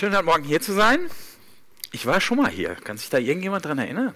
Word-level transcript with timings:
Schön, 0.00 0.16
heute 0.16 0.24
Morgen 0.24 0.44
hier 0.44 0.62
zu 0.62 0.72
sein. 0.72 1.10
Ich 1.92 2.06
war 2.06 2.22
schon 2.22 2.38
mal 2.38 2.50
hier. 2.50 2.74
Kann 2.74 2.96
sich 2.96 3.10
da 3.10 3.18
irgendjemand 3.18 3.66
dran 3.66 3.76
erinnern? 3.76 4.14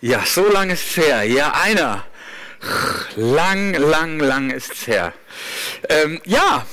Ja, 0.00 0.22
so 0.24 0.48
lange 0.48 0.74
ist 0.74 0.90
es 0.90 0.96
her. 0.96 1.24
Ja, 1.24 1.54
einer. 1.60 2.04
Lang, 3.16 3.74
lang, 3.74 4.20
lang 4.20 4.50
ist 4.52 4.72
es 4.74 4.86
her. 4.86 5.12
Ähm, 5.88 6.20
ja, 6.24 6.64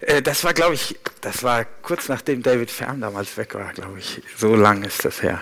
äh, 0.00 0.20
das 0.20 0.42
war, 0.42 0.54
glaube 0.54 0.74
ich, 0.74 0.98
das 1.20 1.44
war 1.44 1.64
kurz 1.64 2.08
nachdem 2.08 2.42
David 2.42 2.72
Fern 2.72 3.00
damals 3.00 3.36
weg 3.36 3.54
war, 3.54 3.72
glaube 3.72 4.00
ich. 4.00 4.20
So 4.36 4.56
lang 4.56 4.82
ist 4.82 5.04
das 5.04 5.22
her. 5.22 5.40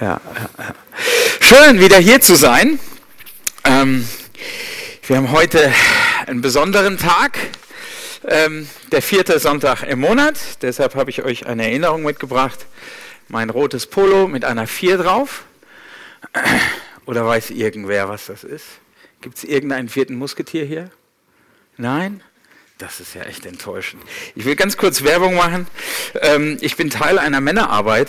Ja, 0.00 0.20
ja, 0.34 0.50
ja. 0.58 0.74
Schön, 1.40 1.78
wieder 1.78 1.98
hier 1.98 2.20
zu 2.20 2.34
sein. 2.34 2.80
Ähm, 3.62 4.08
wir 5.06 5.18
haben 5.18 5.30
heute 5.30 5.72
einen 6.26 6.40
besonderen 6.40 6.98
Tag 6.98 7.38
ähm, 8.26 8.68
der 8.92 9.02
vierte 9.02 9.38
Sonntag 9.38 9.82
im 9.82 10.00
Monat. 10.00 10.62
Deshalb 10.62 10.94
habe 10.94 11.10
ich 11.10 11.22
euch 11.22 11.46
eine 11.46 11.64
Erinnerung 11.64 12.02
mitgebracht. 12.02 12.66
Mein 13.28 13.50
rotes 13.50 13.86
Polo 13.86 14.28
mit 14.28 14.44
einer 14.44 14.66
4 14.66 14.98
drauf. 14.98 15.44
Oder 17.06 17.26
weiß 17.26 17.50
irgendwer, 17.50 18.08
was 18.08 18.26
das 18.26 18.44
ist? 18.44 18.66
Gibt 19.20 19.38
es 19.38 19.44
irgendeinen 19.44 19.88
vierten 19.88 20.16
Musketier 20.16 20.64
hier? 20.64 20.90
Nein? 21.76 22.22
Das 22.78 23.00
ist 23.00 23.14
ja 23.14 23.22
echt 23.22 23.44
enttäuschend. 23.44 24.02
Ich 24.34 24.44
will 24.46 24.56
ganz 24.56 24.76
kurz 24.76 25.02
Werbung 25.02 25.34
machen. 25.34 25.66
Ähm, 26.20 26.56
ich 26.60 26.76
bin 26.76 26.88
Teil 26.88 27.18
einer 27.18 27.40
Männerarbeit, 27.40 28.08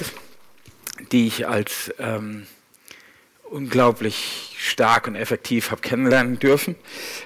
die 1.12 1.28
ich 1.28 1.48
als 1.48 1.94
ähm, 2.00 2.48
unglaublich 3.44 4.55
stark 4.58 5.08
und 5.08 5.16
effektiv 5.16 5.72
habe 5.72 5.81
kennenlernen 5.81 6.39
dürfen. 6.39 6.75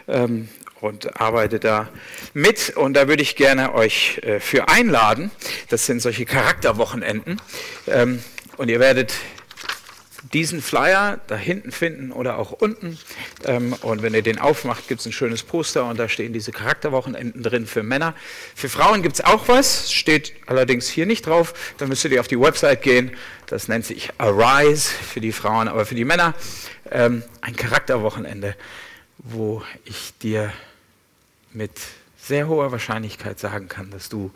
Ähm, 0.08 0.49
und 0.86 1.20
arbeite 1.20 1.60
da 1.60 1.90
mit. 2.34 2.76
Und 2.76 2.94
da 2.94 3.08
würde 3.08 3.24
ich 3.24 3.36
gerne 3.36 3.74
euch 3.74 4.20
äh, 4.24 4.40
für 4.40 4.70
einladen. 4.70 5.32
Das 5.70 5.86
sind 5.86 6.02
solche 6.02 6.26
Charakterwochenenden. 6.26 7.42
Ähm, 7.88 8.24
und 8.58 8.70
ihr 8.70 8.80
werdet 8.80 9.14
diesen 10.34 10.62
Flyer 10.62 11.20
da 11.27 11.36
hinten 11.36 11.72
finden 11.72 12.12
oder 12.12 12.38
auch 12.38 12.52
unten. 12.52 12.98
Ähm, 13.46 13.74
und 13.82 14.02
wenn 14.02 14.14
ihr 14.14 14.22
den 14.22 14.40
aufmacht, 14.40 14.88
gibt 14.88 15.02
es 15.02 15.05
ein 15.05 15.12
schönes 15.12 15.44
Poster 15.44 15.86
und 15.86 16.00
da 16.00 16.10
stehen 16.10 16.34
diese 16.34 16.52
Charakterwochenenden 16.52 17.44
drin 17.44 17.68
für 17.68 17.84
Männer. 17.84 18.16
Für 18.55 18.70
Frauen 18.70 19.02
gibt 19.02 19.16
es 19.16 19.24
auch 19.24 19.48
was, 19.48 19.92
steht 19.92 20.34
allerdings 20.48 20.88
hier 20.88 21.05
nicht 21.05 21.27
drauf. 21.27 21.54
Da 21.77 21.86
müsstet 21.86 22.12
ihr 22.12 22.20
auf 22.20 22.27
die 22.27 22.40
Website 22.40 22.82
gehen. 22.82 23.12
Das 23.48 23.68
nennt 23.68 23.86
sich 23.86 24.10
Arise 24.18 24.90
für 24.90 25.22
die 25.22 25.32
Frauen, 25.32 25.68
aber 25.68 25.86
für 25.86 25.96
die 25.96 26.05
Männer 26.05 26.34
ähm, 26.92 27.24
ein 27.42 27.55
Charakterwochenende, 27.55 28.55
wo 29.20 29.64
ich 29.86 30.14
dir 30.22 30.52
mit 31.56 31.72
sehr 32.18 32.48
hoher 32.48 32.72
Wahrscheinlichkeit 32.72 33.40
sagen 33.40 33.68
kann, 33.68 33.92
dass 33.92 34.10
du 34.10 34.32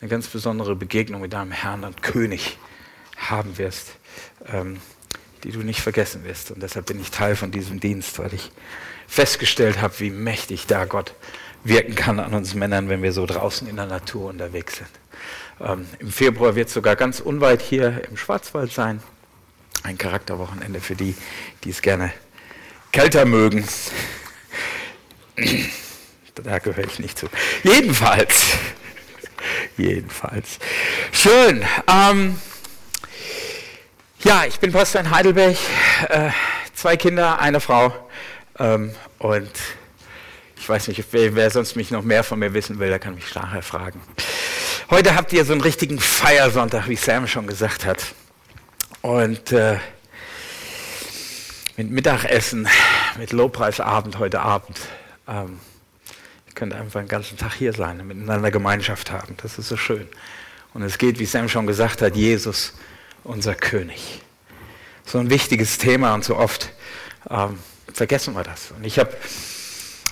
eine 0.00 0.08
ganz 0.08 0.26
besondere 0.26 0.76
Begegnung 0.76 1.20
mit 1.20 1.32
deinem 1.32 1.52
Herrn 1.52 1.84
und 1.84 2.02
König 2.02 2.58
haben 3.16 3.58
wirst, 3.58 3.92
ähm, 4.46 4.80
die 5.44 5.52
du 5.52 5.60
nicht 5.60 5.80
vergessen 5.80 6.24
wirst. 6.24 6.50
Und 6.50 6.62
deshalb 6.62 6.86
bin 6.86 7.00
ich 7.00 7.10
Teil 7.10 7.36
von 7.36 7.50
diesem 7.50 7.80
Dienst, 7.80 8.18
weil 8.18 8.34
ich 8.34 8.50
festgestellt 9.06 9.80
habe, 9.80 9.98
wie 10.00 10.10
mächtig 10.10 10.66
da 10.66 10.84
Gott 10.84 11.14
wirken 11.64 11.94
kann 11.94 12.18
an 12.18 12.34
uns 12.34 12.54
Männern, 12.54 12.88
wenn 12.88 13.02
wir 13.02 13.12
so 13.12 13.26
draußen 13.26 13.68
in 13.68 13.76
der 13.76 13.86
Natur 13.86 14.30
unterwegs 14.30 14.78
sind. 14.78 14.90
Ähm, 15.60 15.86
Im 16.00 16.10
Februar 16.10 16.56
wird 16.56 16.68
es 16.68 16.74
sogar 16.74 16.96
ganz 16.96 17.20
unweit 17.20 17.62
hier 17.62 18.02
im 18.08 18.16
Schwarzwald 18.16 18.72
sein. 18.72 19.02
Ein 19.84 19.98
Charakterwochenende 19.98 20.80
für 20.80 20.96
die, 20.96 21.14
die 21.64 21.70
es 21.70 21.82
gerne 21.82 22.12
kälter 22.90 23.24
mögen. 23.24 23.64
Da 26.34 26.58
gehöre 26.58 26.84
ich 26.84 26.98
nicht 26.98 27.18
zu. 27.18 27.26
Jedenfalls. 27.62 28.56
Jedenfalls. 29.76 30.58
Schön. 31.12 31.64
Ähm, 31.86 32.38
ja, 34.24 34.44
ich 34.46 34.58
bin 34.58 34.72
Pastor 34.72 35.00
in 35.02 35.10
Heidelberg. 35.10 35.56
Äh, 36.08 36.30
zwei 36.74 36.96
Kinder, 36.96 37.38
eine 37.40 37.60
Frau. 37.60 37.92
Ähm, 38.58 38.94
und 39.18 39.50
ich 40.56 40.68
weiß 40.68 40.88
nicht, 40.88 41.04
wer, 41.10 41.34
wer, 41.34 41.50
sonst 41.50 41.76
mich 41.76 41.90
noch 41.90 42.02
mehr 42.02 42.24
von 42.24 42.38
mir 42.38 42.54
wissen 42.54 42.78
will, 42.78 42.88
der 42.88 42.98
kann 42.98 43.14
mich 43.14 43.34
nachher 43.34 43.62
fragen. 43.62 44.00
Heute 44.90 45.16
habt 45.16 45.32
ihr 45.32 45.44
so 45.44 45.52
einen 45.52 45.60
richtigen 45.60 45.98
Feiersonntag, 45.98 46.88
wie 46.88 46.96
Sam 46.96 47.26
schon 47.26 47.46
gesagt 47.46 47.84
hat. 47.84 48.14
Und 49.00 49.52
äh, 49.52 49.78
mit 51.76 51.90
Mittagessen, 51.90 52.68
mit 53.18 53.32
Lobpreisabend 53.32 54.18
heute 54.18 54.40
Abend. 54.40 54.78
Ähm, 55.26 55.58
könnt 56.54 56.74
einfach 56.74 57.00
den 57.00 57.08
ganzen 57.08 57.36
Tag 57.36 57.54
hier 57.54 57.72
sein 57.72 58.00
und 58.00 58.08
miteinander 58.08 58.50
Gemeinschaft 58.50 59.10
haben. 59.10 59.36
Das 59.42 59.58
ist 59.58 59.68
so 59.68 59.76
schön. 59.76 60.08
Und 60.74 60.82
es 60.82 60.98
geht, 60.98 61.18
wie 61.18 61.26
Sam 61.26 61.48
schon 61.48 61.66
gesagt 61.66 62.02
hat, 62.02 62.16
Jesus, 62.16 62.74
unser 63.24 63.54
König. 63.54 64.22
So 65.04 65.18
ein 65.18 65.30
wichtiges 65.30 65.78
Thema 65.78 66.14
und 66.14 66.24
so 66.24 66.36
oft 66.36 66.70
ähm, 67.30 67.58
vergessen 67.92 68.34
wir 68.34 68.42
das. 68.42 68.72
Und 68.76 68.84
ich 68.84 68.98
habe 68.98 69.10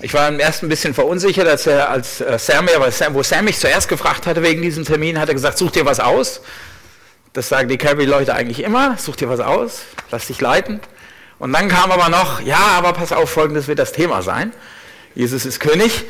ich 0.02 0.14
war 0.14 0.28
im 0.28 0.40
ersten 0.40 0.66
ein 0.66 0.68
bisschen 0.70 0.94
verunsichert, 0.94 1.46
als, 1.46 1.66
er, 1.66 1.90
als 1.90 2.22
äh, 2.22 2.38
Sam, 2.38 2.66
Sam, 2.90 3.14
wo 3.14 3.22
Sam 3.22 3.44
mich 3.44 3.58
zuerst 3.58 3.88
gefragt 3.88 4.26
hatte 4.26 4.42
wegen 4.42 4.62
diesem 4.62 4.84
Termin, 4.84 5.18
hat 5.18 5.28
er 5.28 5.34
gesagt, 5.34 5.58
such 5.58 5.72
dir 5.72 5.84
was 5.84 6.00
aus. 6.00 6.40
Das 7.34 7.48
sagen 7.48 7.68
die 7.68 7.76
Calvary-Leute 7.76 8.34
eigentlich 8.34 8.62
immer, 8.62 8.96
such 8.96 9.16
dir 9.16 9.28
was 9.28 9.40
aus, 9.40 9.82
lass 10.10 10.26
dich 10.26 10.40
leiten. 10.40 10.80
Und 11.38 11.52
dann 11.52 11.68
kam 11.68 11.92
aber 11.92 12.08
noch, 12.08 12.40
ja, 12.40 12.58
aber 12.58 12.92
pass 12.94 13.12
auf, 13.12 13.30
folgendes 13.30 13.68
wird 13.68 13.78
das 13.78 13.92
Thema 13.92 14.22
sein. 14.22 14.52
Jesus 15.14 15.44
ist 15.46 15.60
König. 15.60 16.04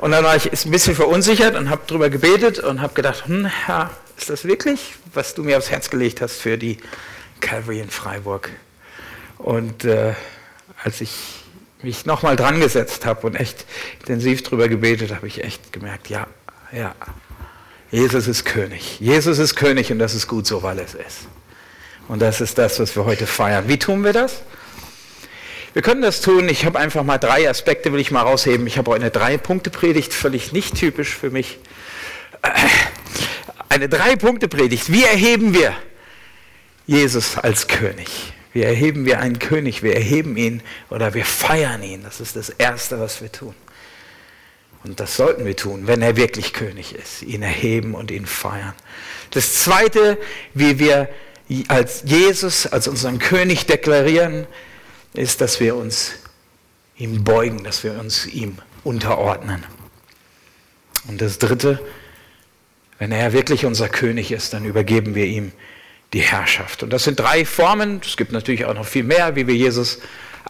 Und 0.00 0.10
dann 0.10 0.24
war 0.24 0.36
ich 0.36 0.52
ein 0.52 0.70
bisschen 0.70 0.94
verunsichert 0.94 1.56
und 1.56 1.70
habe 1.70 1.82
darüber 1.86 2.10
gebetet 2.10 2.58
und 2.58 2.82
habe 2.82 2.94
gedacht, 2.94 3.26
hm, 3.26 3.46
Herr, 3.46 3.90
ist 4.18 4.28
das 4.28 4.44
wirklich, 4.44 4.94
was 5.14 5.34
du 5.34 5.42
mir 5.42 5.58
aufs 5.58 5.70
Herz 5.70 5.90
gelegt 5.90 6.20
hast 6.20 6.40
für 6.40 6.58
die 6.58 6.78
Calvary 7.40 7.80
in 7.80 7.90
Freiburg? 7.90 8.50
Und 9.38 9.84
äh, 9.84 10.14
als 10.84 11.00
ich 11.00 11.10
mich 11.82 12.06
nochmal 12.06 12.36
dran 12.36 12.60
gesetzt 12.60 13.06
habe 13.06 13.26
und 13.26 13.36
echt 13.36 13.64
intensiv 14.00 14.42
darüber 14.42 14.68
gebetet, 14.68 15.14
habe 15.14 15.26
ich 15.26 15.44
echt 15.44 15.72
gemerkt, 15.72 16.08
ja, 16.08 16.26
ja, 16.72 16.94
Jesus 17.90 18.26
ist 18.26 18.44
König. 18.44 18.98
Jesus 19.00 19.38
ist 19.38 19.54
König 19.54 19.92
und 19.92 19.98
das 19.98 20.14
ist 20.14 20.26
gut 20.26 20.46
so, 20.46 20.62
weil 20.62 20.78
es 20.80 20.94
ist. 20.94 21.28
Und 22.08 22.20
das 22.20 22.40
ist 22.40 22.58
das, 22.58 22.78
was 22.80 22.96
wir 22.96 23.04
heute 23.04 23.26
feiern. 23.26 23.68
Wie 23.68 23.78
tun 23.78 24.04
wir 24.04 24.12
das? 24.12 24.42
Wir 25.76 25.82
können 25.82 26.00
das 26.00 26.22
tun. 26.22 26.48
Ich 26.48 26.64
habe 26.64 26.78
einfach 26.78 27.02
mal 27.02 27.18
drei 27.18 27.50
Aspekte, 27.50 27.92
will 27.92 28.00
ich 28.00 28.10
mal 28.10 28.22
rausheben. 28.22 28.66
Ich 28.66 28.78
habe 28.78 28.94
eine 28.94 29.10
Drei-Punkte-Predigt, 29.10 30.14
völlig 30.14 30.50
nicht 30.50 30.74
typisch 30.74 31.14
für 31.14 31.28
mich. 31.28 31.58
Eine 33.68 33.86
Drei-Punkte-Predigt. 33.90 34.90
Wie 34.90 35.04
erheben 35.04 35.52
wir 35.52 35.74
Jesus 36.86 37.36
als 37.36 37.68
König? 37.68 38.08
Wie 38.54 38.62
erheben 38.62 39.04
wir 39.04 39.20
einen 39.20 39.38
König? 39.38 39.82
Wir 39.82 39.94
erheben 39.94 40.38
ihn 40.38 40.62
oder 40.88 41.12
wir 41.12 41.26
feiern 41.26 41.82
ihn. 41.82 42.02
Das 42.04 42.20
ist 42.20 42.36
das 42.36 42.48
Erste, 42.48 42.98
was 42.98 43.20
wir 43.20 43.30
tun. 43.30 43.54
Und 44.82 44.98
das 44.98 45.14
sollten 45.14 45.44
wir 45.44 45.56
tun, 45.56 45.86
wenn 45.86 46.00
er 46.00 46.16
wirklich 46.16 46.54
König 46.54 46.94
ist. 46.94 47.20
Ihn 47.22 47.42
erheben 47.42 47.94
und 47.94 48.10
ihn 48.10 48.24
feiern. 48.24 48.72
Das 49.32 49.62
Zweite, 49.62 50.16
wie 50.54 50.78
wir 50.78 51.10
als 51.68 52.02
Jesus, 52.06 52.66
als 52.66 52.88
unseren 52.88 53.18
König 53.18 53.66
deklarieren, 53.66 54.46
ist, 55.18 55.40
dass 55.40 55.60
wir 55.60 55.76
uns 55.76 56.12
ihm 56.96 57.24
beugen, 57.24 57.64
dass 57.64 57.84
wir 57.84 57.98
uns 57.98 58.26
ihm 58.26 58.58
unterordnen. 58.84 59.64
Und 61.08 61.20
das 61.20 61.38
Dritte, 61.38 61.80
wenn 62.98 63.12
er 63.12 63.32
wirklich 63.32 63.64
unser 63.64 63.88
König 63.88 64.32
ist, 64.32 64.52
dann 64.52 64.64
übergeben 64.64 65.14
wir 65.14 65.26
ihm 65.26 65.52
die 66.12 66.20
Herrschaft. 66.20 66.82
Und 66.82 66.90
das 66.90 67.04
sind 67.04 67.20
drei 67.20 67.44
Formen. 67.44 68.00
Es 68.04 68.16
gibt 68.16 68.32
natürlich 68.32 68.64
auch 68.64 68.74
noch 68.74 68.86
viel 68.86 69.04
mehr, 69.04 69.36
wie 69.36 69.46
wir 69.46 69.54
Jesus 69.54 69.98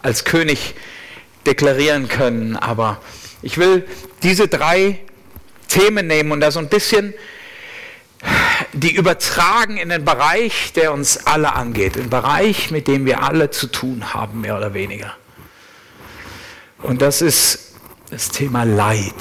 als 0.01 0.23
König 0.23 0.75
deklarieren 1.45 2.07
können. 2.07 2.55
Aber 2.55 3.01
ich 3.41 3.57
will 3.57 3.85
diese 4.23 4.47
drei 4.47 4.99
Themen 5.67 6.07
nehmen 6.07 6.31
und 6.31 6.39
da 6.39 6.51
so 6.51 6.59
ein 6.59 6.69
bisschen 6.69 7.13
die 8.79 8.95
übertragen 8.95 9.77
in 9.77 9.89
den 9.89 10.05
Bereich, 10.05 10.73
der 10.73 10.93
uns 10.93 11.25
alle 11.25 11.53
angeht, 11.53 11.95
den 11.95 12.09
Bereich, 12.09 12.71
mit 12.71 12.87
dem 12.87 13.05
wir 13.05 13.23
alle 13.23 13.49
zu 13.49 13.67
tun 13.67 14.13
haben, 14.13 14.41
mehr 14.41 14.57
oder 14.57 14.73
weniger. 14.73 15.15
Und 16.83 17.01
das 17.01 17.21
ist 17.21 17.75
das 18.09 18.29
Thema 18.29 18.63
Leid. 18.63 19.13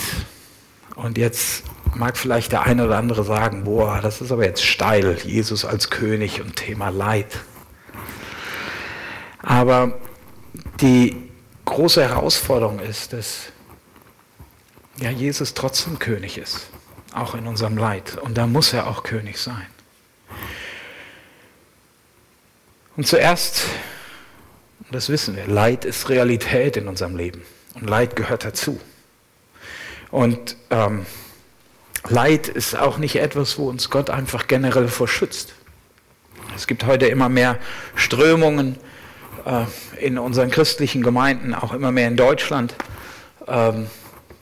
Und 0.94 1.18
jetzt 1.18 1.64
mag 1.94 2.16
vielleicht 2.16 2.52
der 2.52 2.64
eine 2.64 2.84
oder 2.86 2.98
andere 2.98 3.24
sagen, 3.24 3.64
boah, 3.64 4.00
das 4.02 4.20
ist 4.20 4.32
aber 4.32 4.44
jetzt 4.44 4.64
steil, 4.64 5.18
Jesus 5.24 5.64
als 5.64 5.90
König 5.90 6.40
und 6.40 6.56
Thema 6.56 6.90
Leid. 6.90 7.38
Aber 9.42 9.98
die 10.80 11.30
große 11.64 12.02
Herausforderung 12.02 12.80
ist, 12.80 13.12
dass 13.12 13.52
ja, 14.98 15.10
Jesus 15.10 15.54
trotzdem 15.54 15.98
König 15.98 16.38
ist 16.38 16.68
auch 17.16 17.34
in 17.34 17.46
unserem 17.46 17.76
Leid. 17.76 18.18
Und 18.18 18.36
da 18.38 18.46
muss 18.46 18.72
er 18.72 18.86
auch 18.86 19.02
König 19.02 19.38
sein. 19.38 19.66
Und 22.96 23.06
zuerst, 23.06 23.64
das 24.90 25.08
wissen 25.08 25.36
wir, 25.36 25.46
Leid 25.46 25.84
ist 25.84 26.08
Realität 26.08 26.76
in 26.76 26.88
unserem 26.88 27.16
Leben. 27.16 27.42
Und 27.74 27.88
Leid 27.88 28.16
gehört 28.16 28.44
dazu. 28.44 28.80
Und 30.10 30.56
ähm, 30.70 31.04
Leid 32.08 32.48
ist 32.48 32.76
auch 32.76 32.98
nicht 32.98 33.16
etwas, 33.16 33.58
wo 33.58 33.68
uns 33.68 33.90
Gott 33.90 34.10
einfach 34.10 34.46
generell 34.46 34.88
vor 34.88 35.08
schützt. 35.08 35.54
Es 36.54 36.66
gibt 36.66 36.86
heute 36.86 37.06
immer 37.06 37.28
mehr 37.28 37.58
Strömungen 37.96 38.78
äh, 39.44 39.64
in 39.98 40.18
unseren 40.18 40.50
christlichen 40.50 41.02
Gemeinden, 41.02 41.54
auch 41.54 41.72
immer 41.72 41.92
mehr 41.92 42.08
in 42.08 42.16
Deutschland, 42.16 42.74
ähm, 43.46 43.88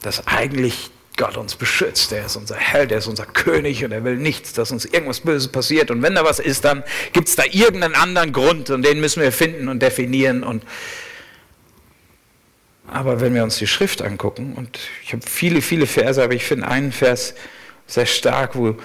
dass 0.02 0.26
eigentlich 0.26 0.90
Gott 1.16 1.36
uns 1.36 1.54
beschützt. 1.54 2.12
Er 2.12 2.26
ist 2.26 2.36
unser 2.36 2.56
Held, 2.56 2.90
er 2.90 2.98
ist 2.98 3.06
unser 3.06 3.26
König 3.26 3.84
und 3.84 3.92
er 3.92 4.02
will 4.04 4.16
nichts, 4.16 4.52
dass 4.52 4.72
uns 4.72 4.84
irgendwas 4.84 5.20
Böses 5.20 5.48
passiert. 5.48 5.90
Und 5.90 6.02
wenn 6.02 6.14
da 6.14 6.24
was 6.24 6.40
ist, 6.40 6.64
dann 6.64 6.82
gibt 7.12 7.28
es 7.28 7.36
da 7.36 7.44
irgendeinen 7.44 7.94
anderen 7.94 8.32
Grund 8.32 8.70
und 8.70 8.82
den 8.84 9.00
müssen 9.00 9.22
wir 9.22 9.30
finden 9.30 9.68
und 9.68 9.80
definieren. 9.80 10.42
Und 10.42 10.64
aber 12.88 13.20
wenn 13.20 13.34
wir 13.34 13.44
uns 13.44 13.58
die 13.58 13.66
Schrift 13.66 14.02
angucken, 14.02 14.54
und 14.54 14.78
ich 15.02 15.12
habe 15.12 15.22
viele, 15.26 15.62
viele 15.62 15.86
Verse, 15.86 16.22
aber 16.22 16.34
ich 16.34 16.44
finde 16.44 16.68
einen 16.68 16.92
Vers 16.92 17.34
sehr 17.86 18.06
stark, 18.06 18.56
wo, 18.56 18.76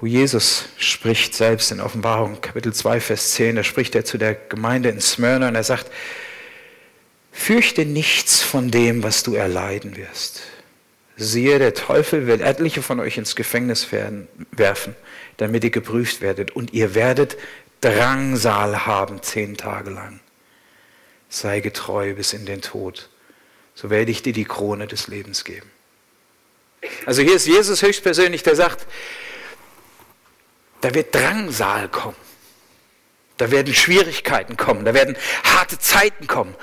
wo 0.00 0.06
Jesus 0.06 0.66
spricht, 0.78 1.34
selbst 1.34 1.70
in 1.70 1.80
Offenbarung, 1.80 2.40
Kapitel 2.40 2.72
2, 2.72 3.00
Vers 3.00 3.32
10, 3.32 3.56
da 3.56 3.64
spricht 3.64 3.94
er 3.94 4.04
zu 4.04 4.18
der 4.18 4.34
Gemeinde 4.34 4.90
in 4.90 5.00
Smyrna 5.00 5.48
und 5.48 5.54
er 5.54 5.64
sagt, 5.64 5.90
fürchte 7.32 7.84
nichts 7.84 8.42
von 8.42 8.70
dem, 8.70 9.02
was 9.02 9.22
du 9.22 9.34
erleiden 9.34 9.96
wirst. 9.96 10.42
Siehe, 11.20 11.58
der 11.58 11.74
Teufel 11.74 12.28
will 12.28 12.40
etliche 12.40 12.80
von 12.80 13.00
euch 13.00 13.18
ins 13.18 13.34
Gefängnis 13.34 13.88
werfen, 14.52 14.94
damit 15.36 15.64
ihr 15.64 15.70
geprüft 15.70 16.20
werdet. 16.20 16.52
Und 16.52 16.72
ihr 16.72 16.94
werdet 16.94 17.36
Drangsal 17.80 18.86
haben 18.86 19.22
zehn 19.22 19.56
Tage 19.56 19.90
lang. 19.90 20.20
Sei 21.28 21.60
getreu 21.60 22.14
bis 22.14 22.32
in 22.32 22.46
den 22.46 22.62
Tod. 22.62 23.08
So 23.74 23.90
werde 23.90 24.10
ich 24.10 24.22
dir 24.22 24.32
die 24.32 24.44
Krone 24.44 24.86
des 24.86 25.08
Lebens 25.08 25.44
geben. 25.44 25.70
Also 27.04 27.22
hier 27.22 27.34
ist 27.34 27.46
Jesus 27.46 27.82
höchstpersönlich, 27.82 28.44
der 28.44 28.54
sagt, 28.54 28.86
da 30.80 30.94
wird 30.94 31.14
Drangsal 31.14 31.88
kommen. 31.88 32.16
Da 33.38 33.50
werden 33.50 33.74
Schwierigkeiten 33.74 34.56
kommen. 34.56 34.84
Da 34.84 34.94
werden 34.94 35.16
harte 35.42 35.78
Zeiten 35.78 36.28
kommen. 36.28 36.54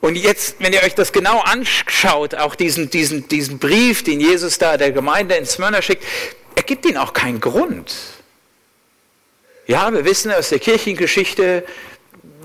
Und 0.00 0.14
jetzt, 0.16 0.56
wenn 0.60 0.72
ihr 0.72 0.82
euch 0.82 0.94
das 0.94 1.12
genau 1.12 1.40
anschaut, 1.40 2.34
auch 2.34 2.54
diesen, 2.54 2.88
diesen, 2.90 3.28
diesen 3.28 3.58
Brief, 3.58 4.04
den 4.04 4.20
Jesus 4.20 4.58
da 4.58 4.76
der 4.76 4.92
Gemeinde 4.92 5.34
in 5.34 5.44
Smyrna 5.44 5.82
schickt, 5.82 6.04
er 6.54 6.62
gibt 6.62 6.86
ihnen 6.86 6.98
auch 6.98 7.12
keinen 7.12 7.40
Grund. 7.40 7.94
Ja, 9.66 9.92
wir 9.92 10.04
wissen 10.04 10.32
aus 10.32 10.48
der 10.48 10.60
Kirchengeschichte, 10.60 11.64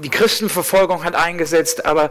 die 0.03 0.09
Christenverfolgung 0.09 1.03
hat 1.03 1.15
eingesetzt, 1.15 1.85
aber 1.85 2.09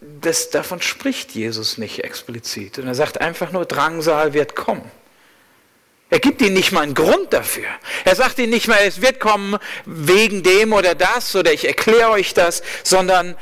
das, 0.00 0.50
davon 0.50 0.80
spricht 0.82 1.32
Jesus 1.32 1.78
nicht 1.78 2.04
explizit. 2.04 2.78
Und 2.78 2.86
er 2.86 2.94
sagt 2.94 3.20
einfach 3.20 3.50
nur, 3.52 3.64
Drangsal 3.64 4.34
wird 4.34 4.54
kommen. 4.54 4.88
Er 6.10 6.20
gibt 6.20 6.42
ihnen 6.42 6.52
nicht 6.52 6.72
mal 6.72 6.82
einen 6.82 6.94
Grund 6.94 7.32
dafür. 7.32 7.66
Er 8.04 8.14
sagt 8.14 8.38
ihnen 8.38 8.50
nicht 8.50 8.68
mal, 8.68 8.78
es 8.86 9.00
wird 9.00 9.18
kommen 9.18 9.56
wegen 9.86 10.42
dem 10.42 10.74
oder 10.74 10.94
das 10.94 11.34
oder 11.34 11.52
ich 11.52 11.66
erkläre 11.66 12.10
euch 12.10 12.34
das, 12.34 12.62
sondern 12.82 13.34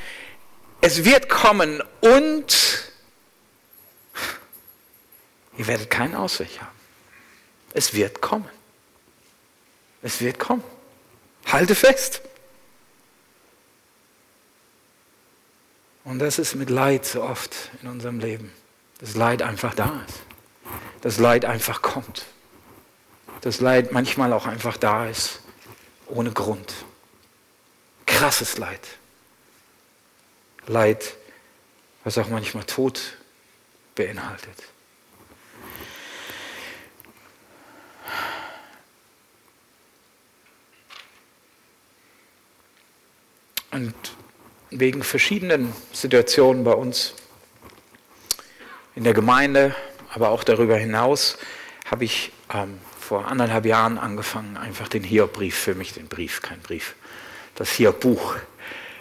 es 0.81 1.05
wird 1.05 1.29
kommen 1.29 1.83
und 2.01 2.91
ihr 5.57 5.67
werdet 5.67 5.91
keinen 5.91 6.15
Ausweg 6.15 6.61
haben. 6.61 6.79
Es 7.75 7.95
wird 7.95 8.21
kommen. 8.21 8.49
Es 10.03 10.21
wird 10.21 10.39
kommen. 10.39 10.65
Halte 11.47 11.75
fest. 11.75 12.23
Und 16.05 16.19
das 16.19 16.39
ist 16.39 16.55
mit 16.55 16.71
Leid 16.71 17.05
so 17.05 17.23
oft 17.23 17.55
in 17.83 17.89
unserem 17.89 18.19
Leben. 18.19 18.53
Das 18.99 19.15
Leid 19.15 19.43
einfach 19.43 19.75
da 19.75 20.03
ist. 20.09 20.21
Das 21.03 21.19
Leid 21.19 21.45
einfach 21.45 21.83
kommt. 21.83 22.25
Das 23.43 23.61
Leid 23.61 23.93
manchmal 23.93 24.33
auch 24.33 24.47
einfach 24.47 24.77
da 24.77 25.07
ist, 25.07 25.41
ohne 26.07 26.33
Grund. 26.33 26.73
Krasses 28.07 28.59
Leid. 28.59 29.00
Leid, 30.67 31.15
was 32.05 32.19
auch 32.19 32.29
manchmal 32.29 32.65
Tod 32.65 33.17
beinhaltet. 33.95 34.57
Und 43.73 43.95
wegen 44.71 45.03
verschiedenen 45.03 45.73
Situationen 45.93 46.65
bei 46.65 46.73
uns 46.73 47.15
in 48.95 49.05
der 49.05 49.15
Gemeinde, 49.15 49.75
aber 50.13 50.31
auch 50.31 50.43
darüber 50.45 50.77
hinaus, 50.77 51.39
habe 51.89 52.05
ich 52.05 52.33
ähm, 52.53 52.79
vor 52.99 53.27
anderthalb 53.27 53.67
Jahren 53.67 53.99
angefangen, 53.99 54.57
einfach 54.57 54.89
den 54.89 55.05
Hiob-Brief 55.05 55.57
für 55.57 55.75
mich, 55.75 55.95
den 55.95 56.09
Brief, 56.09 56.43
kein 56.43 56.61
Brief, 56.61 56.95
das 57.55 57.71
Hiob-Buch 57.73 58.37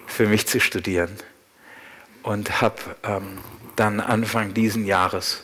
für 0.05 0.27
mich 0.27 0.47
zu 0.47 0.59
studieren 0.59 1.17
und 2.23 2.61
habe 2.61 2.77
ähm, 3.03 3.39
dann 3.75 3.99
Anfang 3.99 4.53
diesen 4.53 4.85
Jahres 4.85 5.43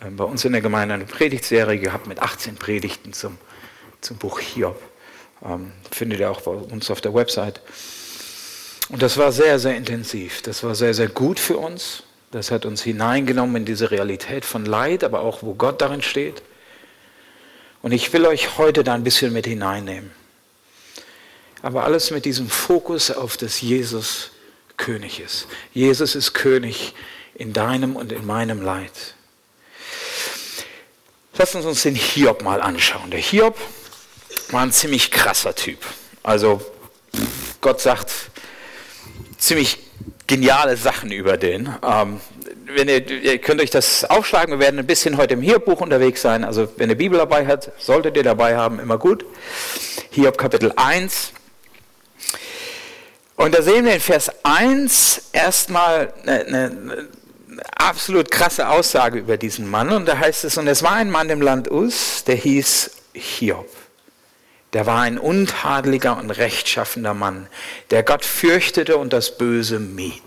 äh, 0.00 0.10
bei 0.10 0.24
uns 0.24 0.44
in 0.44 0.52
der 0.52 0.60
Gemeinde 0.60 0.94
eine 0.94 1.04
Predigtserie 1.04 1.78
gehabt 1.78 2.06
mit 2.06 2.20
18 2.20 2.56
Predigten 2.56 3.12
zum, 3.12 3.38
zum 4.00 4.16
Buch 4.18 4.40
Hiob. 4.40 4.80
Ähm, 5.44 5.72
findet 5.90 6.20
ihr 6.20 6.30
auch 6.30 6.42
bei 6.42 6.50
uns 6.50 6.90
auf 6.90 7.00
der 7.00 7.14
Website. 7.14 7.60
Und 8.88 9.02
das 9.02 9.16
war 9.16 9.32
sehr, 9.32 9.58
sehr 9.58 9.76
intensiv. 9.76 10.42
Das 10.42 10.62
war 10.62 10.74
sehr, 10.74 10.94
sehr 10.94 11.08
gut 11.08 11.40
für 11.40 11.56
uns. 11.56 12.02
Das 12.30 12.50
hat 12.50 12.64
uns 12.64 12.82
hineingenommen 12.82 13.56
in 13.56 13.64
diese 13.64 13.90
Realität 13.90 14.44
von 14.44 14.64
Leid, 14.64 15.04
aber 15.04 15.20
auch 15.20 15.42
wo 15.42 15.54
Gott 15.54 15.80
darin 15.80 16.02
steht. 16.02 16.42
Und 17.82 17.92
ich 17.92 18.12
will 18.12 18.26
euch 18.26 18.58
heute 18.58 18.84
da 18.84 18.94
ein 18.94 19.04
bisschen 19.04 19.32
mit 19.32 19.46
hineinnehmen. 19.46 20.10
Aber 21.62 21.84
alles 21.84 22.10
mit 22.10 22.24
diesem 22.24 22.48
Fokus 22.48 23.10
auf 23.10 23.36
das 23.36 23.60
Jesus 23.60 24.31
König 24.76 25.20
ist. 25.20 25.46
Jesus 25.72 26.14
ist 26.14 26.34
König 26.34 26.94
in 27.34 27.52
deinem 27.52 27.96
und 27.96 28.12
in 28.12 28.26
meinem 28.26 28.62
Leid. 28.62 29.14
Lass 31.36 31.54
uns 31.54 31.64
uns 31.64 31.82
den 31.82 31.94
Hiob 31.94 32.42
mal 32.42 32.60
anschauen. 32.60 33.10
Der 33.10 33.20
Hiob 33.20 33.58
war 34.50 34.62
ein 34.62 34.72
ziemlich 34.72 35.10
krasser 35.10 35.54
Typ. 35.54 35.78
Also 36.22 36.60
Gott 37.60 37.80
sagt 37.80 38.12
ziemlich 39.38 39.78
geniale 40.26 40.76
Sachen 40.76 41.10
über 41.10 41.36
den. 41.36 41.74
Ähm, 41.82 42.20
wenn 42.66 42.88
ihr, 42.88 43.08
ihr, 43.10 43.38
könnt 43.38 43.60
euch 43.60 43.70
das 43.70 44.04
aufschlagen, 44.04 44.52
wir 44.52 44.60
werden 44.60 44.78
ein 44.78 44.86
bisschen 44.86 45.16
heute 45.16 45.34
im 45.34 45.42
Hiob-Buch 45.42 45.80
unterwegs 45.80 46.22
sein. 46.22 46.44
Also 46.44 46.68
wenn 46.76 46.90
ihr 46.90 46.96
Bibel 46.96 47.18
dabei 47.18 47.46
habt, 47.46 47.70
solltet 47.78 48.16
ihr 48.16 48.22
dabei 48.22 48.56
haben, 48.56 48.78
immer 48.78 48.98
gut. 48.98 49.24
Hiob 50.10 50.38
Kapitel 50.38 50.72
1. 50.76 51.32
Und 53.42 53.56
da 53.56 53.62
sehen 53.62 53.84
wir 53.84 53.94
in 53.94 54.00
Vers 54.00 54.30
1 54.44 55.30
erstmal 55.32 56.12
eine, 56.22 56.44
eine, 56.46 57.08
absolut 57.74 58.30
krasse 58.30 58.68
Aussage 58.68 59.18
über 59.18 59.36
diesen 59.36 59.68
Mann. 59.68 59.90
Und 59.90 60.06
da 60.06 60.16
heißt 60.16 60.44
es, 60.44 60.58
und 60.58 60.68
es 60.68 60.84
war 60.84 60.92
ein 60.92 61.10
Mann 61.10 61.28
im 61.28 61.40
Land 61.40 61.68
Us, 61.68 62.22
der 62.24 62.36
hieß 62.36 62.92
Hiob. 63.14 63.68
Der 64.74 64.86
war 64.86 65.00
ein 65.00 65.18
untadeliger 65.18 66.18
und 66.18 66.30
rechtschaffender 66.30 67.14
Mann, 67.14 67.48
der 67.90 68.04
Gott 68.04 68.24
fürchtete 68.24 68.96
und 68.96 69.12
das 69.12 69.36
Böse 69.36 69.80
mied. 69.80 70.22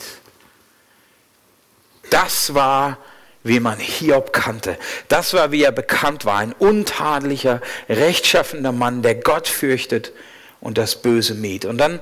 Das 2.10 2.54
war, 2.54 2.98
wie 3.44 3.62
man 3.62 3.80
Hiob 3.80 4.34
kannte. 4.34 4.78
Das 5.08 5.34
war, 5.34 5.54
wie 5.54 5.64
er 5.64 5.72
bekannt 5.72 6.26
war. 6.26 6.40
Ein 6.40 6.52
untadeliger, 6.52 7.62
rechtschaffender 7.88 8.74
Mann, 8.74 9.04
der 9.04 9.16
Gott 9.16 9.48
fürchtet 9.48 10.12
und 10.60 10.78
das 10.78 11.02
Böse 11.02 11.34
mied. 11.34 11.64
Und 11.64 11.78
dann 11.78 12.02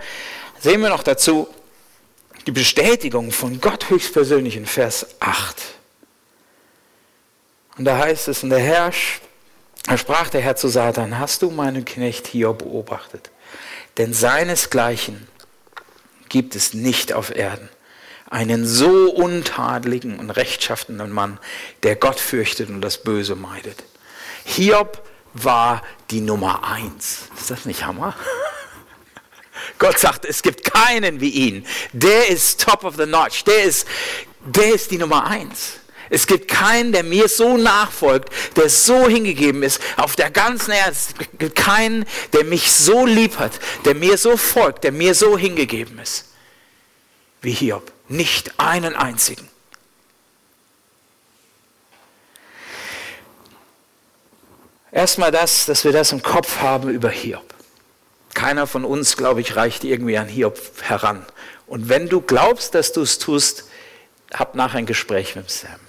sehen 0.64 0.82
wir 0.82 0.90
noch 0.90 1.04
dazu 1.04 1.48
die 2.48 2.52
Bestätigung 2.52 3.32
von 3.32 3.62
Gott 3.62 3.90
höchstpersönlich 3.90 4.56
in 4.56 4.66
Vers 4.66 5.06
8. 5.20 5.56
Und 7.78 7.86
da 7.86 7.98
heißt 7.98 8.28
es, 8.28 8.44
und 8.44 8.50
der 8.50 8.60
Herr, 8.60 8.92
da 9.86 9.98
sprach 9.98 10.30
der 10.30 10.42
Herr 10.42 10.56
zu 10.56 10.68
Satan, 10.68 11.20
hast 11.20 11.42
du 11.42 11.50
meinen 11.50 11.86
Knecht 11.86 12.28
hier 12.28 12.54
beobachtet? 12.54 13.32
Denn 13.98 14.14
seinesgleichen 14.14 15.28
gibt 16.30 16.56
es 16.56 16.74
nicht 16.74 17.14
auf 17.14 17.36
Erden. 17.36 17.70
Einen 18.30 18.66
so 18.66 19.12
untadeligen 19.12 20.20
und 20.20 20.32
rechtschaffenden 20.32 21.12
Mann, 21.12 21.40
der 21.84 21.96
Gott 21.96 22.20
fürchtet 22.20 22.70
und 22.70 22.82
das 22.82 23.04
Böse 23.04 23.36
meidet. 23.36 23.84
Hiob 24.46 25.06
war 25.34 25.82
die 26.10 26.22
Nummer 26.22 26.64
eins. 26.64 27.30
Ist 27.38 27.52
das 27.52 27.66
nicht 27.66 27.86
Hammer? 27.86 28.16
Gott 29.80 30.00
sagt, 30.00 30.26
es 30.26 30.42
gibt 30.42 30.64
keinen 30.64 31.20
wie 31.22 31.30
ihn. 31.30 31.66
Der 31.92 32.30
ist 32.30 32.62
top 32.62 32.84
of 32.84 32.96
the 32.96 33.06
notch. 33.06 33.44
Der 33.44 33.64
ist, 33.64 33.88
der 34.46 34.74
ist 34.74 34.92
die 34.92 34.98
Nummer 34.98 35.26
eins. 35.26 35.74
Es 36.10 36.28
gibt 36.28 36.48
keinen, 36.48 36.92
der 36.92 37.04
mir 37.04 37.28
so 37.28 37.58
nachfolgt, 37.58 38.30
der 38.56 38.70
so 38.70 39.08
hingegeben 39.08 39.64
ist, 39.64 39.82
auf 39.98 40.16
der 40.16 40.30
ganzen 40.30 40.72
Erde. 40.72 40.92
Es 40.92 41.14
gibt 41.40 41.56
keinen, 41.56 42.06
der 42.34 42.44
mich 42.44 42.72
so 42.72 43.06
lieb 43.06 43.40
hat, 43.40 43.54
der 43.86 43.96
mir 43.96 44.18
so 44.18 44.38
folgt, 44.38 44.84
der 44.84 44.92
mir 44.92 45.16
so 45.16 45.38
hingegeben 45.38 45.98
ist, 46.00 46.26
wie 47.42 47.52
Hiob. 47.52 47.92
Nicht 48.10 48.60
einen 48.60 48.96
einzigen. 48.96 49.50
Erstmal 54.92 55.32
das, 55.32 55.66
dass 55.66 55.84
wir 55.84 55.92
das 55.92 56.12
im 56.12 56.22
Kopf 56.22 56.58
haben 56.58 56.90
über 56.90 57.10
Hiob. 57.10 57.54
Keiner 58.34 58.68
von 58.68 58.86
uns, 58.86 59.18
glaube 59.18 59.42
ich, 59.42 59.56
reicht 59.56 59.84
irgendwie 59.84 60.18
an 60.18 60.28
Hiob 60.28 60.60
heran. 60.82 61.26
Und 61.68 61.90
wenn 61.90 62.10
du 62.10 62.22
glaubst, 62.22 62.76
dass 62.76 62.92
du 62.92 63.02
es 63.02 63.20
tust, 63.20 63.66
hab 64.34 64.56
nachher 64.56 64.80
ein 64.80 64.86
Gespräch 64.86 65.36
mit 65.36 65.50
Sam. 65.50 65.80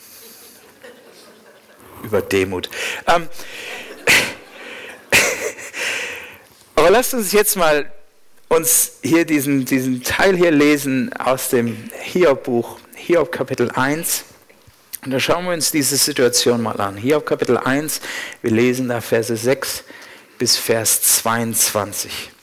Über 2.02 2.20
Demut. 2.20 2.68
Ähm, 3.06 3.28
aber 6.74 6.90
lasst 6.90 7.14
uns 7.14 7.32
jetzt 7.32 7.56
mal 7.56 7.90
uns 8.48 8.98
hier 9.02 9.24
diesen, 9.24 9.64
diesen 9.64 10.02
Teil 10.02 10.36
hier 10.36 10.50
lesen 10.50 11.12
aus 11.14 11.48
dem 11.48 11.90
Hiob-Buch, 12.02 12.78
Hiob 12.94 13.32
Kapitel 13.32 13.70
1. 13.70 14.24
Und 15.04 15.10
da 15.10 15.20
schauen 15.20 15.44
wir 15.46 15.52
uns 15.52 15.70
diese 15.70 15.96
Situation 15.96 16.62
mal 16.62 16.80
an. 16.80 16.96
Hiob 16.96 17.26
Kapitel 17.26 17.58
1, 17.58 18.00
wir 18.42 18.50
lesen 18.50 18.88
da 18.88 19.00
Verse 19.00 19.34
6 19.34 19.84
bis 20.38 20.56
Vers 20.56 21.02
22. 21.02 22.33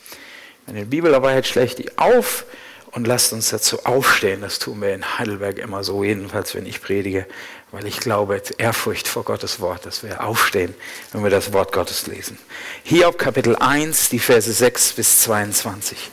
Wenn 0.66 0.76
ihr 0.76 0.84
Bibel 0.84 1.10
dabei 1.12 1.36
hat, 1.36 1.46
schlägt 1.46 1.78
die 1.78 1.98
auf 1.98 2.44
und 2.92 3.06
lasst 3.06 3.32
uns 3.32 3.50
dazu 3.50 3.84
aufstehen. 3.84 4.42
Das 4.42 4.58
tun 4.58 4.80
wir 4.80 4.94
in 4.94 5.18
Heidelberg 5.18 5.58
immer 5.58 5.82
so, 5.82 6.04
jedenfalls 6.04 6.54
wenn 6.54 6.66
ich 6.66 6.80
predige, 6.80 7.26
weil 7.72 7.86
ich 7.86 7.98
glaube, 7.98 8.40
Ehrfurcht 8.58 9.08
vor 9.08 9.24
Gottes 9.24 9.60
Wort, 9.60 9.86
dass 9.86 10.02
wir 10.02 10.22
aufstehen, 10.24 10.74
wenn 11.12 11.24
wir 11.24 11.30
das 11.30 11.52
Wort 11.52 11.72
Gottes 11.72 12.06
lesen. 12.06 12.38
Hiob 12.84 13.18
Kapitel 13.18 13.56
1, 13.56 14.10
die 14.10 14.18
Verse 14.18 14.52
6 14.52 14.92
bis 14.92 15.20
22. 15.20 16.10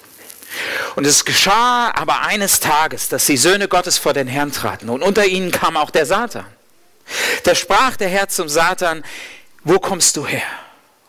Und 0.96 1.06
es 1.06 1.26
geschah 1.26 1.92
aber 1.94 2.22
eines 2.22 2.60
Tages, 2.60 3.10
dass 3.10 3.26
die 3.26 3.38
Söhne 3.38 3.68
Gottes 3.68 3.98
vor 3.98 4.14
den 4.14 4.28
Herrn 4.28 4.52
traten 4.52 4.90
und 4.90 5.04
unter 5.04 5.26
ihnen 5.26 5.52
kam 5.52 5.78
auch 5.78 5.92
der 5.92 6.06
Satan. 6.06 6.46
Da 7.44 7.56
sprach 7.56 7.98
der 7.98 8.10
Herr 8.10 8.30
zum 8.30 8.50
Satan, 8.50 9.04
wo 9.64 9.80
kommst 9.80 10.16
du 10.18 10.26
her? 10.26 10.42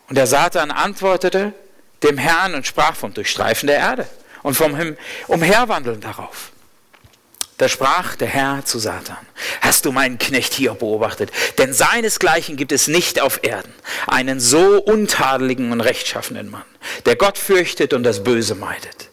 Und 0.09 0.15
der 0.15 0.27
Satan 0.27 0.71
antwortete 0.71 1.53
dem 2.03 2.17
Herrn 2.17 2.55
und 2.55 2.65
sprach 2.65 2.95
vom 2.95 3.13
Durchstreifen 3.13 3.67
der 3.67 3.77
Erde 3.77 4.07
und 4.43 4.55
vom 4.55 4.95
Umherwandeln 5.27 6.01
darauf. 6.01 6.51
Da 7.57 7.69
sprach 7.69 8.15
der 8.15 8.27
Herr 8.27 8.65
zu 8.65 8.79
Satan, 8.79 9.17
hast 9.61 9.85
du 9.85 9.91
meinen 9.91 10.17
Knecht 10.17 10.51
hier 10.53 10.73
beobachtet? 10.73 11.31
Denn 11.59 11.73
seinesgleichen 11.73 12.55
gibt 12.57 12.71
es 12.71 12.87
nicht 12.87 13.21
auf 13.21 13.43
Erden, 13.43 13.71
einen 14.07 14.39
so 14.39 14.81
untadeligen 14.81 15.71
und 15.71 15.81
rechtschaffenen 15.81 16.49
Mann, 16.49 16.65
der 17.05 17.15
Gott 17.15 17.37
fürchtet 17.37 17.93
und 17.93 18.01
das 18.01 18.23
Böse 18.23 18.55
meidet. 18.55 19.09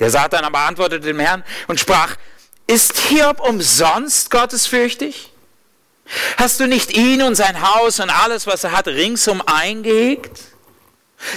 Der 0.00 0.10
Satan 0.10 0.44
aber 0.44 0.58
antwortete 0.58 1.06
dem 1.06 1.20
Herrn 1.20 1.44
und 1.68 1.78
sprach, 1.78 2.16
ist 2.66 2.98
Hiob 2.98 3.38
umsonst 3.40 4.30
gottesfürchtig? 4.30 5.30
Hast 6.38 6.58
du 6.58 6.66
nicht 6.66 6.96
ihn 6.96 7.22
und 7.22 7.36
sein 7.36 7.62
Haus 7.62 8.00
und 8.00 8.10
alles, 8.10 8.48
was 8.48 8.64
er 8.64 8.72
hat, 8.72 8.88
ringsum 8.88 9.40
eingehegt? 9.46 10.51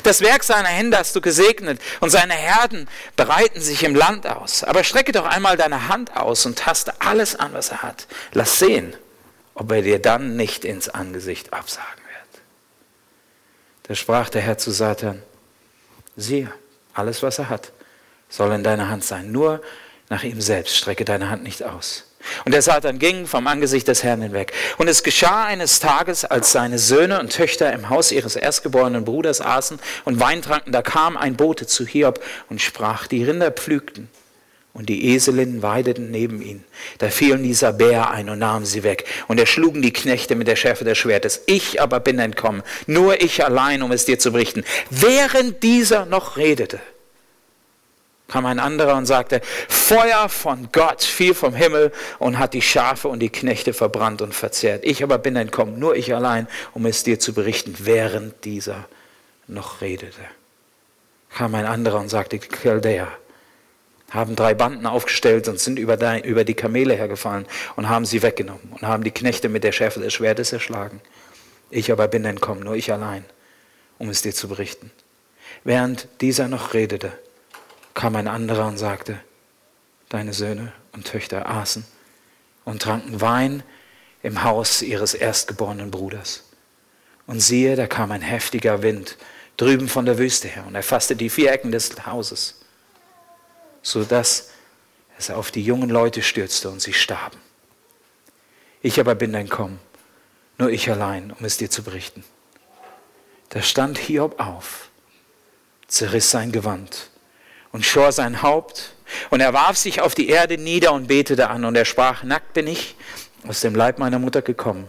Das 0.04 0.22
Werk 0.22 0.44
seiner 0.44 0.70
Hände 0.70 0.98
hast 0.98 1.16
du 1.16 1.22
gesegnet 1.22 1.80
und 2.00 2.10
seine 2.10 2.34
Herden 2.34 2.88
bereiten 3.16 3.62
sich 3.62 3.84
im 3.84 3.96
Land 3.96 4.28
aus. 4.28 4.64
Aber 4.64 4.84
strecke 4.84 5.12
doch 5.12 5.26
einmal 5.26 5.58
deine 5.58 5.88
Hand 5.88 6.16
aus 6.16 6.46
und 6.46 6.58
taste 6.58 6.94
alles 7.00 7.36
an, 7.36 7.54
was 7.54 7.70
er 7.70 7.84
hat. 7.84 8.08
Lass 8.34 8.60
sehen, 8.60 8.96
ob 9.54 9.72
er 9.72 9.82
dir 9.82 10.00
dann 10.00 10.36
nicht 10.36 10.66
ins 10.66 10.90
Angesicht 10.90 11.54
absagen 11.54 11.90
wird. 11.90 12.42
Da 13.84 13.96
sprach 13.96 14.30
der 14.30 14.42
Herr 14.42 14.58
zu 14.58 14.72
Satan, 14.72 15.22
siehe, 16.16 16.52
alles, 16.94 17.24
was 17.24 17.40
er 17.40 17.50
hat, 17.50 17.72
soll 18.30 18.52
in 18.54 18.64
deiner 18.64 18.90
Hand 18.90 19.04
sein. 19.04 19.32
Nur 19.32 19.62
nach 20.10 20.24
ihm 20.24 20.42
selbst 20.42 20.76
strecke 20.76 21.06
deine 21.06 21.30
Hand 21.30 21.44
nicht 21.44 21.64
aus. 21.64 22.05
Und 22.46 22.54
der 22.54 22.62
Satan 22.62 23.00
ging 23.00 23.28
vom 23.28 23.48
Angesicht 23.48 23.88
des 23.88 24.04
Herrn 24.04 24.22
hinweg. 24.22 24.54
Und 24.78 24.88
es 24.88 25.04
geschah 25.04 25.46
eines 25.46 25.80
Tages, 25.80 26.26
als 26.26 26.52
seine 26.52 26.80
Söhne 26.80 27.20
und 27.20 27.32
Töchter 27.32 27.72
im 27.74 27.90
Haus 27.90 28.12
ihres 28.12 28.36
erstgeborenen 28.36 29.06
Bruders 29.06 29.42
aßen 29.42 29.80
und 30.06 30.20
Wein 30.20 30.42
tranken, 30.42 30.72
da 30.72 30.82
kam 30.82 31.18
ein 31.18 31.36
Bote 31.36 31.68
zu 31.68 31.86
Hiob 31.86 32.24
und 32.50 32.62
sprach, 32.62 33.08
die 33.08 33.24
Rinder 33.24 33.52
pflügten 33.52 34.10
und 34.76 34.90
die 34.90 35.16
Eselinnen 35.16 35.64
weideten 35.64 36.12
neben 36.12 36.42
ihn. 36.42 36.66
Da 36.98 37.10
fielen 37.10 37.44
die 37.44 37.54
Sabäer 37.54 38.12
ein 38.12 38.30
und 38.30 38.40
nahmen 38.40 38.66
sie 38.66 38.84
weg. 38.84 39.06
Und 39.28 39.40
erschlugen 39.40 39.82
die 39.82 39.94
Knechte 39.94 40.36
mit 40.36 40.50
der 40.50 40.58
Schärfe 40.58 40.84
des 40.84 40.98
Schwertes. 40.98 41.44
Ich 41.46 41.82
aber 41.82 42.02
bin 42.02 42.20
entkommen, 42.20 42.62
nur 42.86 43.22
ich 43.22 43.46
allein, 43.46 43.82
um 43.84 43.94
es 43.94 44.04
dir 44.04 44.20
zu 44.20 44.34
berichten. 44.34 44.66
Während 44.90 45.64
dieser 45.64 46.06
noch 46.06 46.36
redete, 46.36 46.82
kam 48.28 48.46
ein 48.46 48.60
anderer 48.60 48.96
und 48.96 49.06
sagte, 49.06 49.42
Feuer 49.68 50.30
von 50.30 50.70
Gott 50.72 51.04
fiel 51.04 51.34
vom 51.34 51.54
Himmel 51.54 51.92
und 52.18 52.40
hat 52.40 52.54
die 52.54 52.62
Schafe 52.62 53.08
und 53.08 53.20
die 53.20 53.30
Knechte 53.30 53.74
verbrannt 53.74 54.22
und 54.22 54.34
verzehrt. 54.34 54.84
Ich 54.84 55.04
aber 55.04 55.18
bin 55.18 55.36
entkommen, 55.36 55.78
nur 55.78 55.96
ich 55.96 56.14
allein, 56.16 56.48
um 56.74 56.86
es 56.86 57.04
dir 57.04 57.20
zu 57.20 57.34
berichten, 57.34 57.76
während 57.80 58.44
dieser 58.44 58.88
noch 59.48 59.82
redete. 59.82 60.22
Kam 61.30 61.54
ein 61.54 61.66
anderer 61.66 62.00
und 62.00 62.10
sagte, 62.10 62.40
die 62.40 62.48
Chaldäer 62.48 63.08
haben 64.10 64.36
drei 64.36 64.54
Banden 64.54 64.86
aufgestellt 64.86 65.48
und 65.48 65.60
sind 65.60 65.78
über, 65.78 66.24
über 66.24 66.44
die 66.44 66.54
Kamele 66.54 66.96
hergefallen 66.96 67.46
und 67.76 67.90
haben 67.90 68.06
sie 68.06 68.22
weggenommen 68.22 68.72
und 68.72 68.82
haben 68.82 69.04
die 69.04 69.12
Knechte 69.12 69.50
mit 69.50 69.64
der 69.64 69.72
Schärfe 69.72 70.00
des 70.00 70.14
Schwertes 70.14 70.54
erschlagen. 70.54 71.02
Ich 71.70 71.92
aber 71.92 72.08
bin 72.08 72.26
entkommen, 72.26 72.64
nur 72.64 72.76
ich 72.76 72.92
allein, 72.92 73.26
um 73.98 74.10
es 74.10 74.22
dir 74.22 74.34
zu 74.34 74.48
berichten. 74.48 74.92
Während 75.64 76.08
dieser 76.22 76.48
noch 76.48 76.74
redete, 76.74 77.12
kam 77.96 78.16
ein 78.18 78.28
anderer 78.28 78.68
und 78.68 78.78
sagte, 78.78 79.20
deine 80.10 80.34
Söhne 80.34 80.74
und 80.92 81.08
Töchter 81.08 81.48
aßen 81.48 81.86
und 82.66 82.82
tranken 82.82 83.22
Wein 83.22 83.64
im 84.22 84.44
Haus 84.44 84.82
ihres 84.82 85.14
erstgeborenen 85.16 85.90
Bruders. 85.90 86.44
Und 87.26 87.40
siehe, 87.40 87.76
da 87.76 87.88
kam 87.88 88.12
ein 88.12 88.22
heftiger 88.22 88.84
Wind 88.84 89.18
drüben 89.58 89.88
von 89.88 90.06
der 90.06 90.18
Wüste 90.18 90.48
her 90.48 90.66
und 90.68 90.76
erfasste 90.76 91.16
die 91.16 91.30
vier 91.30 91.52
Ecken 91.52 91.72
des 91.72 92.06
Hauses, 92.06 92.60
sodass 93.82 94.52
es 95.18 95.32
auf 95.32 95.50
die 95.50 95.64
jungen 95.64 95.90
Leute 95.90 96.22
stürzte 96.22 96.70
und 96.70 96.82
sie 96.82 96.94
starben. 96.94 97.38
Ich 98.82 99.00
aber 99.00 99.16
bin 99.16 99.34
entkommen, 99.34 99.80
nur 100.58 100.70
ich 100.70 100.90
allein, 100.90 101.32
um 101.32 101.46
es 101.46 101.58
dir 101.58 101.70
zu 101.70 101.82
berichten. 101.82 102.24
Da 103.50 103.62
stand 103.62 103.98
Hiob 103.98 104.40
auf, 104.40 104.90
zerriss 105.88 106.30
sein 106.30 106.52
Gewand 106.52 107.10
und 107.76 107.86
schor 107.86 108.14
sein 108.14 108.42
Haupt. 108.42 108.96
Und 109.30 109.42
er 109.42 109.54
warf 109.54 109.76
sich 109.76 110.00
auf 110.00 110.16
die 110.16 110.30
Erde 110.30 110.58
nieder 110.58 110.94
und 110.94 111.08
betete 111.08 111.50
an. 111.50 111.66
Und 111.66 111.76
er 111.76 111.84
sprach, 111.84 112.24
nackt 112.24 112.54
bin 112.54 112.68
ich 112.68 112.96
aus 113.46 113.60
dem 113.60 113.76
Leib 113.76 114.00
meiner 114.00 114.18
Mutter 114.18 114.42
gekommen. 114.42 114.88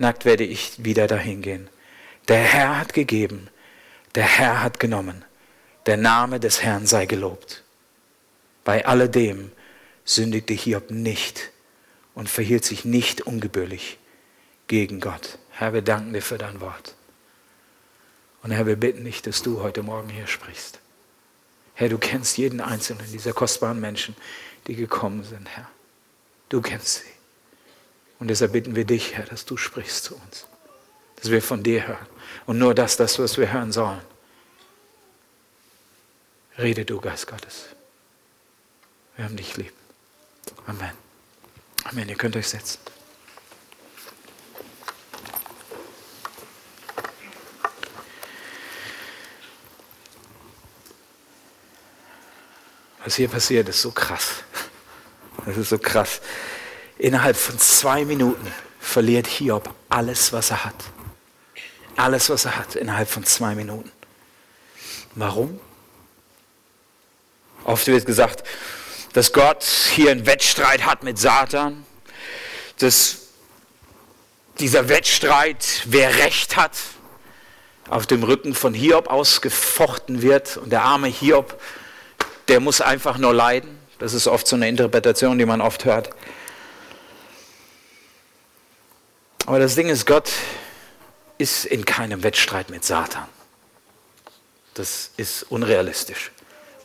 Nackt 0.00 0.24
werde 0.24 0.42
ich 0.42 0.84
wieder 0.84 1.06
dahin 1.06 1.42
gehen. 1.42 1.68
Der 2.26 2.38
Herr 2.38 2.80
hat 2.80 2.92
gegeben, 2.92 3.48
der 4.16 4.24
Herr 4.24 4.64
hat 4.64 4.80
genommen. 4.80 5.24
Der 5.86 5.96
Name 5.96 6.40
des 6.40 6.60
Herrn 6.60 6.86
sei 6.86 7.06
gelobt. 7.06 7.62
Bei 8.64 8.84
alledem 8.84 9.52
sündigte 10.04 10.54
Hiob 10.54 10.90
nicht 10.90 11.52
und 12.14 12.28
verhielt 12.28 12.64
sich 12.64 12.84
nicht 12.84 13.20
ungebührlich 13.20 13.96
gegen 14.66 14.98
Gott. 14.98 15.38
Herr, 15.50 15.72
wir 15.72 15.82
danken 15.82 16.12
dir 16.12 16.22
für 16.22 16.36
dein 16.36 16.60
Wort. 16.60 16.96
Und 18.42 18.50
Herr, 18.50 18.66
wir 18.66 18.76
bitten 18.76 19.04
dich, 19.04 19.22
dass 19.22 19.42
du 19.42 19.62
heute 19.62 19.84
Morgen 19.84 20.08
hier 20.08 20.26
sprichst. 20.26 20.77
Herr, 21.78 21.88
du 21.88 21.96
kennst 21.96 22.36
jeden 22.38 22.60
einzelnen 22.60 23.08
dieser 23.12 23.32
kostbaren 23.32 23.78
Menschen, 23.78 24.16
die 24.66 24.74
gekommen 24.74 25.22
sind, 25.22 25.48
Herr. 25.48 25.70
Du 26.48 26.60
kennst 26.60 27.04
sie. 27.04 27.10
Und 28.18 28.26
deshalb 28.26 28.50
bitten 28.50 28.74
wir 28.74 28.84
dich, 28.84 29.14
Herr, 29.14 29.26
dass 29.26 29.44
du 29.44 29.56
sprichst 29.56 30.02
zu 30.02 30.16
uns. 30.16 30.48
Dass 31.14 31.30
wir 31.30 31.40
von 31.40 31.62
dir 31.62 31.86
hören. 31.86 32.06
Und 32.46 32.58
nur 32.58 32.74
das, 32.74 32.96
das, 32.96 33.20
was 33.20 33.38
wir 33.38 33.52
hören 33.52 33.70
sollen. 33.70 34.00
Rede 36.58 36.84
du, 36.84 37.00
Geist 37.00 37.28
Gottes. 37.28 37.66
Wir 39.14 39.26
haben 39.26 39.36
dich 39.36 39.56
lieb. 39.56 39.72
Amen. 40.66 40.90
Amen. 41.84 42.08
Ihr 42.08 42.16
könnt 42.16 42.34
euch 42.34 42.48
setzen. 42.48 42.80
Was 53.04 53.16
hier 53.16 53.28
passiert, 53.28 53.68
ist 53.68 53.82
so 53.82 53.90
krass. 53.90 54.42
Das 55.46 55.56
ist 55.56 55.68
so 55.70 55.78
krass. 55.78 56.20
Innerhalb 56.98 57.36
von 57.36 57.58
zwei 57.58 58.04
Minuten 58.04 58.52
verliert 58.80 59.26
Hiob 59.26 59.72
alles, 59.88 60.32
was 60.32 60.50
er 60.50 60.64
hat. 60.64 60.74
Alles, 61.96 62.28
was 62.30 62.44
er 62.44 62.56
hat, 62.56 62.74
innerhalb 62.74 63.08
von 63.08 63.24
zwei 63.24 63.54
Minuten. 63.54 63.90
Warum? 65.14 65.60
Oft 67.64 67.86
wird 67.86 68.06
gesagt, 68.06 68.44
dass 69.12 69.32
Gott 69.32 69.64
hier 69.64 70.10
einen 70.10 70.26
Wettstreit 70.26 70.84
hat 70.84 71.02
mit 71.02 71.18
Satan, 71.18 71.84
dass 72.78 73.28
dieser 74.58 74.88
Wettstreit, 74.88 75.82
wer 75.84 76.18
Recht 76.18 76.56
hat, 76.56 76.72
auf 77.88 78.06
dem 78.06 78.22
Rücken 78.22 78.54
von 78.54 78.74
Hiob 78.74 79.08
ausgefochten 79.08 80.22
wird 80.22 80.56
und 80.56 80.70
der 80.70 80.82
arme 80.82 81.08
Hiob 81.08 81.60
der 82.48 82.60
muss 82.60 82.80
einfach 82.80 83.18
nur 83.18 83.34
leiden. 83.34 83.78
Das 83.98 84.14
ist 84.14 84.26
oft 84.26 84.46
so 84.46 84.56
eine 84.56 84.68
Interpretation, 84.68 85.38
die 85.38 85.46
man 85.46 85.60
oft 85.60 85.84
hört. 85.84 86.10
Aber 89.46 89.58
das 89.58 89.74
Ding 89.74 89.88
ist, 89.88 90.06
Gott 90.06 90.30
ist 91.38 91.64
in 91.64 91.84
keinem 91.84 92.22
Wettstreit 92.22 92.70
mit 92.70 92.84
Satan. 92.84 93.26
Das 94.74 95.10
ist 95.16 95.44
unrealistisch. 95.44 96.30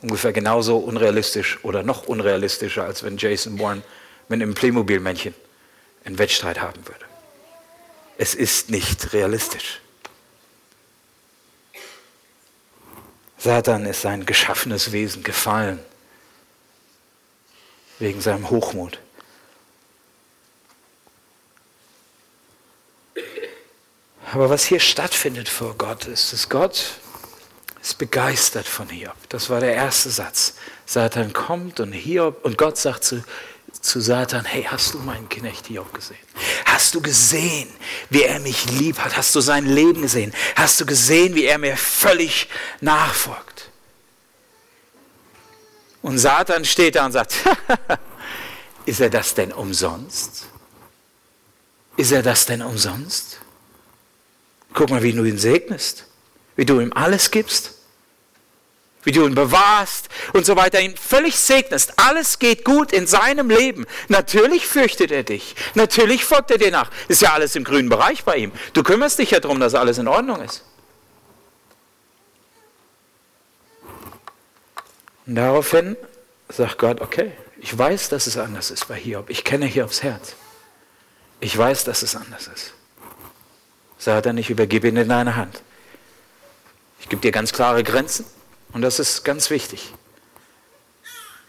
Ungefähr 0.01 0.33
genauso 0.33 0.77
unrealistisch 0.77 1.59
oder 1.63 1.83
noch 1.83 2.07
unrealistischer, 2.07 2.83
als 2.83 3.03
wenn 3.03 3.17
Jason 3.17 3.57
Bourne 3.57 3.83
mit 4.27 4.41
einem 4.41 4.53
Playmobil-Männchen 4.53 5.33
einen 6.03 6.17
Wettstreit 6.17 6.61
haben 6.61 6.85
würde. 6.87 7.05
Es 8.17 8.35
ist 8.35 8.69
nicht 8.69 9.13
realistisch. 9.13 9.82
Satan 13.43 13.85
ist 13.85 14.05
ein 14.05 14.25
geschaffenes 14.25 14.93
Wesen, 14.93 15.21
gefallen 15.21 15.79
wegen 17.99 18.21
seinem 18.21 18.49
Hochmut. 18.49 18.99
Aber 24.31 24.49
was 24.49 24.63
hier 24.63 24.79
stattfindet 24.79 25.49
vor 25.49 25.75
Gott 25.77 26.05
ist, 26.05 26.31
dass 26.31 26.47
Gott 26.47 26.99
ist 27.81 27.97
begeistert 27.97 28.65
von 28.65 28.87
Hiob. 28.87 29.17
Das 29.27 29.49
war 29.49 29.59
der 29.59 29.73
erste 29.73 30.09
Satz. 30.09 30.55
Satan 30.85 31.33
kommt 31.33 31.81
und 31.81 31.91
Hiob 31.91 32.45
und 32.45 32.57
Gott 32.57 32.77
sagt 32.77 33.03
zu, 33.03 33.25
zu 33.81 33.99
Satan, 33.99 34.45
hey, 34.45 34.63
hast 34.63 34.93
du 34.93 34.99
meinen 34.99 35.27
Knecht 35.27 35.67
Hiob 35.67 35.93
gesehen? 35.93 36.15
Hast 36.73 36.95
du 36.95 37.01
gesehen, 37.01 37.69
wie 38.09 38.23
er 38.23 38.39
mich 38.39 38.65
lieb 38.65 38.97
hat? 38.97 39.15
Hast 39.15 39.35
du 39.35 39.41
sein 39.41 39.67
Leben 39.67 40.01
gesehen? 40.01 40.33
Hast 40.55 40.81
du 40.81 40.87
gesehen, 40.87 41.35
wie 41.35 41.45
er 41.45 41.59
mir 41.59 41.77
völlig 41.77 42.49
nachfolgt? 42.81 43.69
Und 46.01 46.17
Satan 46.17 46.65
steht 46.65 46.95
da 46.95 47.05
und 47.05 47.11
sagt, 47.11 47.35
ist 48.87 48.99
er 48.99 49.11
das 49.11 49.35
denn 49.35 49.51
umsonst? 49.51 50.47
Ist 51.95 52.11
er 52.11 52.23
das 52.23 52.47
denn 52.47 52.63
umsonst? 52.63 53.39
Guck 54.73 54.89
mal, 54.89 55.03
wie 55.03 55.13
du 55.13 55.25
ihn 55.25 55.37
segnest, 55.37 56.07
wie 56.55 56.65
du 56.65 56.79
ihm 56.79 56.91
alles 56.91 57.29
gibst, 57.29 57.75
wie 59.03 59.11
du 59.11 59.25
ihn 59.25 59.35
bewahrst 59.35 60.09
und 60.33 60.45
so 60.45 60.55
weiter, 60.55 60.79
ihn 60.79 60.95
völlig 60.95 61.37
segnest. 61.37 61.93
Alles 61.97 62.39
geht 62.39 62.63
gut 62.63 62.91
in 62.91 63.07
seinem 63.07 63.49
Leben. 63.49 63.85
Natürlich 64.07 64.65
fürchtet 64.67 65.11
er 65.11 65.23
dich. 65.23 65.55
Natürlich 65.75 66.25
folgt 66.25 66.51
er 66.51 66.57
dir 66.57 66.71
nach. 66.71 66.89
Ist 67.07 67.21
ja 67.21 67.33
alles 67.33 67.55
im 67.55 67.63
grünen 67.63 67.89
Bereich 67.89 68.23
bei 68.23 68.37
ihm. 68.37 68.51
Du 68.73 68.83
kümmerst 68.83 69.19
dich 69.19 69.31
ja 69.31 69.39
darum, 69.39 69.59
dass 69.59 69.75
alles 69.75 69.97
in 69.97 70.07
Ordnung 70.07 70.41
ist. 70.41 70.63
Und 75.25 75.35
daraufhin 75.35 75.95
sagt 76.49 76.77
Gott, 76.77 77.01
okay, 77.01 77.31
ich 77.59 77.77
weiß, 77.77 78.09
dass 78.09 78.27
es 78.27 78.37
anders 78.37 78.71
ist 78.71 78.87
bei 78.87 78.95
Hiob. 78.95 79.29
Ich 79.29 79.43
kenne 79.43 79.65
Hiobs 79.65 80.03
Herz. 80.03 80.35
Ich 81.39 81.57
weiß, 81.57 81.85
dass 81.85 82.03
es 82.03 82.15
anders 82.15 82.47
ist. 82.47 82.73
Satan, 83.97 84.37
ich 84.37 84.49
übergebe 84.49 84.87
ihn 84.87 84.97
in 84.97 85.09
deine 85.09 85.37
Hand. 85.37 85.61
Ich 86.99 87.09
gebe 87.09 87.21
dir 87.21 87.31
ganz 87.31 87.53
klare 87.53 87.83
Grenzen 87.83 88.25
und 88.73 88.81
das 88.81 88.99
ist 88.99 89.23
ganz 89.23 89.49
wichtig. 89.49 89.93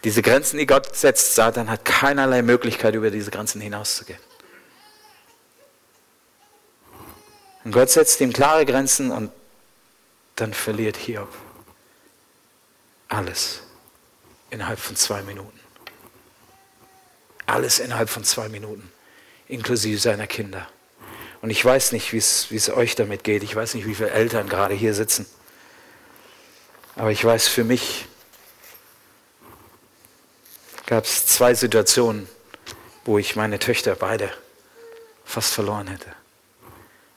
Diese 0.03 0.21
Grenzen, 0.21 0.57
die 0.57 0.67
Gott 0.67 0.95
setzt, 0.95 1.35
Satan 1.35 1.69
hat 1.69 1.83
keinerlei 1.83 2.41
Möglichkeit, 2.41 2.93
über 2.95 3.09
diese 3.09 3.31
Grenzen 3.31 3.59
hinauszugehen. 3.59 4.19
Und 7.63 7.71
Gott 7.71 7.89
setzt 7.89 8.21
ihm 8.21 8.31
klare 8.31 8.65
Grenzen 8.65 9.11
und 9.11 9.31
dann 10.35 10.53
verliert 10.53 10.97
Hiob 10.97 11.29
alles 13.07 13.61
innerhalb 14.49 14.79
von 14.79 14.95
zwei 14.95 15.21
Minuten. 15.23 15.59
Alles 17.45 17.79
innerhalb 17.79 18.09
von 18.09 18.23
zwei 18.23 18.49
Minuten, 18.49 18.91
inklusive 19.47 19.99
seiner 19.99 20.27
Kinder. 20.27 20.67
Und 21.41 21.51
ich 21.51 21.63
weiß 21.63 21.91
nicht, 21.91 22.11
wie 22.11 22.17
es 22.17 22.69
euch 22.69 22.95
damit 22.95 23.23
geht. 23.23 23.43
Ich 23.43 23.55
weiß 23.55 23.75
nicht, 23.75 23.85
wie 23.85 23.93
viele 23.95 24.09
Eltern 24.09 24.49
gerade 24.49 24.73
hier 24.73 24.93
sitzen. 24.93 25.27
Aber 26.95 27.11
ich 27.11 27.23
weiß, 27.23 27.47
für 27.47 27.63
mich 27.63 28.07
gab 30.85 31.03
es 31.03 31.25
zwei 31.25 31.53
Situationen, 31.53 32.29
wo 33.03 33.17
ich 33.17 33.35
meine 33.35 33.59
Töchter 33.59 33.95
beide 33.95 34.31
fast 35.25 35.53
verloren 35.53 35.87
hätte. 35.87 36.13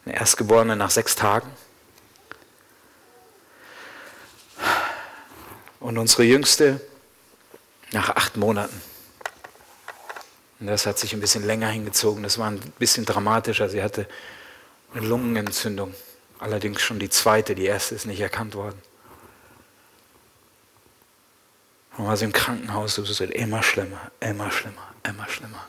Eine 0.05 0.17
Erstgeborene 0.17 0.75
nach 0.75 0.91
sechs 0.91 1.15
Tagen 1.15 1.51
und 5.81 5.99
unsere 5.99 6.25
Jüngste 6.25 6.81
nach 7.93 8.11
acht 8.11 8.37
Monaten. 8.37 8.81
Und 10.61 10.67
das 10.67 10.87
hat 10.87 10.99
sich 10.99 11.13
ein 11.13 11.21
bisschen 11.21 11.47
länger 11.47 11.69
hingezogen. 11.69 12.25
Das 12.25 12.39
war 12.39 12.51
ein 12.51 12.59
bisschen 12.79 13.05
dramatischer. 13.05 13.69
Sie 13.69 13.83
hatte 13.83 14.09
eine 14.93 15.07
Lungenentzündung. 15.07 15.95
Allerdings 16.41 16.83
schon 16.83 16.99
die 16.99 17.11
zweite. 17.11 17.55
Die 17.55 17.67
erste 17.67 17.95
ist 17.95 18.07
nicht 18.07 18.21
erkannt 18.21 18.55
worden. 18.55 18.83
Und 21.99 22.07
war 22.07 22.17
sie 22.17 22.25
im 22.25 22.33
Krankenhaus. 22.33 22.97
Es 22.97 23.21
wird 23.21 23.33
immer 23.33 23.63
schlimmer, 23.63 24.11
immer 24.21 24.51
schlimmer, 24.51 24.95
immer 25.03 25.29
schlimmer. 25.29 25.67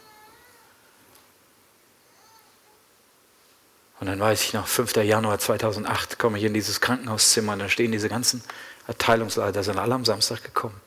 Und 3.99 4.07
dann 4.07 4.19
weiß 4.19 4.43
ich 4.43 4.53
noch, 4.53 4.67
5. 4.67 4.95
Januar 4.97 5.39
2008 5.39 6.19
komme 6.19 6.37
ich 6.37 6.45
in 6.45 6.53
dieses 6.53 6.79
Krankenhauszimmer 6.79 7.53
und 7.53 7.59
da 7.59 7.67
stehen 7.67 7.91
diese 7.91 8.07
ganzen 8.07 8.41
Abteilungsleiter, 8.87 9.61
sind 9.63 9.77
alle 9.77 9.93
am 9.95 10.05
Samstag 10.05 10.43
gekommen 10.43 10.79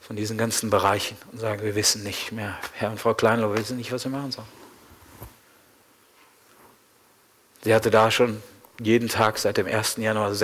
von 0.00 0.16
diesen 0.16 0.36
ganzen 0.36 0.68
Bereichen 0.68 1.16
und 1.32 1.38
sagen, 1.38 1.62
wir 1.62 1.74
wissen 1.74 2.02
nicht 2.02 2.32
mehr, 2.32 2.58
Herr 2.74 2.90
und 2.90 3.00
Frau 3.00 3.14
Kleinlau, 3.14 3.50
wir 3.50 3.58
wissen 3.58 3.76
nicht, 3.76 3.92
was 3.92 4.04
wir 4.04 4.10
machen 4.10 4.32
sollen. 4.32 4.48
Sie 7.62 7.74
hatte 7.74 7.90
da 7.90 8.10
schon 8.10 8.42
jeden 8.80 9.08
Tag 9.08 9.38
seit 9.38 9.56
dem 9.56 9.66
1. 9.66 9.96
Januar 9.96 10.34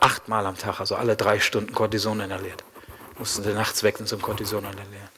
achtmal 0.00 0.46
am 0.46 0.56
Tag, 0.56 0.80
also 0.80 0.94
alle 0.96 1.16
drei 1.16 1.40
Stunden 1.40 1.72
Cortison 1.72 2.20
inhaliert. 2.20 2.62
Mussten 3.22 3.44
sie 3.44 3.52
nachts 3.52 3.84
wecken 3.84 4.04
zum 4.04 4.20
Cortison 4.20 4.64
inhalieren. 4.64 5.08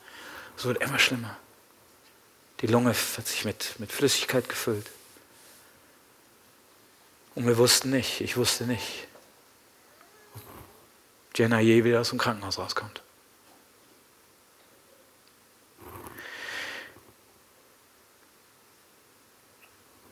Es 0.58 0.66
wird 0.66 0.82
immer 0.82 0.98
schlimmer. 0.98 1.38
Die 2.60 2.66
Lunge 2.66 2.90
hat 2.90 3.26
sich 3.26 3.46
mit, 3.46 3.80
mit 3.80 3.90
Flüssigkeit 3.90 4.46
gefüllt. 4.46 4.90
Und 7.34 7.46
wir 7.46 7.56
wussten 7.56 7.88
nicht, 7.88 8.20
ich 8.20 8.36
wusste 8.36 8.64
nicht, 8.64 9.08
ob 10.34 10.42
Jenna 11.34 11.60
je 11.60 11.82
wieder 11.84 12.02
aus 12.02 12.10
dem 12.10 12.18
Krankenhaus 12.18 12.58
rauskommt. 12.58 13.00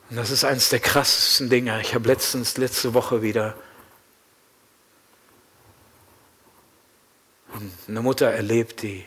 Und 0.09 0.15
das 0.15 0.31
ist 0.31 0.43
eines 0.43 0.69
der 0.69 0.79
krassesten 0.79 1.51
Dinge. 1.51 1.79
Ich 1.81 1.93
habe 1.93 2.07
letztens, 2.07 2.57
letzte 2.57 2.95
Woche 2.95 3.21
wieder 3.21 3.55
eine 7.87 8.01
Mutter 8.01 8.31
erlebt, 8.31 8.81
die 8.81 9.05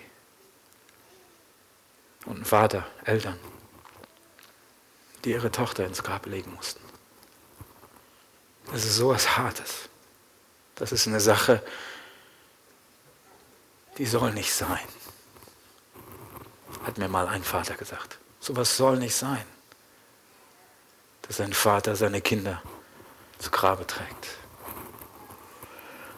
und 2.26 2.38
ein 2.40 2.44
Vater, 2.44 2.86
Eltern, 3.04 3.38
die 5.24 5.30
ihre 5.30 5.50
Tochter 5.50 5.86
ins 5.86 6.02
Grab 6.02 6.26
legen 6.26 6.52
mussten. 6.54 6.80
Das 8.72 8.84
ist 8.84 8.96
sowas 8.96 9.36
Hartes. 9.36 9.88
Das 10.74 10.92
ist 10.92 11.06
eine 11.06 11.20
Sache, 11.20 11.62
die 13.98 14.06
soll 14.06 14.32
nicht 14.32 14.52
sein. 14.52 14.88
Hat 16.84 16.98
mir 16.98 17.08
mal 17.08 17.28
ein 17.28 17.44
Vater 17.44 17.74
gesagt. 17.74 18.18
Sowas 18.40 18.76
soll 18.76 18.98
nicht 18.98 19.14
sein 19.14 19.44
dass 21.26 21.40
ein 21.40 21.52
Vater 21.52 21.96
seine 21.96 22.20
Kinder 22.20 22.62
zu 23.38 23.50
Grabe 23.50 23.86
trägt. 23.86 24.28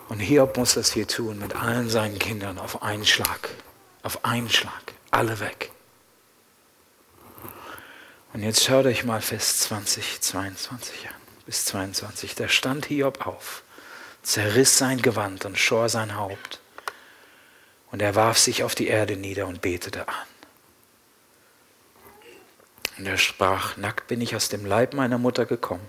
Und 0.09 0.21
Hiob 0.21 0.57
muss 0.57 0.75
das 0.75 0.93
hier 0.93 1.07
tun 1.07 1.39
mit 1.39 1.55
allen 1.55 1.91
seinen 1.91 2.19
Kindern 2.19 2.59
auf 2.59 2.83
einen 2.83 3.05
Schlag. 3.05 3.51
Auf 4.03 4.25
einen 4.25 4.49
Schlag. 4.49 4.95
Alle 5.11 5.39
weg. 5.41 5.71
Und 8.33 8.43
jetzt 8.43 8.65
schaut 8.65 8.87
euch 8.87 9.05
mal 9.05 9.21
Vers 9.21 9.61
20, 9.61 10.21
22 10.21 11.09
an. 11.09 11.15
Bis 11.47 11.65
22. 11.67 12.35
Da 12.35 12.49
stand 12.49 12.87
Hiob 12.87 13.27
auf, 13.27 13.63
zerriss 14.23 14.77
sein 14.77 15.01
Gewand 15.01 15.45
und 15.45 15.59
schor 15.59 15.89
sein 15.89 16.17
Haupt. 16.17 16.61
Und 17.91 18.03
er 18.03 18.15
warf 18.15 18.39
sich 18.39 18.63
auf 18.65 18.75
die 18.75 18.89
Erde 18.89 19.17
nieder 19.17 19.47
und 19.47 19.63
betete 19.63 20.09
an. 20.09 20.15
Und 22.99 23.07
er 23.07 23.17
sprach, 23.17 23.77
nackt 23.77 24.09
bin 24.09 24.21
ich 24.21 24.37
aus 24.37 24.49
dem 24.49 24.67
Leib 24.67 24.93
meiner 24.93 25.19
Mutter 25.19 25.47
gekommen. 25.47 25.89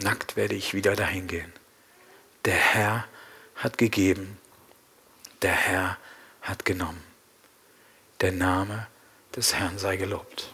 Nackt 0.00 0.36
werde 0.36 0.54
ich 0.54 0.72
wieder 0.72 0.96
dahin 0.96 1.26
gehen. 1.26 1.52
Der 2.44 2.54
Herr 2.54 3.06
hat 3.54 3.76
gegeben, 3.76 4.38
der 5.42 5.52
Herr 5.52 5.98
hat 6.40 6.64
genommen. 6.64 7.04
Der 8.20 8.32
Name 8.32 8.86
des 9.36 9.54
Herrn 9.54 9.78
sei 9.78 9.96
gelobt. 9.96 10.52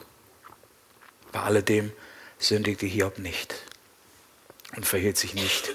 Bei 1.33 1.40
alledem 1.40 1.92
sündigte 2.38 2.87
Hiob 2.87 3.18
nicht 3.18 3.55
und 4.77 4.87
verhielt 4.87 5.16
sich 5.16 5.35
nicht 5.35 5.72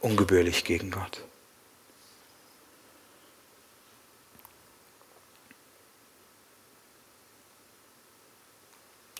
ungebührlich 0.00 0.64
gegen 0.64 0.90
Gott. 0.90 1.22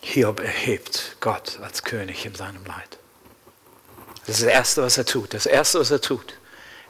Hiob 0.01 0.39
erhebt 0.39 1.17
Gott 1.21 1.59
als 1.59 1.83
König 1.83 2.25
in 2.25 2.35
seinem 2.35 2.65
Leid. 2.65 2.99
Das 4.25 4.37
ist 4.37 4.45
das 4.45 4.53
Erste, 4.53 4.81
was 4.81 4.97
er 4.97 5.05
tut. 5.05 5.33
Das 5.33 5.45
Erste, 5.45 5.79
was 5.79 5.91
er 5.91 6.01
tut. 6.01 6.35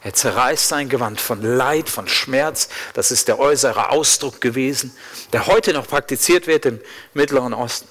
Er 0.02 0.12
zerreißt 0.12 0.68
sein 0.68 0.88
Gewand 0.88 1.20
von 1.20 1.40
Leid, 1.40 1.88
von 1.88 2.06
Schmerz. 2.06 2.68
Das 2.92 3.10
ist 3.10 3.26
der 3.26 3.38
äußere 3.38 3.90
Ausdruck 3.90 4.40
gewesen, 4.40 4.94
der 5.32 5.46
heute 5.46 5.72
noch 5.72 5.88
praktiziert 5.88 6.46
wird 6.46 6.66
im 6.66 6.80
Mittleren 7.14 7.54
Osten, 7.54 7.88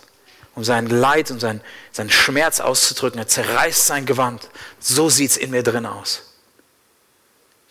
um 0.54 0.64
sein 0.64 0.88
Leid 0.88 1.32
und 1.32 1.40
sein, 1.40 1.62
seinen 1.92 2.12
Schmerz 2.12 2.60
auszudrücken. 2.60 3.20
Er 3.20 3.28
zerreißt 3.28 3.88
sein 3.88 4.06
Gewand. 4.06 4.48
So 4.80 5.10
sieht 5.10 5.32
es 5.32 5.38
in 5.38 5.50
mir 5.50 5.64
drin 5.64 5.88
aus. 5.88 6.22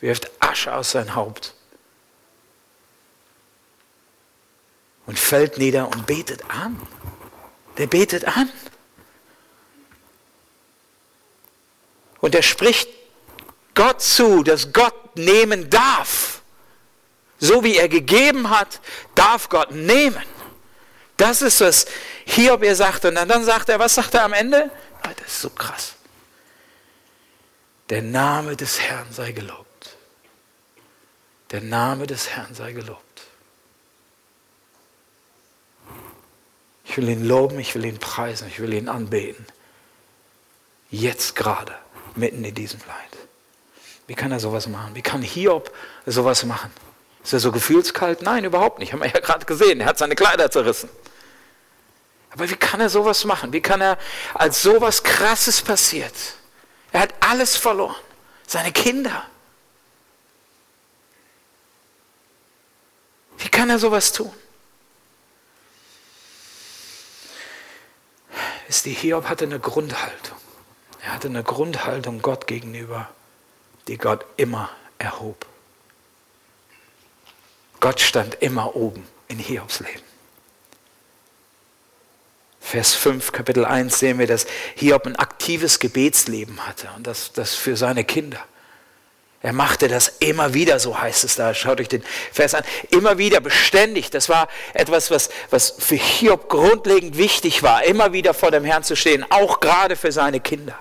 Wirft 0.01 0.31
Asche 0.41 0.75
aus 0.75 0.91
sein 0.91 1.15
Haupt 1.15 1.55
und 5.07 5.19
fällt 5.19 5.59
nieder 5.59 5.87
und 5.89 6.07
betet 6.07 6.43
an. 6.51 6.81
Der 7.79 7.87
betet 7.87 8.25
an. 8.25 8.51
Und 12.23 12.37
er 12.37 12.43
spricht 12.43 12.89
Gott 13.75 14.01
zu, 14.01 14.45
dass 14.45 14.73
Gott 14.73 15.17
nehmen 15.17 15.69
darf. 15.69 16.41
So 17.39 17.65
wie 17.65 17.77
er 17.77 17.89
gegeben 17.89 18.49
hat, 18.49 18.81
darf 19.17 19.49
Gott 19.49 19.73
nehmen. 19.73 20.23
Das 21.17 21.43
ist, 21.43 21.61
was 21.61 21.87
Hiob 22.25 22.63
ihr 22.63 22.77
sagt. 22.77 23.05
Und 23.05 23.17
dann 23.17 23.45
sagt 23.45 23.69
er, 23.69 23.79
was 23.81 23.97
sagt 23.97 24.15
er 24.15 24.23
am 24.23 24.33
Ende? 24.33 24.71
Ah, 25.03 25.11
das 25.17 25.27
ist 25.33 25.41
so 25.43 25.51
krass. 25.51 25.95
Der 27.91 28.03
Name 28.03 28.57
des 28.57 28.81
Herrn 28.81 29.13
sei 29.13 29.33
gelobt. 29.33 29.97
Der 31.51 31.61
Name 31.61 32.07
des 32.07 32.31
Herrn 32.31 32.55
sei 32.55 32.73
gelobt. 32.73 33.03
Ich 36.85 36.97
will 36.97 37.09
ihn 37.09 37.25
loben, 37.25 37.59
ich 37.59 37.75
will 37.75 37.85
ihn 37.85 37.99
preisen, 37.99 38.47
ich 38.47 38.61
will 38.61 38.73
ihn 38.73 38.89
anbeten. 38.89 39.45
Jetzt 40.91 41.35
gerade, 41.35 41.77
mitten 42.17 42.45
in 42.45 42.55
diesem 42.55 42.81
Leid. 42.81 43.29
Wie 44.07 44.15
kann 44.15 44.33
er 44.33 44.41
sowas 44.41 44.67
machen? 44.67 44.95
Wie 44.95 45.03
kann 45.03 45.23
Hiob 45.23 45.73
sowas 46.07 46.45
machen? 46.45 46.71
Ist 47.23 47.33
er 47.33 47.41
so 47.41 47.53
gefühlskalt? 47.53 48.23
Nein, 48.23 48.45
überhaupt 48.45 48.79
nicht. 48.79 48.93
Haben 48.93 49.03
wir 49.03 49.11
ja 49.11 49.21
gerade 49.21 49.47
gesehen. 49.47 49.81
Er 49.81 49.87
hat 49.87 49.99
seine 49.99 50.17
Kleider 50.17 50.51
zerrissen. 50.51 50.89
Aber 52.31 52.49
wie 52.49 52.57
kann 52.57 52.81
er 52.81 52.89
sowas 52.89 53.25
machen? 53.25 53.53
Wie 53.53 53.61
kann 53.61 53.81
er, 53.81 53.99
als 54.35 54.63
sowas 54.63 55.03
Krasses 55.03 55.61
passiert, 55.63 56.15
er 56.91 57.01
hat 57.01 57.15
alles 57.21 57.57
verloren. 57.57 57.97
Seine 58.47 58.73
Kinder. 58.73 59.25
Wie 63.39 63.49
kann 63.49 63.71
er 63.71 63.79
sowas 63.79 64.13
tun? 64.13 64.33
ist 68.73 68.87
die 68.87 68.95
Hiob 68.95 69.29
hatte 69.29 69.45
eine 69.45 69.61
Grundhaltung. 69.61 70.39
Er 71.03 71.13
hatte 71.13 71.29
eine 71.29 71.43
Grundhaltung 71.43 72.23
Gott 72.23 72.47
gegenüber, 72.47 73.09
die 73.89 73.99
Gott 73.99 74.25
immer 74.37 74.71
erhob. 74.99 75.47
Gott 77.81 78.01
stand 78.01 78.37
immer 78.41 78.77
oben 78.77 79.05
in 79.27 79.39
Hiobs 79.39 79.81
Leben. 79.81 80.03
Vers 82.61 82.95
5, 82.95 83.33
Kapitel 83.33 83.65
1 83.65 83.99
sehen 83.99 84.21
wir, 84.21 84.29
dass 84.29 84.47
Hiob 84.77 85.05
ein 85.05 85.17
aktives 85.17 85.81
Gebetsleben 85.81 86.65
hatte 86.67 86.89
und 86.97 87.07
das, 87.07 87.33
das 87.33 87.55
für 87.55 87.77
seine 87.77 88.05
Kinder. 88.05 88.39
Er 89.43 89.53
machte 89.53 89.89
das 89.89 90.09
immer 90.21 90.55
wieder, 90.55 90.79
so 90.79 91.01
heißt 91.01 91.25
es 91.25 91.35
da. 91.35 91.53
Schaut 91.53 91.81
euch 91.81 91.89
den 91.89 92.05
Vers 92.33 92.55
an. 92.55 92.63
Immer 92.91 93.19
wieder, 93.19 93.41
beständig. 93.41 94.11
Das 94.11 94.29
war 94.29 94.47
etwas, 94.73 95.11
was, 95.11 95.31
was 95.51 95.75
für 95.77 95.97
Hiob 95.97 96.49
grundlegend 96.49 97.19
wichtig 97.19 97.65
war. 97.65 97.83
Immer 97.83 98.13
wieder 98.13 98.35
vor 98.35 98.53
dem 98.53 98.65
Herrn 98.65 98.85
zu 98.85 98.95
stehen, 98.95 99.27
auch 99.31 99.59
gerade 99.59 99.97
für 99.97 100.13
seine 100.13 100.39
Kinder. 100.39 100.79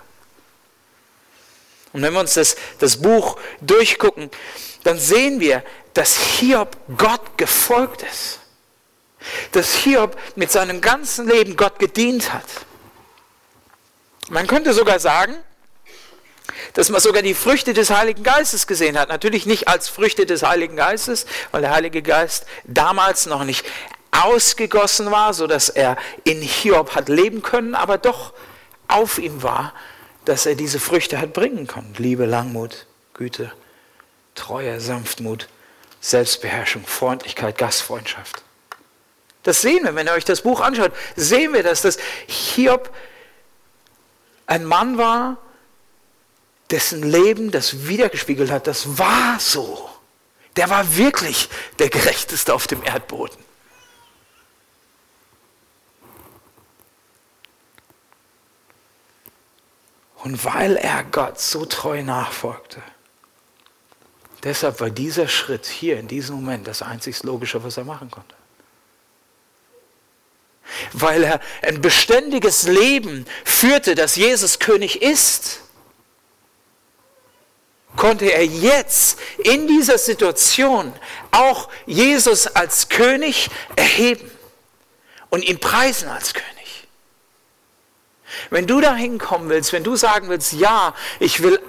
Und 1.93 2.01
wenn 2.01 2.13
wir 2.13 2.19
uns 2.19 2.35
das, 2.35 2.55
das 2.79 2.97
Buch 2.97 3.37
durchgucken, 3.61 4.29
dann 4.83 4.97
sehen 4.97 5.39
wir, 5.39 5.63
dass 5.93 6.17
Hiob 6.17 6.77
Gott 6.97 7.37
gefolgt 7.37 8.03
ist. 8.03 8.39
Dass 9.51 9.75
Hiob 9.75 10.17
mit 10.35 10.51
seinem 10.51 10.81
ganzen 10.81 11.27
Leben 11.27 11.55
Gott 11.55 11.79
gedient 11.79 12.33
hat. 12.33 12.45
Man 14.29 14.47
könnte 14.47 14.73
sogar 14.73 14.99
sagen, 14.99 15.35
dass 16.73 16.89
man 16.89 17.01
sogar 17.01 17.21
die 17.21 17.33
Früchte 17.33 17.73
des 17.73 17.89
Heiligen 17.89 18.23
Geistes 18.23 18.65
gesehen 18.65 18.97
hat. 18.97 19.09
Natürlich 19.09 19.45
nicht 19.45 19.67
als 19.67 19.89
Früchte 19.89 20.25
des 20.25 20.43
Heiligen 20.43 20.77
Geistes, 20.77 21.25
weil 21.51 21.61
der 21.61 21.71
Heilige 21.71 22.01
Geist 22.01 22.45
damals 22.63 23.25
noch 23.25 23.43
nicht 23.43 23.65
ausgegossen 24.11 25.11
war, 25.11 25.33
sodass 25.33 25.69
er 25.69 25.97
in 26.23 26.41
Hiob 26.41 26.95
hat 26.95 27.09
leben 27.09 27.41
können, 27.41 27.75
aber 27.75 27.97
doch 27.97 28.33
auf 28.87 29.19
ihm 29.19 29.41
war, 29.41 29.73
dass 30.25 30.45
er 30.45 30.55
diese 30.55 30.79
Früchte 30.79 31.19
hat 31.19 31.33
bringen 31.33 31.67
können. 31.67 31.93
Liebe, 31.97 32.25
Langmut, 32.25 32.85
Güte, 33.13 33.51
Treue, 34.35 34.79
Sanftmut, 34.79 35.47
Selbstbeherrschung, 35.99 36.85
Freundlichkeit, 36.85 37.57
Gastfreundschaft. 37.57 38.43
Das 39.43 39.61
sehen 39.61 39.83
wir, 39.83 39.95
wenn 39.95 40.07
ihr 40.07 40.13
euch 40.13 40.25
das 40.25 40.41
Buch 40.41 40.61
anschaut, 40.61 40.91
sehen 41.15 41.53
wir, 41.53 41.63
dass 41.63 41.81
das 41.81 41.97
Hiob 42.27 42.93
ein 44.45 44.65
Mann 44.65 44.97
war, 44.97 45.37
dessen 46.69 47.03
Leben 47.03 47.51
das 47.51 47.87
wiedergespiegelt 47.87 48.51
hat, 48.51 48.67
das 48.67 48.97
war 48.97 49.39
so. 49.39 49.89
Der 50.55 50.69
war 50.69 50.95
wirklich 50.97 51.49
der 51.79 51.89
Gerechteste 51.89 52.53
auf 52.53 52.67
dem 52.67 52.83
Erdboden. 52.83 53.37
Und 60.23 60.45
weil 60.45 60.77
er 60.77 61.03
Gott 61.03 61.39
so 61.39 61.65
treu 61.65 62.03
nachfolgte, 62.03 62.81
deshalb 64.43 64.79
war 64.79 64.89
dieser 64.89 65.27
Schritt 65.27 65.65
hier 65.65 65.99
in 65.99 66.07
diesem 66.07 66.35
Moment 66.35 66.67
das 66.67 66.81
einzig 66.81 67.21
Logische, 67.23 67.63
was 67.63 67.77
er 67.77 67.85
machen 67.85 68.11
konnte. 68.11 68.35
Weil 70.93 71.23
er 71.23 71.39
ein 71.63 71.81
beständiges 71.81 72.63
Leben 72.63 73.25
führte, 73.43 73.95
dass 73.95 74.15
Jesus 74.15 74.59
König 74.59 75.01
ist 75.01 75.61
konnte 77.95 78.25
er 78.25 78.45
jetzt 78.45 79.19
in 79.43 79.67
dieser 79.67 79.97
Situation 79.97 80.93
auch 81.31 81.69
Jesus 81.85 82.47
als 82.47 82.89
König 82.89 83.49
erheben 83.75 84.29
und 85.29 85.43
ihn 85.43 85.59
preisen 85.59 86.09
als 86.09 86.33
König. 86.33 86.50
Wenn 88.49 88.67
du 88.67 88.81
dahin 88.81 89.17
kommen 89.17 89.49
willst, 89.49 89.73
wenn 89.73 89.83
du 89.83 89.95
sagen 89.95 90.29
willst, 90.29 90.53
ja, 90.53 90.93
ich 91.19 91.43
will 91.43 91.59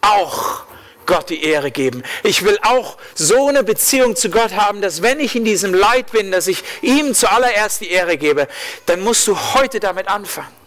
auch 0.00 0.64
Gott 1.06 1.30
die 1.30 1.42
Ehre 1.42 1.70
geben. 1.70 2.02
Ich 2.22 2.44
will 2.44 2.58
auch 2.62 2.96
so 3.14 3.48
eine 3.48 3.64
Beziehung 3.64 4.14
zu 4.16 4.30
Gott 4.30 4.52
haben, 4.54 4.80
dass 4.80 5.02
wenn 5.02 5.18
ich 5.18 5.34
in 5.34 5.44
diesem 5.44 5.74
Leid 5.74 6.12
bin, 6.12 6.30
dass 6.30 6.46
ich 6.46 6.62
ihm 6.82 7.14
zuallererst 7.14 7.80
die 7.80 7.90
Ehre 7.90 8.16
gebe, 8.16 8.46
dann 8.86 9.00
musst 9.00 9.26
du 9.26 9.36
heute 9.54 9.80
damit 9.80 10.08
anfangen 10.08 10.60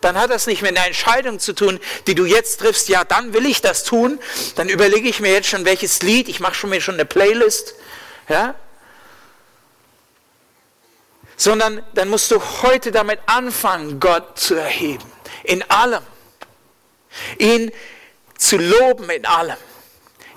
dann 0.00 0.18
hat 0.18 0.30
das 0.30 0.46
nicht 0.46 0.62
mit 0.62 0.76
einer 0.76 0.86
Entscheidung 0.86 1.38
zu 1.38 1.52
tun, 1.52 1.78
die 2.06 2.14
du 2.14 2.24
jetzt 2.24 2.60
triffst, 2.60 2.88
ja, 2.88 3.04
dann 3.04 3.32
will 3.34 3.46
ich 3.46 3.60
das 3.60 3.84
tun, 3.84 4.18
dann 4.56 4.68
überlege 4.68 5.08
ich 5.08 5.20
mir 5.20 5.32
jetzt 5.32 5.48
schon 5.48 5.64
welches 5.64 6.02
Lied, 6.02 6.28
ich 6.28 6.40
mache 6.40 6.54
schon 6.54 6.70
mir 6.70 6.80
schon 6.80 6.94
eine 6.94 7.04
Playlist, 7.04 7.74
ja? 8.28 8.54
Sondern 11.40 11.82
dann 11.94 12.10
musst 12.10 12.30
du 12.30 12.38
heute 12.60 12.92
damit 12.92 13.18
anfangen, 13.24 13.98
Gott 13.98 14.38
zu 14.38 14.56
erheben, 14.56 15.10
in 15.42 15.62
allem. 15.70 16.04
Ihn 17.38 17.72
zu 18.36 18.58
loben 18.58 19.08
in 19.08 19.24
allem. 19.24 19.56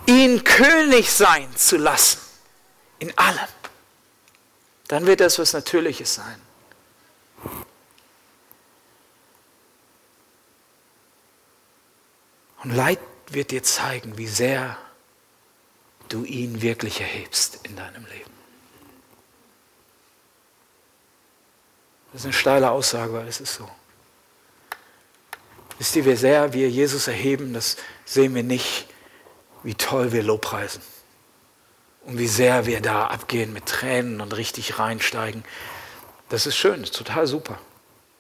Ihn 0.06 0.46
König 0.46 1.12
sein 1.12 1.54
zu 1.58 1.76
lassen, 1.76 2.22
in 3.00 3.18
allem. 3.18 3.50
Dann 4.88 5.06
wird 5.06 5.20
das 5.20 5.38
was 5.40 5.52
Natürliches 5.52 6.16
sein. 6.16 6.42
Und 12.64 12.72
Leid 12.72 13.00
wird 13.28 13.52
dir 13.52 13.62
zeigen, 13.62 14.18
wie 14.18 14.28
sehr 14.28 14.78
du 16.08 16.24
ihn 16.24 16.62
wirklich 16.62 17.02
erhebst 17.02 17.60
in 17.64 17.76
deinem 17.76 18.06
Leben. 18.06 18.33
Das 22.14 22.22
ist 22.22 22.26
eine 22.26 22.34
steile 22.34 22.72
Aussage, 22.72 23.12
weil 23.14 23.28
es 23.28 23.42
ist 23.42 23.56
so. 23.56 23.68
Wisst 25.80 25.96
ihr, 25.96 26.06
wie 26.06 26.16
sehr 26.16 26.54
wir 26.54 26.70
Jesus 26.70 27.08
erheben, 27.08 27.54
das 27.54 27.76
sehen 28.06 28.36
wir 28.36 28.44
nicht, 28.44 28.88
wie 29.64 29.74
toll 29.74 30.12
wir 30.12 30.22
Lobpreisen. 30.22 30.82
Und 32.06 32.20
wie 32.20 32.28
sehr 32.28 32.66
wir 32.68 32.82
da 32.82 33.08
abgehen 33.08 33.52
mit 33.52 33.66
Tränen 33.66 34.22
und 34.22 34.36
richtig 34.38 34.78
reinsteigen. 34.78 35.44
Das 36.30 36.46
ist 36.46 36.56
schön, 36.56 36.84
ist 36.84 36.96
total 36.96 37.26
super. 37.28 37.58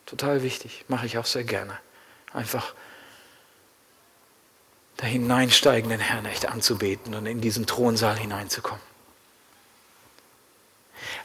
Total 0.05 0.41
wichtig. 0.41 0.85
Mache 0.87 1.05
ich 1.05 1.17
auch 1.17 1.25
sehr 1.25 1.43
gerne. 1.43 1.77
Einfach 2.33 2.73
da 4.97 5.05
hineinsteigen, 5.05 5.89
den 5.89 5.99
Herrn 5.99 6.25
echt 6.25 6.47
anzubeten 6.47 7.13
und 7.13 7.25
in 7.25 7.41
diesen 7.41 7.67
Thronsaal 7.67 8.17
hineinzukommen. 8.17 8.92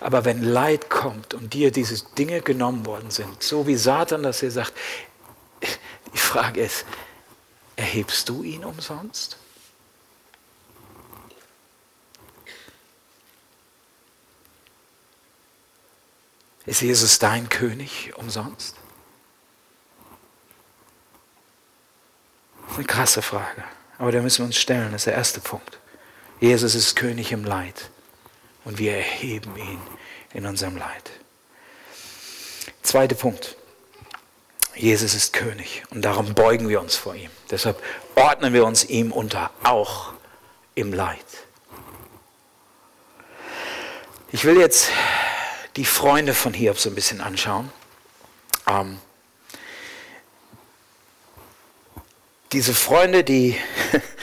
Aber 0.00 0.24
wenn 0.24 0.42
Leid 0.42 0.90
kommt 0.90 1.34
und 1.34 1.54
dir 1.54 1.72
diese 1.72 2.04
Dinge 2.14 2.40
genommen 2.40 2.86
worden 2.86 3.10
sind, 3.10 3.42
so 3.42 3.66
wie 3.66 3.76
Satan 3.76 4.22
das 4.22 4.40
hier 4.40 4.50
sagt, 4.50 4.72
die 6.14 6.18
Frage 6.18 6.62
ist, 6.62 6.84
erhebst 7.76 8.28
du 8.28 8.42
ihn 8.42 8.64
umsonst? 8.64 9.38
Ist 16.64 16.82
Jesus 16.82 17.18
dein 17.18 17.48
König 17.48 18.12
umsonst? 18.16 18.76
Das 22.62 22.72
ist 22.72 22.78
eine 22.78 22.86
krasse 22.86 23.22
Frage, 23.22 23.64
aber 23.96 24.12
da 24.12 24.20
müssen 24.20 24.40
wir 24.40 24.46
uns 24.46 24.58
stellen, 24.58 24.92
das 24.92 25.00
ist 25.00 25.06
der 25.06 25.14
erste 25.14 25.40
Punkt. 25.40 25.78
Jesus 26.40 26.74
ist 26.76 26.94
König 26.94 27.32
im 27.32 27.44
Leid 27.44 27.90
und 28.64 28.78
wir 28.78 28.96
erheben 28.96 29.56
ihn 29.56 29.80
in 30.34 30.46
unserem 30.46 30.76
Leid. 30.76 31.10
Zweiter 32.82 33.14
Punkt. 33.14 33.56
Jesus 34.74 35.14
ist 35.14 35.32
König 35.32 35.82
und 35.90 36.02
darum 36.02 36.34
beugen 36.34 36.68
wir 36.68 36.80
uns 36.80 36.96
vor 36.96 37.14
ihm. 37.14 37.30
Deshalb 37.50 37.82
ordnen 38.14 38.52
wir 38.52 38.64
uns 38.64 38.84
ihm 38.84 39.10
unter, 39.10 39.50
auch 39.64 40.12
im 40.74 40.92
Leid. 40.92 41.18
Ich 44.30 44.44
will 44.44 44.58
jetzt 44.58 44.90
die 45.76 45.84
Freunde 45.84 46.34
von 46.34 46.52
Hiob 46.52 46.78
so 46.78 46.90
ein 46.90 46.94
bisschen 46.94 47.20
anschauen. 47.20 47.72
Ähm, 48.66 48.98
diese 52.52 52.74
Freunde, 52.74 53.24
die 53.24 53.56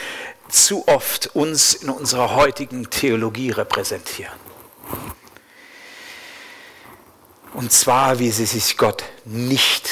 zu 0.50 0.88
oft 0.88 1.36
uns 1.36 1.74
in 1.74 1.90
unserer 1.90 2.36
heutigen 2.36 2.90
Theologie 2.90 3.52
repräsentieren. 3.52 4.40
Und 7.54 7.72
zwar, 7.72 8.20
wie 8.20 8.32
sie 8.32 8.46
sich 8.46 8.78
Gott 8.78 9.06
nicht 9.24 9.90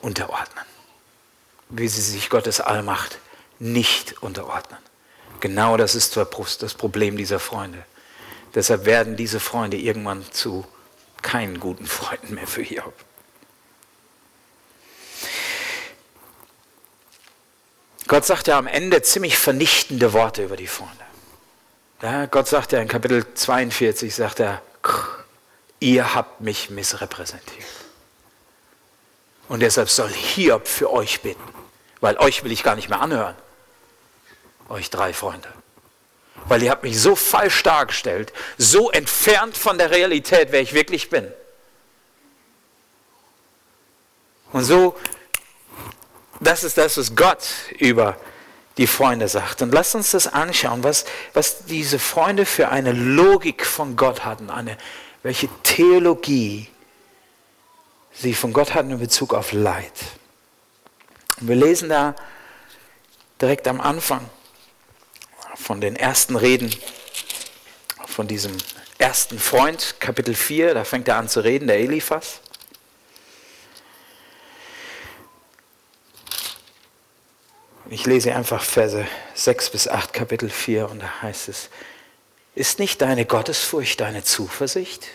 unterordnen. 0.00 0.64
Wie 1.68 1.88
sie 1.88 2.00
sich 2.00 2.30
Gottes 2.30 2.60
Allmacht 2.60 3.18
nicht 3.58 4.22
unterordnen. 4.22 4.78
Genau 5.40 5.76
das 5.76 5.94
ist 5.94 6.16
das 6.16 6.74
Problem 6.74 7.16
dieser 7.16 7.40
Freunde. 7.40 7.84
Deshalb 8.54 8.84
werden 8.84 9.16
diese 9.16 9.40
Freunde 9.40 9.76
irgendwann 9.76 10.24
zu 10.32 10.66
keinen 11.22 11.60
guten 11.60 11.86
Freunden 11.86 12.34
mehr 12.34 12.46
für 12.46 12.62
Hiob. 12.62 12.94
Gott 18.10 18.26
sagt 18.26 18.48
ja 18.48 18.58
am 18.58 18.66
Ende 18.66 19.02
ziemlich 19.02 19.38
vernichtende 19.38 20.12
Worte 20.12 20.42
über 20.42 20.56
die 20.56 20.66
Freunde. 20.66 21.04
Ja, 22.02 22.26
Gott 22.26 22.48
sagt 22.48 22.72
ja 22.72 22.80
in 22.80 22.88
Kapitel 22.88 23.24
42, 23.34 24.12
sagt 24.12 24.40
er, 24.40 24.62
ihr 25.78 26.12
habt 26.12 26.40
mich 26.40 26.70
missrepräsentiert. 26.70 27.68
Und 29.46 29.60
deshalb 29.60 29.88
soll 29.88 30.10
Hiob 30.10 30.66
für 30.66 30.92
euch 30.92 31.20
beten, 31.20 31.54
weil 32.00 32.16
euch 32.16 32.42
will 32.42 32.50
ich 32.50 32.64
gar 32.64 32.74
nicht 32.74 32.88
mehr 32.88 33.00
anhören. 33.00 33.36
Euch 34.68 34.90
drei 34.90 35.12
Freunde 35.12 35.48
weil 36.46 36.64
ihr 36.64 36.70
habt 36.70 36.82
mich 36.82 37.00
so 37.00 37.14
falsch 37.14 37.62
dargestellt, 37.62 38.32
so 38.58 38.90
entfernt 38.90 39.56
von 39.56 39.78
der 39.78 39.90
Realität, 39.92 40.48
wer 40.50 40.60
ich 40.60 40.72
wirklich 40.72 41.10
bin. 41.10 41.30
Und 44.50 44.64
so, 44.64 44.96
das 46.40 46.64
ist 46.64 46.78
das, 46.78 46.96
was 46.96 47.14
Gott 47.14 47.46
über 47.78 48.16
die 48.76 48.86
Freunde 48.86 49.28
sagt. 49.28 49.62
Und 49.62 49.72
lasst 49.72 49.94
uns 49.94 50.12
das 50.12 50.26
anschauen, 50.26 50.82
was, 50.82 51.04
was 51.34 51.64
diese 51.66 51.98
Freunde 51.98 52.46
für 52.46 52.70
eine 52.70 52.92
Logik 52.92 53.66
von 53.66 53.96
Gott 53.96 54.24
hatten, 54.24 54.48
eine, 54.48 54.76
welche 55.22 55.48
Theologie 55.62 56.68
sie 58.12 58.34
von 58.34 58.52
Gott 58.52 58.74
hatten 58.74 58.90
in 58.90 58.98
Bezug 58.98 59.34
auf 59.34 59.52
Leid. 59.52 59.92
Und 61.40 61.48
wir 61.48 61.56
lesen 61.56 61.88
da 61.88 62.14
direkt 63.40 63.68
am 63.68 63.80
Anfang 63.80 64.28
von 65.54 65.80
den 65.80 65.96
ersten 65.96 66.36
Reden 66.36 66.74
von 68.06 68.26
diesem 68.26 68.56
ersten 68.98 69.38
Freund, 69.38 69.96
Kapitel 69.98 70.34
4, 70.34 70.74
da 70.74 70.84
fängt 70.84 71.08
er 71.08 71.16
an 71.16 71.28
zu 71.28 71.40
reden, 71.40 71.68
der 71.68 71.78
Eliphas. 71.78 72.40
Ich 77.92 78.06
lese 78.06 78.36
einfach 78.36 78.62
Verse 78.62 79.04
6 79.34 79.70
bis 79.70 79.88
8, 79.88 80.12
Kapitel 80.12 80.48
4, 80.48 80.88
und 80.88 81.02
da 81.02 81.22
heißt 81.22 81.48
es, 81.48 81.70
ist 82.54 82.78
nicht 82.78 83.02
deine 83.02 83.26
Gottesfurcht 83.26 84.00
deine 84.00 84.22
Zuversicht? 84.22 85.08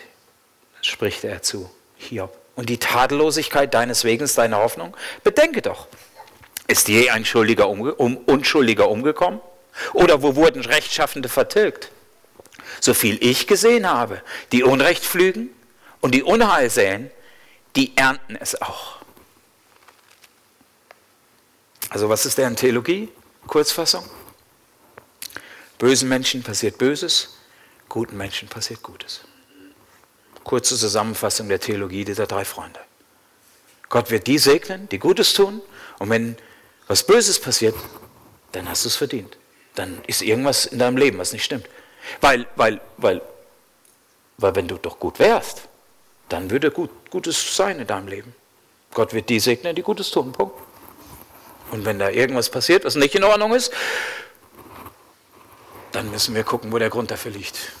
Spricht 0.82 1.24
er 1.24 1.40
zu 1.40 1.70
Hiob. 1.96 2.36
Und 2.54 2.68
die 2.68 2.76
Tadellosigkeit 2.76 3.72
deines 3.72 4.04
Wegens 4.04 4.34
deine 4.34 4.58
Hoffnung? 4.58 4.94
Bedenke 5.24 5.62
doch, 5.62 5.88
ist 6.66 6.88
je 6.88 7.08
ein 7.08 7.24
Schuldiger 7.24 7.70
umge 7.70 7.94
um, 7.94 8.18
Unschuldiger 8.18 8.90
umgekommen? 8.90 9.40
Oder 9.94 10.22
wo 10.22 10.36
wurden 10.36 10.62
Rechtschaffende 10.62 11.30
vertilgt? 11.30 11.90
So 12.80 12.92
viel 12.92 13.16
ich 13.22 13.46
gesehen 13.46 13.88
habe, 13.88 14.20
die 14.52 14.64
Unrecht 14.64 15.02
pflügen 15.02 15.48
und 16.02 16.14
die 16.14 16.22
Unheil 16.22 16.68
säen, 16.68 17.10
die 17.74 17.96
ernten 17.96 18.36
es 18.36 18.60
auch. 18.60 18.95
Also 21.96 22.10
was 22.10 22.26
ist 22.26 22.36
deren 22.36 22.56
Theologie? 22.56 23.08
Kurzfassung. 23.46 24.04
Bösen 25.78 26.10
Menschen 26.10 26.42
passiert 26.42 26.76
Böses, 26.76 27.38
guten 27.88 28.18
Menschen 28.18 28.48
passiert 28.48 28.82
Gutes. 28.82 29.22
Kurze 30.44 30.76
Zusammenfassung 30.76 31.48
der 31.48 31.58
Theologie 31.58 32.04
dieser 32.04 32.26
drei 32.26 32.44
Freunde. 32.44 32.80
Gott 33.88 34.10
wird 34.10 34.26
die 34.26 34.36
segnen, 34.36 34.90
die 34.90 34.98
Gutes 34.98 35.32
tun, 35.32 35.62
und 35.98 36.10
wenn 36.10 36.36
was 36.86 37.02
Böses 37.02 37.40
passiert, 37.40 37.74
dann 38.52 38.68
hast 38.68 38.84
du 38.84 38.88
es 38.88 38.96
verdient 38.96 39.38
dann 39.74 40.02
ist 40.06 40.20
irgendwas 40.20 40.66
in 40.66 40.78
deinem 40.78 40.98
Leben, 40.98 41.16
was 41.16 41.32
nicht 41.32 41.44
stimmt. 41.44 41.66
Weil, 42.20 42.46
weil, 42.56 42.78
weil, 42.98 43.22
weil 44.36 44.54
wenn 44.54 44.68
du 44.68 44.76
doch 44.76 44.98
gut 44.98 45.18
wärst, 45.18 45.62
dann 46.28 46.50
würde 46.50 46.70
gut, 46.70 46.90
Gutes 47.08 47.56
sein 47.56 47.80
in 47.80 47.86
deinem 47.86 48.08
Leben. 48.08 48.34
Gott 48.92 49.14
wird 49.14 49.30
die 49.30 49.40
segnen, 49.40 49.74
die 49.74 49.82
Gutes 49.82 50.10
tun. 50.10 50.32
Punkt. 50.32 50.65
Und 51.70 51.84
wenn 51.84 51.98
da 51.98 52.10
irgendwas 52.10 52.50
passiert, 52.50 52.84
was 52.84 52.94
nicht 52.94 53.14
in 53.14 53.24
Ordnung 53.24 53.54
ist, 53.54 53.72
dann 55.92 56.10
müssen 56.10 56.34
wir 56.34 56.44
gucken, 56.44 56.72
wo 56.72 56.78
der 56.78 56.90
Grund 56.90 57.10
dafür 57.10 57.32
liegt. 57.32 57.72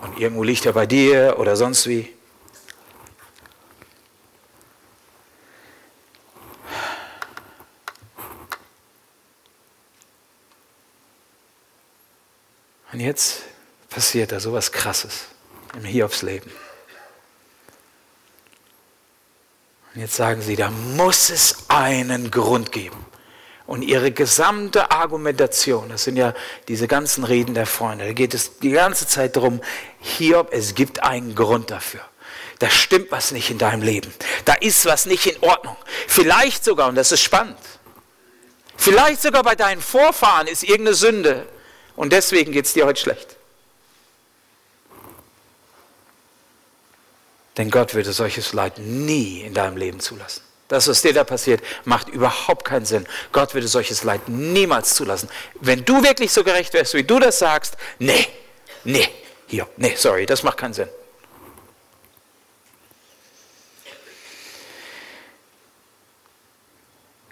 Und 0.00 0.18
irgendwo 0.18 0.42
liegt 0.42 0.66
er 0.66 0.72
bei 0.72 0.86
dir 0.86 1.36
oder 1.38 1.56
sonst 1.56 1.86
wie. 1.86 2.12
Und 12.92 13.00
jetzt 13.00 13.42
passiert 13.90 14.30
da 14.30 14.38
sowas 14.38 14.70
Krasses 14.70 15.26
im 15.74 15.84
Hiobs-Leben. 15.84 16.50
Und 19.94 20.00
jetzt 20.00 20.14
sagen 20.14 20.42
sie, 20.42 20.54
da 20.54 20.70
muss 20.70 21.30
es 21.30 21.64
einen 21.68 22.30
Grund 22.30 22.70
geben. 22.70 23.04
Und 23.66 23.82
ihre 23.82 24.12
gesamte 24.12 24.90
Argumentation, 24.90 25.88
das 25.88 26.04
sind 26.04 26.16
ja 26.16 26.34
diese 26.68 26.86
ganzen 26.86 27.24
Reden 27.24 27.54
der 27.54 27.66
Freunde, 27.66 28.04
da 28.04 28.12
geht 28.12 28.34
es 28.34 28.58
die 28.58 28.70
ganze 28.70 29.06
Zeit 29.06 29.36
darum, 29.36 29.60
Hiob, 30.00 30.48
es 30.52 30.74
gibt 30.74 31.02
einen 31.02 31.34
Grund 31.34 31.70
dafür. 31.70 32.02
Da 32.58 32.68
stimmt 32.68 33.10
was 33.10 33.30
nicht 33.30 33.50
in 33.50 33.58
deinem 33.58 33.82
Leben. 33.82 34.12
Da 34.44 34.54
ist 34.54 34.84
was 34.84 35.06
nicht 35.06 35.26
in 35.26 35.42
Ordnung. 35.42 35.76
Vielleicht 36.06 36.62
sogar, 36.62 36.88
und 36.88 36.94
das 36.94 37.10
ist 37.10 37.22
spannend, 37.22 37.58
vielleicht 38.76 39.22
sogar 39.22 39.42
bei 39.42 39.54
deinen 39.54 39.80
Vorfahren 39.80 40.46
ist 40.46 40.62
irgendeine 40.62 40.94
Sünde 40.94 41.46
und 41.96 42.12
deswegen 42.12 42.52
geht 42.52 42.66
es 42.66 42.74
dir 42.74 42.84
heute 42.84 43.00
schlecht. 43.00 43.36
Denn 47.56 47.70
Gott 47.70 47.94
würde 47.94 48.12
solches 48.12 48.52
Leid 48.52 48.78
nie 48.78 49.40
in 49.42 49.54
deinem 49.54 49.76
Leben 49.76 50.00
zulassen. 50.00 50.42
Das, 50.74 50.88
was 50.88 51.02
dir 51.02 51.12
da 51.12 51.24
passiert, 51.24 51.62
macht 51.84 52.08
überhaupt 52.08 52.64
keinen 52.64 52.84
Sinn. 52.84 53.06
Gott 53.32 53.54
würde 53.54 53.68
solches 53.68 54.04
Leid 54.04 54.28
niemals 54.28 54.94
zulassen. 54.94 55.28
Wenn 55.60 55.84
du 55.84 56.02
wirklich 56.02 56.32
so 56.32 56.44
gerecht 56.44 56.72
wärst, 56.74 56.94
wie 56.94 57.04
du 57.04 57.18
das 57.18 57.38
sagst, 57.38 57.76
nee, 57.98 58.26
nee, 58.84 59.08
hier, 59.46 59.66
nee, 59.76 59.94
sorry, 59.96 60.26
das 60.26 60.42
macht 60.42 60.58
keinen 60.58 60.74
Sinn. 60.74 60.88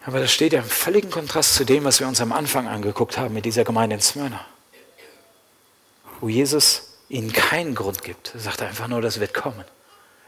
Aber 0.04 0.18
das 0.18 0.32
steht 0.32 0.52
ja 0.52 0.60
im 0.60 0.64
völligen 0.64 1.10
Kontrast 1.10 1.54
zu 1.54 1.64
dem, 1.64 1.84
was 1.84 2.00
wir 2.00 2.08
uns 2.08 2.20
am 2.20 2.32
Anfang 2.32 2.66
angeguckt 2.66 3.18
haben 3.18 3.34
mit 3.34 3.44
dieser 3.44 3.64
Gemeinde 3.64 3.94
in 3.94 4.02
Smyrna 4.02 4.44
wo 6.22 6.28
Jesus 6.28 6.98
ihnen 7.08 7.32
keinen 7.32 7.74
Grund 7.74 8.02
gibt. 8.02 8.32
Er 8.34 8.40
sagt 8.40 8.62
einfach 8.62 8.86
nur, 8.86 9.02
das 9.02 9.18
wird 9.20 9.34
kommen. 9.34 9.64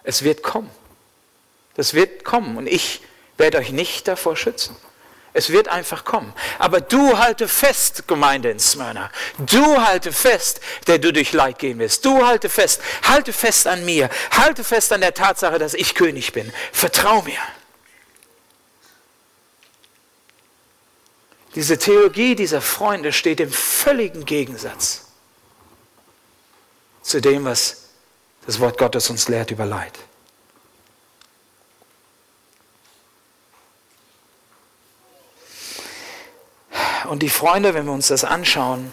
Es 0.02 0.24
wird 0.24 0.42
kommen. 0.42 0.68
Das 1.74 1.94
wird 1.94 2.24
kommen 2.24 2.56
und 2.56 2.66
ich 2.66 3.02
werde 3.36 3.58
euch 3.58 3.72
nicht 3.72 4.08
davor 4.08 4.36
schützen. 4.36 4.76
Es 5.36 5.50
wird 5.50 5.66
einfach 5.66 6.04
kommen. 6.04 6.32
Aber 6.60 6.80
du 6.80 7.18
halte 7.18 7.48
fest, 7.48 8.06
Gemeinde 8.06 8.50
in 8.50 8.60
Smyrna. 8.60 9.10
Du 9.36 9.82
halte 9.82 10.12
fest, 10.12 10.60
der 10.86 10.98
du 10.98 11.12
durch 11.12 11.32
Leid 11.32 11.58
gehen 11.58 11.80
wirst. 11.80 12.04
Du 12.04 12.24
halte 12.24 12.48
fest. 12.48 12.80
Halte 13.02 13.32
fest 13.32 13.66
an 13.66 13.84
mir. 13.84 14.08
Halte 14.30 14.62
fest 14.62 14.92
an 14.92 15.00
der 15.00 15.12
Tatsache, 15.12 15.58
dass 15.58 15.74
ich 15.74 15.96
König 15.96 16.32
bin. 16.32 16.52
Vertrau 16.72 17.22
mir. 17.22 17.40
Diese 21.56 21.78
Theologie 21.78 22.36
dieser 22.36 22.60
Freunde 22.60 23.12
steht 23.12 23.40
im 23.40 23.50
völligen 23.50 24.24
Gegensatz 24.24 25.06
zu 27.02 27.20
dem, 27.20 27.44
was 27.44 27.88
das 28.46 28.60
Wort 28.60 28.78
Gottes 28.78 29.10
uns 29.10 29.28
lehrt 29.28 29.50
über 29.50 29.66
Leid. 29.66 29.98
Und 37.14 37.20
die 37.20 37.30
Freunde, 37.30 37.74
wenn 37.74 37.86
wir 37.86 37.92
uns 37.92 38.08
das 38.08 38.24
anschauen, 38.24 38.92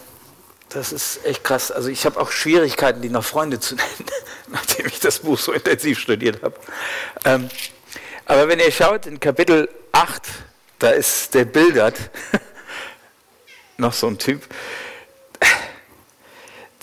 das 0.70 0.92
ist 0.92 1.26
echt 1.26 1.44
krass. 1.44 1.72
Also 1.72 1.90
ich 1.90 2.06
habe 2.06 2.20
auch 2.20 2.30
Schwierigkeiten, 2.30 3.02
die 3.02 3.10
noch 3.10 3.26
Freunde 3.26 3.60
zu 3.60 3.74
nennen, 3.76 4.12
nachdem 4.50 4.86
ich 4.86 5.00
das 5.00 5.22
Buch 5.22 5.40
so 5.40 5.52
intensiv 5.54 5.98
studiert 5.98 6.44
habe. 6.44 6.54
Ähm, 7.26 7.50
aber 8.28 8.48
wenn 8.48 8.60
ihr 8.60 8.72
schaut, 8.72 9.08
in 9.08 9.20
Kapitel 9.20 9.68
8, 9.92 10.22
da 10.78 10.92
ist 10.92 11.34
der 11.34 11.46
Bildert, 11.46 11.98
noch 13.78 13.94
so 13.94 14.06
ein 14.06 14.20
Typ, 14.20 14.44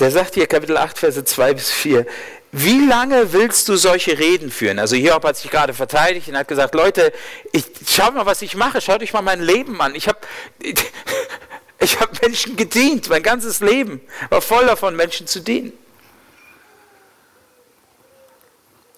der 0.00 0.10
sagt 0.10 0.34
hier 0.34 0.48
Kapitel 0.48 0.76
8, 0.76 0.98
Verse 0.98 1.24
2 1.24 1.54
bis 1.54 1.70
4, 1.70 2.04
wie 2.52 2.86
lange 2.86 3.32
willst 3.32 3.68
du 3.68 3.76
solche 3.76 4.18
Reden 4.18 4.50
führen? 4.50 4.78
Also 4.78 4.96
Hiob 4.96 5.24
hat 5.24 5.36
sich 5.36 5.50
gerade 5.50 5.74
verteidigt 5.74 6.28
und 6.28 6.38
hat 6.38 6.48
gesagt, 6.48 6.74
Leute, 6.74 7.12
ich, 7.52 7.64
schaut 7.86 8.14
mal, 8.14 8.24
was 8.24 8.40
ich 8.40 8.54
mache, 8.54 8.80
schaut 8.80 9.02
euch 9.02 9.12
mal 9.12 9.22
mein 9.22 9.42
Leben 9.42 9.80
an. 9.80 9.94
Ich 9.94 10.08
habe 10.08 10.18
ich 11.80 12.00
hab 12.00 12.22
Menschen 12.22 12.56
gedient, 12.56 13.08
mein 13.10 13.22
ganzes 13.22 13.60
Leben 13.60 14.00
war 14.30 14.40
voll 14.40 14.66
davon, 14.66 14.96
Menschen 14.96 15.26
zu 15.26 15.40
dienen. 15.40 15.72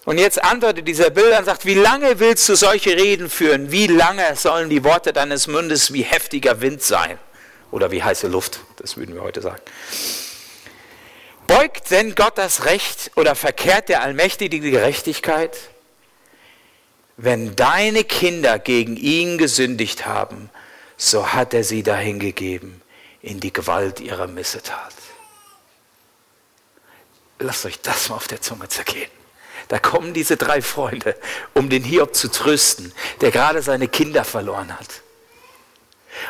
Und 0.05 0.17
jetzt 0.17 0.43
antwortet 0.43 0.87
dieser 0.87 1.09
Bilder 1.11 1.39
und 1.39 1.45
sagt, 1.45 1.65
wie 1.65 1.75
lange 1.75 2.19
willst 2.19 2.49
du 2.49 2.55
solche 2.55 2.95
Reden 2.95 3.29
führen? 3.29 3.71
Wie 3.71 3.85
lange 3.85 4.35
sollen 4.35 4.69
die 4.69 4.83
Worte 4.83 5.13
deines 5.13 5.47
Mundes 5.47 5.93
wie 5.93 6.01
heftiger 6.01 6.59
Wind 6.61 6.81
sein? 6.81 7.19
Oder 7.69 7.91
wie 7.91 8.01
heiße 8.01 8.27
Luft, 8.27 8.61
das 8.77 8.97
würden 8.97 9.13
wir 9.13 9.21
heute 9.21 9.41
sagen. 9.41 9.61
Beugt 11.51 11.91
denn 11.91 12.15
Gott 12.15 12.37
das 12.37 12.63
Recht 12.63 13.11
oder 13.17 13.35
verkehrt 13.35 13.89
der 13.89 14.01
Allmächtige 14.03 14.61
die 14.61 14.71
Gerechtigkeit? 14.71 15.57
Wenn 17.17 17.57
deine 17.57 18.05
Kinder 18.05 18.57
gegen 18.57 18.95
ihn 18.95 19.37
gesündigt 19.37 20.05
haben, 20.05 20.49
so 20.95 21.33
hat 21.33 21.53
er 21.53 21.65
sie 21.65 21.83
dahingegeben 21.83 22.81
in 23.21 23.41
die 23.41 23.51
Gewalt 23.51 23.99
ihrer 23.99 24.27
Missetat. 24.27 24.93
Lasst 27.39 27.65
euch 27.65 27.81
das 27.81 28.07
mal 28.07 28.15
auf 28.15 28.29
der 28.29 28.39
Zunge 28.39 28.69
zergehen. 28.69 29.11
Da 29.67 29.77
kommen 29.77 30.13
diese 30.13 30.37
drei 30.37 30.61
Freunde, 30.61 31.17
um 31.53 31.69
den 31.69 31.83
Hiob 31.83 32.15
zu 32.15 32.29
trösten, 32.31 32.93
der 33.19 33.31
gerade 33.31 33.61
seine 33.61 33.89
Kinder 33.89 34.23
verloren 34.23 34.71
hat. 34.79 35.01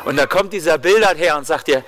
Und 0.04 0.16
da 0.16 0.26
kommt 0.26 0.52
dieser 0.52 0.78
Bildert 0.78 1.18
her 1.18 1.36
und 1.36 1.46
sagt 1.46 1.68
dir, 1.68 1.84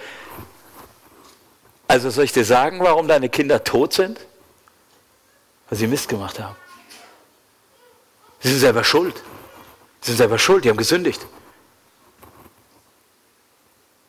also 1.88 2.10
soll 2.10 2.24
ich 2.24 2.32
dir 2.32 2.44
sagen, 2.44 2.80
warum 2.80 3.08
deine 3.08 3.28
Kinder 3.28 3.62
tot 3.62 3.92
sind? 3.92 4.20
Weil 5.68 5.78
sie 5.78 5.86
Mist 5.86 6.08
gemacht 6.08 6.40
haben. 6.40 6.56
Sie 8.40 8.50
sind 8.50 8.60
selber 8.60 8.84
schuld. 8.84 9.14
Sie 10.00 10.10
sind 10.10 10.18
selber 10.18 10.38
schuld, 10.38 10.64
die 10.64 10.70
haben 10.70 10.76
gesündigt. 10.76 11.26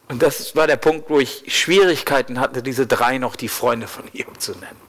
Und 0.07 0.21
das 0.21 0.55
war 0.55 0.67
der 0.67 0.75
Punkt, 0.75 1.09
wo 1.09 1.19
ich 1.19 1.43
Schwierigkeiten 1.47 2.39
hatte, 2.39 2.61
diese 2.61 2.85
drei 2.85 3.17
noch 3.17 3.35
die 3.35 3.47
Freunde 3.47 3.87
von 3.87 4.03
ihm 4.13 4.39
zu 4.39 4.51
nennen. 4.51 4.79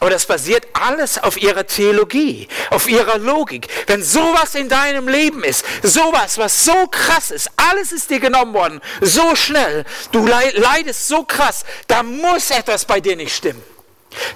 Aber 0.00 0.10
das 0.10 0.26
basiert 0.26 0.66
alles 0.72 1.22
auf 1.22 1.36
ihrer 1.36 1.66
Theologie, 1.66 2.48
auf 2.70 2.88
ihrer 2.88 3.18
Logik. 3.18 3.68
Wenn 3.86 4.02
sowas 4.02 4.54
in 4.54 4.68
deinem 4.68 5.08
Leben 5.08 5.42
ist, 5.44 5.64
sowas, 5.82 6.38
was 6.38 6.64
so 6.64 6.86
krass 6.90 7.30
ist, 7.30 7.50
alles 7.56 7.92
ist 7.92 8.10
dir 8.10 8.20
genommen 8.20 8.54
worden, 8.54 8.80
so 9.00 9.34
schnell, 9.34 9.84
du 10.12 10.26
leidest 10.26 11.08
so 11.08 11.24
krass, 11.24 11.64
da 11.86 12.02
muss 12.02 12.50
etwas 12.50 12.84
bei 12.84 13.00
dir 13.00 13.16
nicht 13.16 13.34
stimmen. 13.34 13.62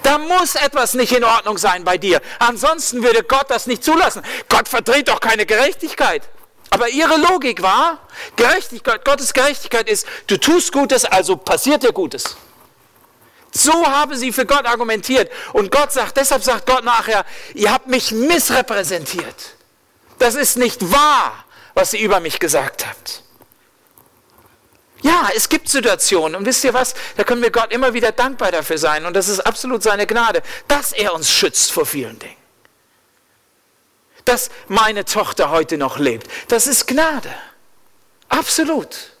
Da 0.03 0.17
muss 0.17 0.55
etwas 0.55 0.93
nicht 0.93 1.13
in 1.13 1.23
Ordnung 1.23 1.57
sein 1.57 1.83
bei 1.83 1.97
dir. 1.97 2.21
Ansonsten 2.39 3.01
würde 3.01 3.23
Gott 3.23 3.49
das 3.49 3.65
nicht 3.65 3.83
zulassen. 3.83 4.23
Gott 4.49 4.67
verdreht 4.67 5.07
doch 5.07 5.21
keine 5.21 5.45
Gerechtigkeit. 5.45 6.23
Aber 6.69 6.89
ihre 6.89 7.17
Logik 7.17 7.61
war, 7.61 7.99
Gerechtigkeit, 8.35 9.03
Gottes 9.03 9.33
Gerechtigkeit 9.33 9.89
ist, 9.89 10.05
du 10.27 10.37
tust 10.37 10.71
Gutes, 10.71 11.05
also 11.05 11.35
passiert 11.35 11.83
dir 11.83 11.93
Gutes. 11.93 12.35
So 13.51 13.85
haben 13.85 14.15
sie 14.15 14.31
für 14.31 14.45
Gott 14.45 14.65
argumentiert. 14.65 15.31
Und 15.53 15.71
Gott 15.71 15.91
sagt, 15.91 16.17
deshalb 16.17 16.43
sagt 16.43 16.65
Gott 16.65 16.83
nachher, 16.83 17.25
ihr 17.53 17.71
habt 17.71 17.87
mich 17.87 18.11
missrepräsentiert. 18.11 19.55
Das 20.19 20.35
ist 20.35 20.57
nicht 20.57 20.91
wahr, 20.91 21.45
was 21.73 21.93
ihr 21.93 22.01
über 22.01 22.19
mich 22.19 22.39
gesagt 22.39 22.85
habt. 22.85 23.23
Ja, 25.01 25.29
es 25.33 25.47
gibt 25.47 25.69
Situationen 25.69 26.35
und 26.35 26.45
wisst 26.45 26.63
ihr 26.65 26.73
was, 26.73 26.93
da 27.15 27.23
können 27.23 27.41
wir 27.41 27.51
Gott 27.51 27.71
immer 27.71 27.93
wieder 27.93 28.11
dankbar 28.11 28.51
dafür 28.51 28.77
sein 28.77 29.05
und 29.05 29.13
das 29.13 29.29
ist 29.29 29.39
absolut 29.39 29.81
seine 29.81 30.05
Gnade, 30.05 30.41
dass 30.67 30.91
er 30.91 31.13
uns 31.13 31.31
schützt 31.31 31.71
vor 31.71 31.85
vielen 31.85 32.19
Dingen. 32.19 32.35
Dass 34.25 34.49
meine 34.67 35.05
Tochter 35.05 35.51
heute 35.51 35.77
noch 35.77 35.99
lebt, 35.99 36.27
das 36.49 36.67
ist 36.67 36.85
Gnade. 36.85 37.33
Absolut. 38.27 39.13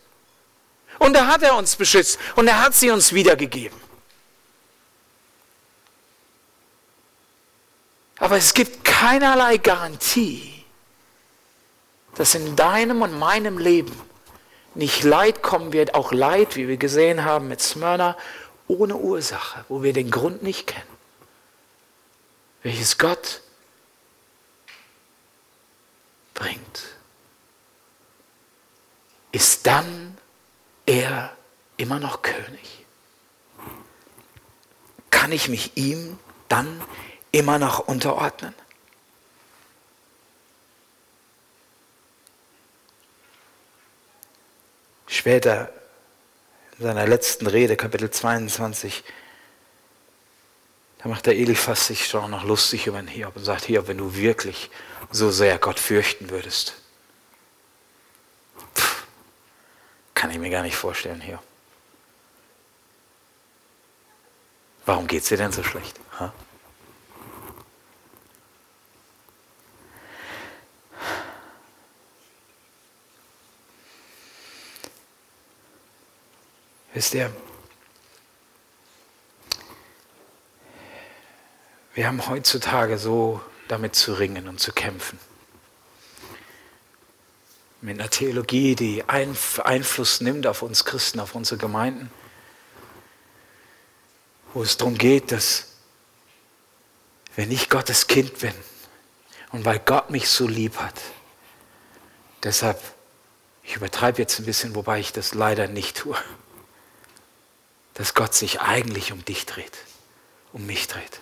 Und 0.99 1.13
da 1.13 1.27
hat 1.27 1.43
er 1.43 1.55
uns 1.55 1.77
beschützt 1.77 2.19
und 2.35 2.47
er 2.47 2.61
hat 2.61 2.75
sie 2.75 2.91
uns 2.91 3.13
wiedergegeben. 3.13 3.79
Aber 8.19 8.35
es 8.35 8.53
gibt 8.53 8.83
keinerlei 8.83 9.57
Garantie, 9.57 10.65
dass 12.15 12.35
in 12.35 12.55
deinem 12.55 13.01
und 13.01 13.17
meinem 13.17 13.57
Leben 13.57 13.95
nicht 14.75 15.03
Leid 15.03 15.41
kommen 15.41 15.71
wird, 15.71 15.93
auch 15.95 16.11
Leid, 16.11 16.55
wie 16.55 16.67
wir 16.67 16.77
gesehen 16.77 17.23
haben 17.23 17.47
mit 17.47 17.61
Smyrna, 17.61 18.17
ohne 18.67 18.97
Ursache, 18.97 19.65
wo 19.67 19.83
wir 19.83 19.93
den 19.93 20.11
Grund 20.11 20.43
nicht 20.43 20.67
kennen, 20.67 20.83
welches 22.61 22.97
Gott 22.97 23.41
bringt. 26.33 26.59
Ist 29.31 29.65
dann 29.65 30.17
er 30.85 31.35
immer 31.77 31.99
noch 31.99 32.21
König? 32.21 32.85
Kann 35.09 35.31
ich 35.31 35.49
mich 35.49 35.77
ihm 35.77 36.19
dann 36.47 36.81
immer 37.31 37.59
noch 37.59 37.79
unterordnen. 37.79 38.53
Später, 45.07 45.71
in 46.77 46.85
seiner 46.85 47.07
letzten 47.07 47.47
Rede, 47.47 47.75
Kapitel 47.75 48.09
22, 48.09 49.03
da 50.99 51.09
macht 51.09 51.25
der 51.25 51.35
Eliphas 51.35 51.87
sich 51.87 52.07
schon 52.07 52.31
noch 52.31 52.43
lustig 52.43 52.87
über 52.87 53.01
den 53.01 53.07
Hiob 53.07 53.35
und 53.35 53.43
sagt, 53.43 53.65
Hiob, 53.65 53.87
wenn 53.87 53.97
du 53.97 54.15
wirklich 54.15 54.69
so 55.11 55.31
sehr 55.31 55.57
Gott 55.57 55.79
fürchten 55.79 56.29
würdest, 56.29 56.73
pff, 58.75 59.05
kann 60.13 60.31
ich 60.31 60.37
mir 60.37 60.49
gar 60.49 60.63
nicht 60.63 60.75
vorstellen, 60.75 61.21
Hiob. 61.21 61.43
Warum 64.85 65.07
geht 65.07 65.23
es 65.23 65.29
dir 65.29 65.37
denn 65.37 65.51
so 65.51 65.63
schlecht? 65.63 65.99
Ha? 66.19 66.33
Wisst 76.99 77.13
ihr, 77.13 77.31
wir 81.93 82.05
haben 82.05 82.27
heutzutage 82.27 82.97
so 82.97 83.41
damit 83.69 83.95
zu 83.95 84.15
ringen 84.15 84.49
und 84.49 84.59
zu 84.59 84.73
kämpfen. 84.73 85.17
Mit 87.79 87.97
einer 87.97 88.09
Theologie, 88.09 88.75
die 88.75 89.05
Einfluss 89.07 90.19
nimmt 90.19 90.45
auf 90.45 90.61
uns 90.61 90.83
Christen, 90.83 91.21
auf 91.21 91.35
unsere 91.35 91.57
Gemeinden, 91.57 92.11
wo 94.53 94.61
es 94.61 94.75
darum 94.75 94.97
geht, 94.97 95.31
dass 95.31 95.67
wenn 97.37 97.49
ich 97.49 97.69
Gottes 97.69 98.07
Kind 98.07 98.39
bin 98.39 98.53
und 99.53 99.63
weil 99.63 99.79
Gott 99.79 100.09
mich 100.09 100.27
so 100.27 100.49
lieb 100.49 100.75
hat, 100.75 100.95
deshalb, 102.43 102.77
ich 103.63 103.77
übertreibe 103.77 104.17
jetzt 104.17 104.37
ein 104.39 104.45
bisschen, 104.45 104.75
wobei 104.75 104.99
ich 104.99 105.13
das 105.13 105.33
leider 105.33 105.69
nicht 105.69 105.95
tue, 105.95 106.17
dass 107.99 108.13
Gott 108.13 108.33
sich 108.33 108.61
eigentlich 108.61 109.11
um 109.11 109.25
dich 109.25 109.45
dreht, 109.45 109.77
um 110.53 110.65
mich 110.65 110.87
dreht. 110.87 111.19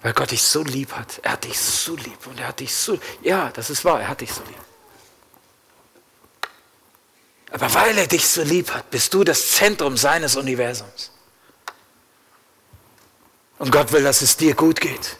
Weil 0.00 0.14
Gott 0.14 0.30
dich 0.30 0.42
so 0.42 0.62
lieb 0.62 0.92
hat. 0.92 1.20
Er 1.22 1.32
hat 1.32 1.44
dich 1.44 1.60
so 1.60 1.94
lieb 1.94 2.26
und 2.26 2.40
er 2.40 2.48
hat 2.48 2.60
dich 2.60 2.74
so. 2.74 2.98
Ja, 3.20 3.50
das 3.50 3.68
ist 3.68 3.84
wahr, 3.84 4.00
er 4.00 4.08
hat 4.08 4.22
dich 4.22 4.32
so 4.32 4.42
lieb. 4.44 4.56
Aber 7.50 7.74
weil 7.74 7.98
er 7.98 8.06
dich 8.06 8.26
so 8.26 8.42
lieb 8.42 8.72
hat, 8.72 8.90
bist 8.90 9.12
du 9.12 9.22
das 9.22 9.50
Zentrum 9.50 9.98
seines 9.98 10.36
Universums. 10.36 11.10
Und 13.58 13.70
Gott 13.70 13.92
will, 13.92 14.02
dass 14.02 14.22
es 14.22 14.38
dir 14.38 14.54
gut 14.54 14.80
geht. 14.80 15.18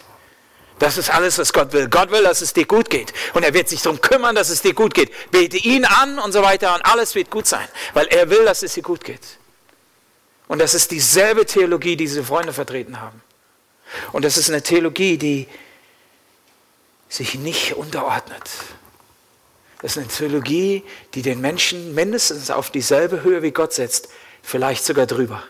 Das 0.79 0.97
ist 0.97 1.11
alles, 1.11 1.37
was 1.37 1.53
Gott 1.53 1.73
will. 1.73 1.89
Gott 1.89 2.09
will, 2.09 2.23
dass 2.23 2.41
es 2.41 2.53
dir 2.53 2.65
gut 2.65 2.89
geht. 2.89 3.13
Und 3.35 3.43
er 3.43 3.53
wird 3.53 3.69
sich 3.69 3.83
darum 3.83 4.01
kümmern, 4.01 4.33
dass 4.33 4.49
es 4.49 4.63
dir 4.63 4.73
gut 4.73 4.95
geht. 4.95 5.11
Bete 5.29 5.57
ihn 5.57 5.85
an 5.85 6.17
und 6.17 6.31
so 6.31 6.41
weiter 6.41 6.73
und 6.73 6.81
alles 6.87 7.13
wird 7.13 7.29
gut 7.29 7.45
sein. 7.45 7.67
Weil 7.93 8.07
er 8.07 8.31
will, 8.31 8.45
dass 8.45 8.63
es 8.63 8.73
dir 8.73 8.81
gut 8.81 9.03
geht. 9.03 9.37
Und 10.51 10.59
das 10.59 10.73
ist 10.73 10.91
dieselbe 10.91 11.45
Theologie, 11.45 11.95
die 11.95 12.03
diese 12.03 12.25
Freunde 12.25 12.51
vertreten 12.51 12.99
haben. 12.99 13.21
Und 14.11 14.25
das 14.25 14.35
ist 14.35 14.49
eine 14.49 14.61
Theologie, 14.61 15.17
die 15.17 15.47
sich 17.07 17.35
nicht 17.35 17.75
unterordnet. 17.75 18.49
Das 19.81 19.93
ist 19.93 19.97
eine 19.99 20.09
Theologie, 20.09 20.83
die 21.13 21.21
den 21.21 21.39
Menschen 21.39 21.95
mindestens 21.95 22.51
auf 22.51 22.69
dieselbe 22.69 23.23
Höhe 23.23 23.41
wie 23.43 23.51
Gott 23.51 23.71
setzt, 23.71 24.09
vielleicht 24.43 24.83
sogar 24.83 25.05
drüber. 25.05 25.41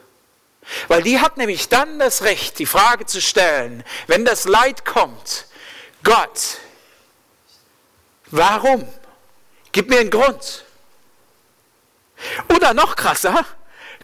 Weil 0.88 1.02
die 1.02 1.20
hat 1.20 1.36
nämlich 1.36 1.68
dann 1.68 1.97
das 1.97 2.22
Recht, 2.22 2.60
die 2.60 2.68
Frage 2.68 3.08
zu 3.08 3.22
stellen, 3.22 3.84
wenn 4.06 4.24
das 4.24 4.45
Leid 4.45 4.86
kommt, 4.86 5.47
Gott, 6.04 6.60
warum? 8.28 8.88
Gib 9.72 9.89
mir 9.89 10.02
einen 10.02 10.12
Grund. 10.12 10.64
Oder 12.54 12.76
noch 12.76 12.95
krasser, 12.95 13.47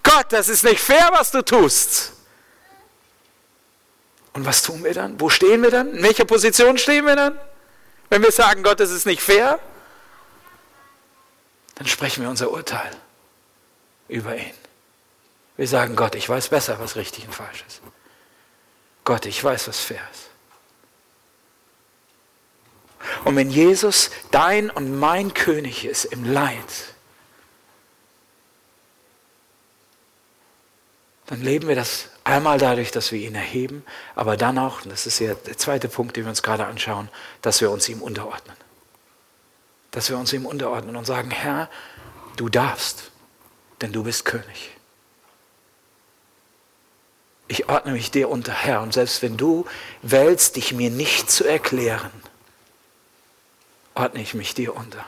Gott, 0.09 0.27
das 0.29 0.49
ist 0.49 0.63
nicht 0.63 0.79
fair, 0.79 1.09
was 1.13 1.31
du 1.31 1.43
tust. 1.43 2.13
Und 4.33 4.45
was 4.45 4.61
tun 4.61 4.83
wir 4.83 4.93
dann? 4.93 5.19
Wo 5.19 5.29
stehen 5.29 5.63
wir 5.63 5.71
dann? 5.71 5.93
In 5.93 6.03
welcher 6.03 6.25
Position 6.25 6.77
stehen 6.77 7.05
wir 7.05 7.15
dann? 7.15 7.39
Wenn 8.09 8.21
wir 8.21 8.31
sagen, 8.31 8.63
Gott, 8.63 8.79
das 8.79 8.91
ist 8.91 9.05
nicht 9.05 9.21
fair? 9.21 9.59
dann 11.77 11.85
sprechen 11.85 12.23
wir 12.23 12.29
unser 12.29 12.51
Urteil 12.51 12.89
über 14.07 14.35
ihn. 14.35 14.53
Wir 15.57 15.67
sagen, 15.67 15.95
Gott, 15.95 16.15
ich 16.15 16.27
weiß 16.27 16.49
besser, 16.49 16.79
was 16.79 16.95
richtig 16.95 17.25
und 17.25 17.35
falsch 17.35 17.63
ist. 17.67 17.81
Gott, 19.03 19.27
ich 19.27 19.43
weiß, 19.43 19.67
was 19.67 19.79
fair 19.79 20.01
ist. 20.11 20.29
Und 23.25 23.35
wenn 23.35 23.51
Jesus 23.51 24.09
dein 24.31 24.71
und 24.71 24.97
mein 24.97 25.35
König 25.35 25.85
ist 25.85 26.05
im 26.05 26.25
Leid, 26.25 26.95
dann 31.27 31.41
leben 31.41 31.67
wir 31.67 31.75
das 31.75 32.09
einmal 32.23 32.57
dadurch, 32.57 32.91
dass 32.91 33.11
wir 33.11 33.19
ihn 33.19 33.35
erheben, 33.35 33.85
aber 34.15 34.37
dann 34.37 34.57
auch, 34.57 34.83
und 34.83 34.91
das 34.91 35.05
ist 35.05 35.19
ja 35.19 35.33
der 35.33 35.57
zweite 35.57 35.87
Punkt, 35.87 36.15
den 36.15 36.25
wir 36.25 36.29
uns 36.29 36.43
gerade 36.43 36.65
anschauen, 36.65 37.09
dass 37.41 37.61
wir 37.61 37.69
uns 37.69 37.87
ihm 37.89 38.01
unterordnen 38.01 38.55
dass 39.97 40.11
wir 40.11 40.17
uns 40.19 40.31
ihm 40.31 40.45
unterordnen 40.45 40.95
und 40.95 41.05
sagen, 41.05 41.31
Herr, 41.31 41.71
du 42.35 42.49
darfst, 42.49 43.09
denn 43.81 43.91
du 43.93 44.03
bist 44.03 44.25
König. 44.25 44.69
Ich 47.47 47.67
ordne 47.67 47.93
mich 47.93 48.11
dir 48.11 48.29
unter, 48.29 48.53
Herr, 48.53 48.81
und 48.81 48.93
selbst 48.93 49.23
wenn 49.23 49.37
du 49.37 49.65
wählst, 50.03 50.55
dich 50.55 50.71
mir 50.71 50.91
nicht 50.91 51.31
zu 51.31 51.45
erklären, 51.45 52.11
ordne 53.95 54.21
ich 54.21 54.35
mich 54.35 54.53
dir 54.53 54.75
unter. 54.75 55.03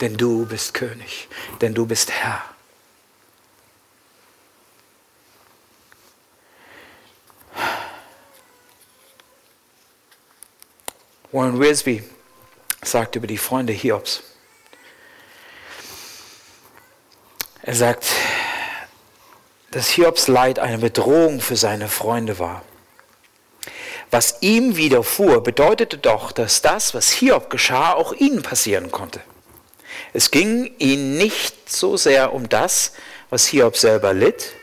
Denn 0.00 0.16
du 0.16 0.46
bist 0.46 0.72
König, 0.72 1.28
denn 1.60 1.74
du 1.74 1.84
bist 1.84 2.10
Herr. 2.12 2.42
Warren 11.36 11.60
Wiersbe 11.60 12.02
sagt 12.82 13.14
über 13.14 13.26
die 13.26 13.36
Freunde 13.36 13.74
Hiobs. 13.74 14.22
Er 17.60 17.74
sagt, 17.74 18.06
dass 19.70 19.90
Hiobs 19.90 20.28
Leid 20.28 20.58
eine 20.58 20.78
Bedrohung 20.78 21.42
für 21.42 21.56
seine 21.56 21.88
Freunde 21.88 22.38
war. 22.38 22.62
Was 24.10 24.38
ihm 24.40 24.76
widerfuhr, 24.76 25.42
bedeutete 25.42 25.98
doch, 25.98 26.32
dass 26.32 26.62
das, 26.62 26.94
was 26.94 27.10
Hiob 27.10 27.50
geschah, 27.50 27.92
auch 27.92 28.14
ihnen 28.14 28.40
passieren 28.40 28.90
konnte. 28.90 29.20
Es 30.14 30.30
ging 30.30 30.74
ihnen 30.78 31.18
nicht 31.18 31.70
so 31.70 31.98
sehr 31.98 32.32
um 32.32 32.48
das, 32.48 32.92
was 33.28 33.44
Hiob 33.44 33.76
selber 33.76 34.14
litt. 34.14 34.54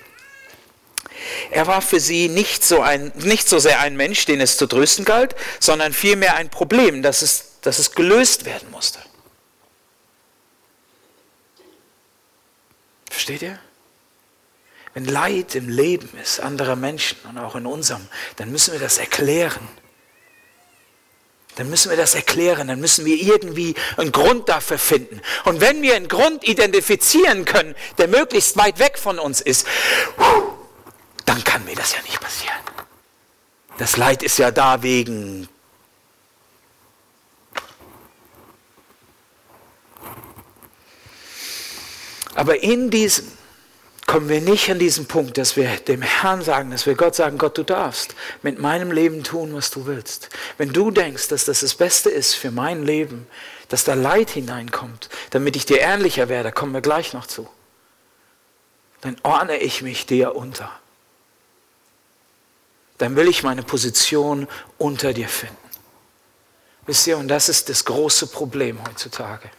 Er 1.52 1.68
war 1.68 1.82
für 1.82 2.00
sie 2.00 2.30
nicht 2.30 2.64
so, 2.64 2.82
ein, 2.82 3.12
nicht 3.16 3.48
so 3.48 3.60
sehr 3.60 3.80
ein 3.80 3.96
Mensch, 3.96 4.26
den 4.26 4.42
es 4.42 4.58
zu 4.58 4.68
trösten 4.68 5.06
galt, 5.06 5.36
sondern 5.60 5.94
vielmehr 5.94 6.36
ein 6.36 6.50
Problem, 6.50 7.02
das 7.02 7.22
es 7.22 7.54
dass 7.64 7.80
es 7.80 7.94
gelöst 7.94 8.46
werden 8.46 8.70
musste. 8.72 9.00
Versteht 13.10 13.42
ihr? 13.42 13.60
Wenn 14.94 15.06
Leid 15.06 15.56
im 15.56 15.70
Leben 15.70 16.10
ist 16.22 16.40
anderer 16.40 16.76
Menschen 16.76 17.18
und 17.28 17.38
auch 17.40 17.56
in 17.56 17.66
unserem, 17.66 18.08
dann 18.36 18.52
müssen 18.52 18.74
wir 18.74 18.80
das 18.80 19.00
erklären. 19.00 19.68
Dann 21.56 21.70
müssen 21.70 21.90
wir 21.90 21.98
das 21.98 22.16
erklären, 22.16 22.68
dann 22.68 22.80
müssen 22.80 23.06
wir 23.06 23.16
irgendwie 23.16 23.76
einen 23.98 24.12
Grund 24.12 24.50
dafür 24.50 24.80
finden. 24.80 25.22
Und 25.46 25.62
wenn 25.62 25.82
wir 25.82 25.96
einen 25.96 26.08
Grund 26.08 26.44
identifizieren 26.44 27.46
können, 27.46 27.76
der 27.98 28.08
möglichst 28.08 28.58
weit 28.58 28.80
weg 28.80 28.98
von 28.98 29.20
uns 29.20 29.40
ist, 29.40 29.68
dann 31.26 31.44
kann 31.44 31.66
mir 31.66 31.76
das 31.76 31.94
ja 31.94 32.02
nicht 32.02 32.20
passieren. 32.20 32.58
Das 33.78 33.98
Leid 33.98 34.24
ist 34.24 34.38
ja 34.38 34.52
da 34.52 34.84
wegen 34.84 35.48
Aber 42.36 42.64
in 42.64 42.90
diesem 42.90 43.32
kommen 44.06 44.28
wir 44.28 44.42
nicht 44.42 44.70
an 44.70 44.80
diesen 44.80 45.06
Punkt, 45.06 45.38
dass 45.38 45.56
wir 45.56 45.78
dem 45.78 46.02
Herrn 46.02 46.42
sagen, 46.42 46.72
dass 46.72 46.86
wir 46.86 46.96
Gott 46.96 47.16
sagen, 47.16 47.38
Gott, 47.38 47.58
du 47.58 47.64
darfst 47.64 48.16
mit 48.42 48.60
meinem 48.60 48.92
Leben 48.92 49.24
tun, 49.24 49.56
was 49.56 49.72
du 49.72 49.86
willst. 49.86 50.30
Wenn 50.58 50.74
du 50.74 50.92
denkst, 50.92 51.30
dass 51.30 51.46
das 51.46 51.62
das 51.62 51.76
Beste 51.76 52.10
ist 52.10 52.36
für 52.36 52.52
mein 52.52 52.84
Leben, 52.84 53.28
dass 53.70 53.86
da 53.86 53.94
Leid 53.94 54.30
hineinkommt, 54.30 55.10
damit 55.30 55.56
ich 55.56 55.66
dir 55.66 55.80
ähnlicher 55.80 56.30
werde, 56.30 56.52
kommen 56.52 56.74
wir 56.74 56.82
gleich 56.82 57.14
noch 57.14 57.28
zu, 57.28 57.50
dann 59.02 59.16
ordne 59.24 59.58
ich 59.58 59.82
mich 59.82 60.06
dir 60.06 60.36
unter. 60.36 60.70
Dann 63.04 63.18
will 63.18 63.28
ich 63.28 63.44
meine 63.44 63.64
Position 63.64 64.48
unter 64.78 65.12
dir 65.12 65.28
finden. 65.28 65.58
Wisst 66.86 67.06
ihr, 67.06 67.18
und 67.18 67.28
das 67.28 67.50
ist 67.50 67.68
das 67.68 67.84
große 67.84 68.28
Problem 68.28 68.82
heutzutage. 68.88 69.52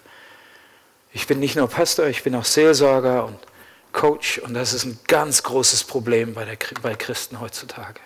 Ich 1.12 1.26
bin 1.26 1.40
nicht 1.40 1.54
nur 1.54 1.68
Pastor, 1.68 2.06
ich 2.06 2.22
bin 2.22 2.34
auch 2.36 2.46
Seelsorger 2.46 3.26
und 3.26 3.38
Coach 3.92 4.38
und 4.38 4.54
das 4.54 4.72
ist 4.72 4.86
ein 4.86 4.98
ganz 5.06 5.42
großes 5.42 5.84
Problem 5.84 6.32
bei, 6.32 6.46
der, 6.46 6.56
bei 6.80 6.94
Christen 6.94 7.38
heutzutage. 7.38 8.00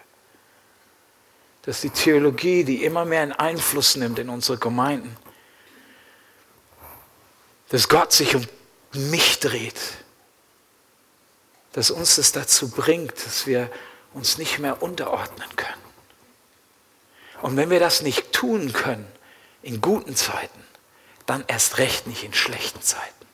Dass 1.62 1.82
die 1.82 1.90
Theologie, 1.90 2.64
die 2.64 2.82
immer 2.82 3.04
mehr 3.04 3.22
einen 3.22 3.30
Einfluss 3.30 3.94
nimmt 3.94 4.18
in 4.18 4.30
unsere 4.30 4.58
Gemeinden, 4.58 5.16
dass 7.68 7.88
Gott 7.88 8.12
sich 8.12 8.34
um 8.34 8.44
mich 8.92 9.38
dreht, 9.38 9.78
dass 11.74 11.92
uns 11.92 12.16
das 12.16 12.32
dazu 12.32 12.68
bringt, 12.70 13.24
dass 13.24 13.46
wir 13.46 13.70
uns 14.18 14.36
nicht 14.36 14.58
mehr 14.58 14.82
unterordnen 14.82 15.48
können. 15.56 15.82
Und 17.40 17.56
wenn 17.56 17.70
wir 17.70 17.78
das 17.78 18.02
nicht 18.02 18.32
tun 18.32 18.72
können 18.72 19.06
in 19.62 19.80
guten 19.80 20.16
Zeiten, 20.16 20.64
dann 21.26 21.44
erst 21.46 21.78
recht 21.78 22.06
nicht 22.08 22.24
in 22.24 22.34
schlechten 22.34 22.82
Zeiten. 22.82 23.26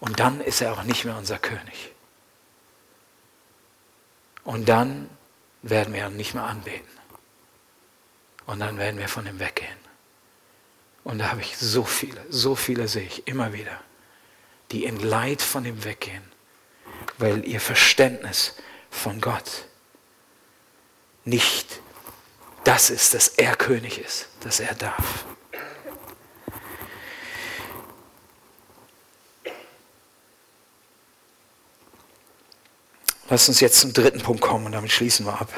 Und 0.00 0.18
dann 0.18 0.40
ist 0.40 0.60
er 0.60 0.72
auch 0.72 0.82
nicht 0.82 1.04
mehr 1.04 1.16
unser 1.16 1.38
König. 1.38 1.92
Und 4.42 4.68
dann 4.68 5.08
werden 5.62 5.94
wir 5.94 6.06
ihn 6.08 6.16
nicht 6.16 6.34
mehr 6.34 6.44
anbeten. 6.44 6.90
Und 8.46 8.58
dann 8.58 8.78
werden 8.78 8.98
wir 8.98 9.08
von 9.08 9.26
ihm 9.26 9.38
weggehen. 9.38 9.78
Und 11.04 11.18
da 11.18 11.30
habe 11.30 11.40
ich 11.40 11.56
so 11.56 11.84
viele, 11.84 12.20
so 12.30 12.56
viele 12.56 12.88
sehe 12.88 13.06
ich 13.06 13.28
immer 13.28 13.52
wieder, 13.52 13.80
die 14.72 14.84
in 14.84 14.98
Leid 14.98 15.40
von 15.40 15.64
ihm 15.64 15.84
weggehen, 15.84 16.24
weil 17.18 17.46
ihr 17.46 17.60
Verständnis 17.60 18.56
von 18.92 19.20
Gott 19.20 19.64
nicht 21.24 21.80
das 22.64 22.90
ist, 22.90 23.14
dass 23.14 23.28
er 23.28 23.56
König 23.56 23.98
ist, 23.98 24.28
dass 24.40 24.60
er 24.60 24.74
darf. 24.74 25.24
Lass 33.28 33.48
uns 33.48 33.60
jetzt 33.60 33.80
zum 33.80 33.92
dritten 33.92 34.20
Punkt 34.20 34.42
kommen 34.42 34.66
und 34.66 34.72
damit 34.72 34.92
schließen 34.92 35.26
wir 35.26 35.40
ab. 35.40 35.48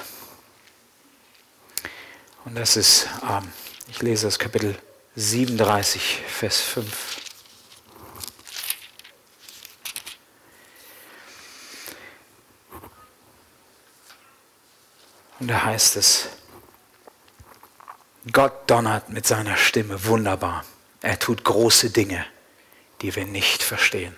Und 2.44 2.54
das 2.54 2.76
ist, 2.76 3.08
ähm, 3.28 3.52
ich 3.88 4.00
lese 4.00 4.26
das 4.26 4.38
Kapitel 4.38 4.78
37, 5.16 6.22
Vers 6.26 6.60
5. 6.60 7.13
Und 15.44 15.48
da 15.48 15.62
heißt 15.62 15.96
es, 15.96 16.28
Gott 18.32 18.70
donnert 18.70 19.10
mit 19.10 19.26
seiner 19.26 19.58
Stimme 19.58 20.06
wunderbar. 20.06 20.64
Er 21.02 21.18
tut 21.18 21.44
große 21.44 21.90
Dinge, 21.90 22.24
die 23.02 23.14
wir 23.14 23.26
nicht 23.26 23.62
verstehen. 23.62 24.16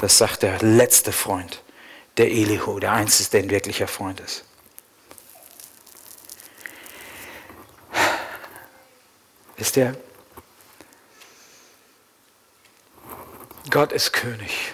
Das 0.00 0.16
sagt 0.16 0.44
der 0.44 0.62
letzte 0.62 1.10
Freund, 1.10 1.60
der 2.18 2.30
Elihu, 2.30 2.78
der 2.78 2.92
einzige, 2.92 3.30
der 3.30 3.40
ein 3.40 3.50
wirklicher 3.50 3.88
Freund 3.88 4.20
ist. 4.20 4.44
Ist 9.56 9.74
der 9.74 9.96
Gott 13.70 13.90
ist 13.90 14.12
König 14.12 14.72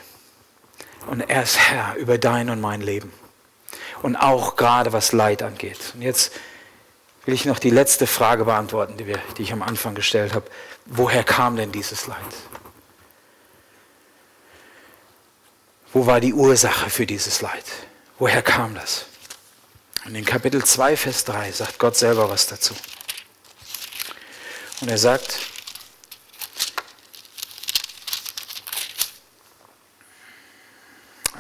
und 1.07 1.23
er 1.23 1.43
ist 1.43 1.57
Herr 1.57 1.95
über 1.95 2.19
dein 2.19 2.51
und 2.51 2.61
mein 2.61 2.83
Leben 2.83 3.11
und 4.03 4.17
auch 4.17 4.57
gerade 4.57 4.93
was 4.93 5.13
Leid 5.13 5.43
angeht. 5.43 5.93
Und 5.95 6.03
jetzt 6.03 6.33
will 7.25 7.35
ich 7.35 7.45
noch 7.45 7.59
die 7.59 7.71
letzte 7.71 8.07
Frage 8.07 8.45
beantworten, 8.45 8.97
die, 8.97 9.07
wir, 9.07 9.19
die 9.37 9.43
ich 9.43 9.53
am 9.53 9.63
Anfang 9.63 9.95
gestellt 9.95 10.35
habe. 10.35 10.47
Woher 10.87 11.25
kam 11.25 11.57
denn 11.57 11.73
dieses 11.73 12.07
Leid? 12.07 12.17
Wo 15.93 16.07
war 16.07 16.21
die 16.21 16.35
Ursache 16.35 16.91
für 16.91 17.07
dieses 17.07 17.41
Leid? 17.41 17.65
Woher 18.19 18.43
kam 18.43 18.75
das? 18.75 19.07
Und 20.05 20.15
in 20.15 20.25
Kapitel 20.25 20.65
2, 20.65 20.97
Vers 20.97 21.25
3 21.25 21.51
sagt 21.53 21.79
Gott 21.79 21.97
selber 21.97 22.31
was 22.31 22.47
dazu. 22.47 22.75
Und 24.81 24.89
er 24.89 24.99
sagt, 24.99 25.39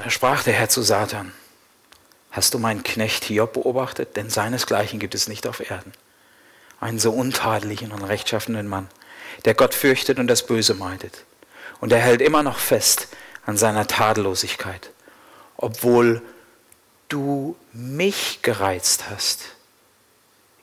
da 0.02 0.10
sprach 0.10 0.42
der 0.42 0.54
Herr 0.54 0.68
zu 0.68 0.82
Satan, 0.82 1.32
Hast 2.36 2.52
du 2.52 2.58
meinen 2.58 2.82
Knecht 2.82 3.24
Hiob 3.24 3.54
beobachtet? 3.54 4.14
Denn 4.14 4.28
seinesgleichen 4.28 4.98
gibt 4.98 5.14
es 5.14 5.26
nicht 5.26 5.46
auf 5.46 5.70
Erden. 5.70 5.92
Einen 6.80 6.98
so 6.98 7.10
untadeligen 7.10 7.92
und 7.92 8.04
rechtschaffenen 8.04 8.68
Mann, 8.68 8.90
der 9.46 9.54
Gott 9.54 9.72
fürchtet 9.72 10.18
und 10.18 10.26
das 10.26 10.44
Böse 10.44 10.74
meidet. 10.74 11.24
Und 11.80 11.94
er 11.94 11.98
hält 11.98 12.20
immer 12.20 12.42
noch 12.42 12.58
fest 12.58 13.08
an 13.46 13.56
seiner 13.56 13.86
Tadellosigkeit, 13.86 14.90
obwohl 15.56 16.20
du 17.08 17.56
mich 17.72 18.42
gereizt 18.42 19.08
hast, 19.08 19.44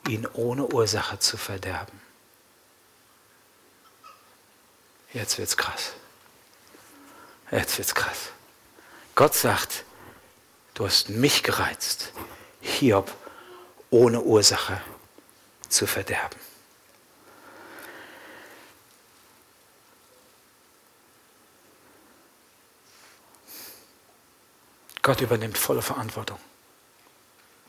ihn 0.06 0.28
ohne 0.32 0.68
Ursache 0.68 1.18
zu 1.18 1.36
verderben. 1.36 2.00
Jetzt 5.12 5.38
wird's 5.38 5.56
krass. 5.56 5.94
Jetzt 7.50 7.78
wird's 7.78 7.96
krass. 7.96 8.30
Gott 9.16 9.34
sagt, 9.34 9.83
Du 10.74 10.84
hast 10.84 11.08
mich 11.08 11.44
gereizt, 11.44 12.12
Hiob 12.60 13.14
ohne 13.90 14.20
Ursache 14.20 14.80
zu 15.68 15.86
verderben. 15.86 16.38
Gott 25.02 25.20
übernimmt 25.20 25.58
volle 25.58 25.82
Verantwortung 25.82 26.40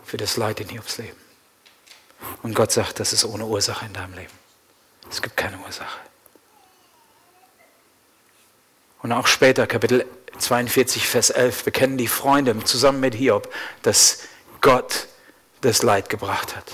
für 0.04 0.18
das 0.18 0.38
Leid 0.38 0.62
in 0.62 0.70
Hiobs 0.70 0.98
Leben. 0.98 1.20
Und 2.42 2.56
Gott 2.56 2.72
sagt, 2.72 3.00
das 3.00 3.12
ist 3.12 3.26
ohne 3.26 3.46
Ursache 3.46 3.86
in 3.86 3.94
deinem 3.94 4.14
Leben. 4.14 4.34
Es 5.12 5.22
gibt 5.22 5.36
keine 5.36 5.58
Ursache. 5.60 6.00
Und 9.02 9.12
auch 9.12 9.28
später, 9.28 9.68
Kapitel 9.68 10.06
42, 10.38 11.08
Vers 11.08 11.30
11, 11.30 11.64
bekennen 11.64 11.98
die 11.98 12.08
Freunde 12.08 12.64
zusammen 12.64 13.00
mit 13.00 13.16
Hiob, 13.16 13.54
dass 13.82 14.20
Gott 14.62 15.08
das 15.62 15.84
Leid 15.84 16.10
gebracht 16.10 16.56
hat. 16.56 16.72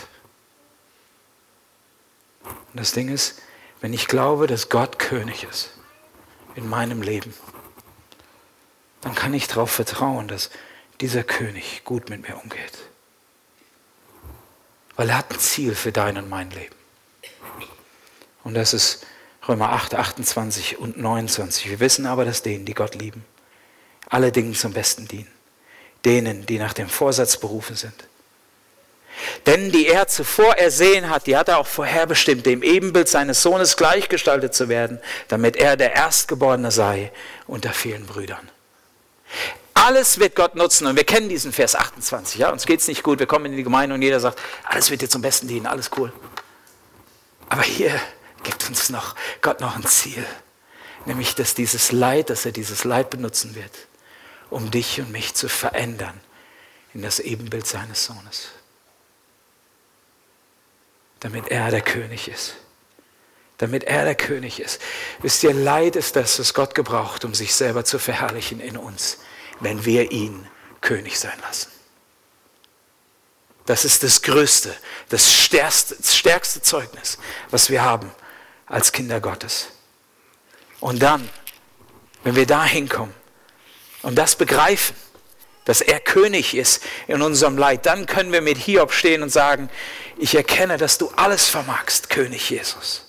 Und 2.43 2.79
das 2.79 2.91
Ding 2.91 3.09
ist, 3.09 3.41
wenn 3.81 3.93
ich 3.93 4.07
glaube, 4.07 4.47
dass 4.47 4.69
Gott 4.69 4.99
König 4.99 5.43
ist 5.43 5.71
in 6.55 6.69
meinem 6.69 7.01
Leben, 7.01 7.33
dann 9.01 9.15
kann 9.15 9.33
ich 9.33 9.47
darauf 9.47 9.71
vertrauen, 9.71 10.27
dass 10.27 10.51
dieser 10.99 11.23
König 11.23 11.83
gut 11.83 12.09
mit 12.09 12.27
mir 12.27 12.37
umgeht. 12.37 12.77
Weil 14.95 15.09
er 15.09 15.17
hat 15.17 15.31
ein 15.31 15.39
Ziel 15.39 15.73
für 15.73 15.91
dein 15.91 16.17
und 16.17 16.29
mein 16.29 16.51
Leben. 16.51 16.75
Und 18.43 18.53
das 18.53 18.73
ist 18.73 19.05
Römer 19.47 19.71
8, 19.71 19.95
28 19.95 20.77
und 20.77 20.97
29. 20.97 21.69
Wir 21.69 21.79
wissen 21.79 22.05
aber, 22.05 22.25
dass 22.25 22.43
denen, 22.43 22.65
die 22.65 22.73
Gott 22.73 22.95
lieben, 22.95 23.25
alle 24.11 24.31
Dinge 24.31 24.53
zum 24.53 24.73
Besten 24.73 25.07
dienen. 25.07 25.31
Denen, 26.05 26.45
die 26.45 26.59
nach 26.59 26.73
dem 26.73 26.89
Vorsatz 26.89 27.37
berufen 27.37 27.75
sind. 27.75 27.95
Denn 29.45 29.71
die 29.71 29.87
er 29.87 30.07
zuvor 30.07 30.55
ersehen 30.55 31.09
hat, 31.09 31.27
die 31.27 31.37
hat 31.37 31.47
er 31.47 31.57
auch 31.59 31.67
vorherbestimmt, 31.67 32.45
dem 32.45 32.63
Ebenbild 32.63 33.07
seines 33.07 33.41
Sohnes 33.41 33.77
gleichgestaltet 33.77 34.53
zu 34.53 34.67
werden, 34.67 34.99
damit 35.27 35.55
er 35.55 35.77
der 35.77 35.93
Erstgeborene 35.93 36.71
sei 36.71 37.11
unter 37.47 37.71
vielen 37.71 38.05
Brüdern. 38.05 38.49
Alles 39.73 40.19
wird 40.19 40.35
Gott 40.35 40.55
nutzen 40.55 40.87
und 40.87 40.95
wir 40.95 41.03
kennen 41.03 41.29
diesen 41.29 41.51
Vers 41.51 41.75
28. 41.75 42.39
Ja? 42.39 42.51
Uns 42.51 42.65
geht 42.65 42.81
es 42.81 42.87
nicht 42.87 43.03
gut, 43.03 43.19
wir 43.19 43.27
kommen 43.27 43.45
in 43.45 43.57
die 43.57 43.63
Gemeinde 43.63 43.95
und 43.95 44.01
jeder 44.01 44.19
sagt, 44.19 44.39
alles 44.63 44.89
wird 44.89 45.01
dir 45.01 45.09
zum 45.09 45.21
Besten 45.21 45.47
dienen, 45.47 45.67
alles 45.67 45.89
cool. 45.97 46.11
Aber 47.49 47.63
hier 47.63 47.99
gibt 48.43 48.67
uns 48.67 48.89
noch 48.89 49.15
Gott 49.41 49.59
noch 49.61 49.75
ein 49.75 49.85
Ziel, 49.85 50.25
nämlich 51.05 51.35
dass 51.35 51.53
dieses 51.53 51.91
Leid, 51.91 52.29
dass 52.29 52.45
er 52.45 52.51
dieses 52.51 52.83
Leid 52.83 53.09
benutzen 53.09 53.55
wird, 53.55 53.71
um 54.51 54.69
dich 54.69 54.99
und 54.99 55.11
mich 55.11 55.33
zu 55.33 55.49
verändern 55.49 56.19
in 56.93 57.01
das 57.01 57.19
Ebenbild 57.19 57.65
seines 57.65 58.05
Sohnes. 58.05 58.49
Damit 61.21 61.47
er 61.47 61.71
der 61.71 61.81
König 61.81 62.27
ist. 62.27 62.55
Damit 63.57 63.85
er 63.85 64.05
der 64.05 64.15
König 64.15 64.59
ist. 64.59 64.81
Wisst 65.21 65.43
ihr, 65.43 65.53
Leid 65.53 65.95
ist 65.95 66.15
das, 66.15 66.37
was 66.39 66.53
Gott 66.53 66.75
gebraucht, 66.75 67.25
um 67.25 67.33
sich 67.33 67.55
selber 67.55 67.85
zu 67.85 67.97
verherrlichen 67.97 68.59
in 68.59 68.75
uns, 68.75 69.19
wenn 69.59 69.85
wir 69.85 70.11
ihn 70.11 70.47
König 70.81 71.19
sein 71.19 71.39
lassen. 71.41 71.71
Das 73.65 73.85
ist 73.85 74.03
das 74.03 74.23
größte, 74.23 74.75
das 75.09 75.31
stärkste, 75.31 75.95
das 75.95 76.17
stärkste 76.17 76.61
Zeugnis, 76.61 77.19
was 77.51 77.69
wir 77.69 77.83
haben 77.83 78.11
als 78.65 78.91
Kinder 78.91 79.21
Gottes. 79.21 79.67
Und 80.79 81.01
dann, 81.01 81.29
wenn 82.23 82.35
wir 82.35 82.47
da 82.47 82.65
hinkommen, 82.65 83.13
und 84.01 84.15
das 84.15 84.35
begreifen, 84.35 84.95
dass 85.65 85.81
er 85.81 85.99
König 85.99 86.55
ist 86.55 86.83
in 87.07 87.21
unserem 87.21 87.57
Leid, 87.57 87.85
dann 87.85 88.05
können 88.05 88.31
wir 88.31 88.41
mit 88.41 88.57
Hiob 88.57 88.93
stehen 88.93 89.21
und 89.21 89.29
sagen, 89.29 89.69
ich 90.17 90.35
erkenne, 90.35 90.77
dass 90.77 90.97
du 90.97 91.11
alles 91.15 91.47
vermagst, 91.47 92.09
König 92.09 92.49
Jesus. 92.49 93.05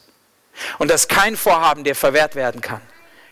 Und 0.79 0.91
dass 0.91 1.09
kein 1.09 1.37
Vorhaben 1.37 1.83
dir 1.83 1.95
verwehrt 1.95 2.35
werden 2.35 2.61
kann. 2.61 2.83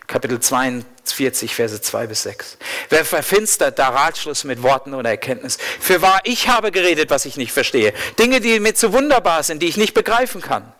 Kapitel 0.07 0.39
42, 0.39 1.55
Verse 1.55 1.81
2 1.81 2.07
bis 2.07 2.23
6. 2.23 2.57
Wer 2.89 3.05
verfinstert 3.05 3.79
da 3.79 3.89
Ratschluss 3.89 4.43
mit 4.43 4.61
Worten 4.61 4.93
oder 4.93 5.09
Erkenntnis? 5.09 5.57
Für 5.79 6.01
wahr, 6.01 6.19
ich 6.25 6.49
habe 6.49 6.71
geredet, 6.71 7.09
was 7.11 7.25
ich 7.25 7.37
nicht 7.37 7.53
verstehe. 7.53 7.93
Dinge, 8.19 8.41
die 8.41 8.59
mir 8.59 8.75
zu 8.75 8.91
wunderbar 8.91 9.43
sind, 9.43 9.61
die 9.61 9.67
ich 9.67 9.77
nicht 9.77 9.93
begreifen 9.93 10.41
kann. 10.41 10.73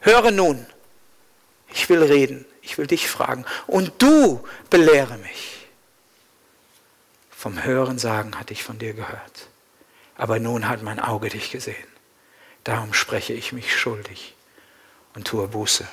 Höre 0.00 0.30
nun, 0.32 0.66
ich 1.72 1.88
will 1.88 2.02
reden, 2.02 2.44
ich 2.62 2.78
will 2.78 2.88
dich 2.88 3.08
fragen 3.08 3.44
und 3.66 3.92
du 3.98 4.42
belehre 4.70 5.18
mich. 5.18 5.59
Vom 7.40 7.64
Hören 7.64 7.98
sagen 7.98 8.38
hatte 8.38 8.52
ich 8.52 8.64
von 8.64 8.78
dir 8.78 8.92
gehört. 8.92 9.48
Aber 10.14 10.38
nun 10.38 10.68
hat 10.68 10.82
mein 10.82 11.00
Auge 11.00 11.30
dich 11.30 11.50
gesehen. 11.50 11.88
Darum 12.64 12.92
spreche 12.92 13.32
ich 13.32 13.54
mich 13.54 13.74
schuldig 13.74 14.34
und 15.14 15.26
tue 15.26 15.48
Buße 15.48 15.88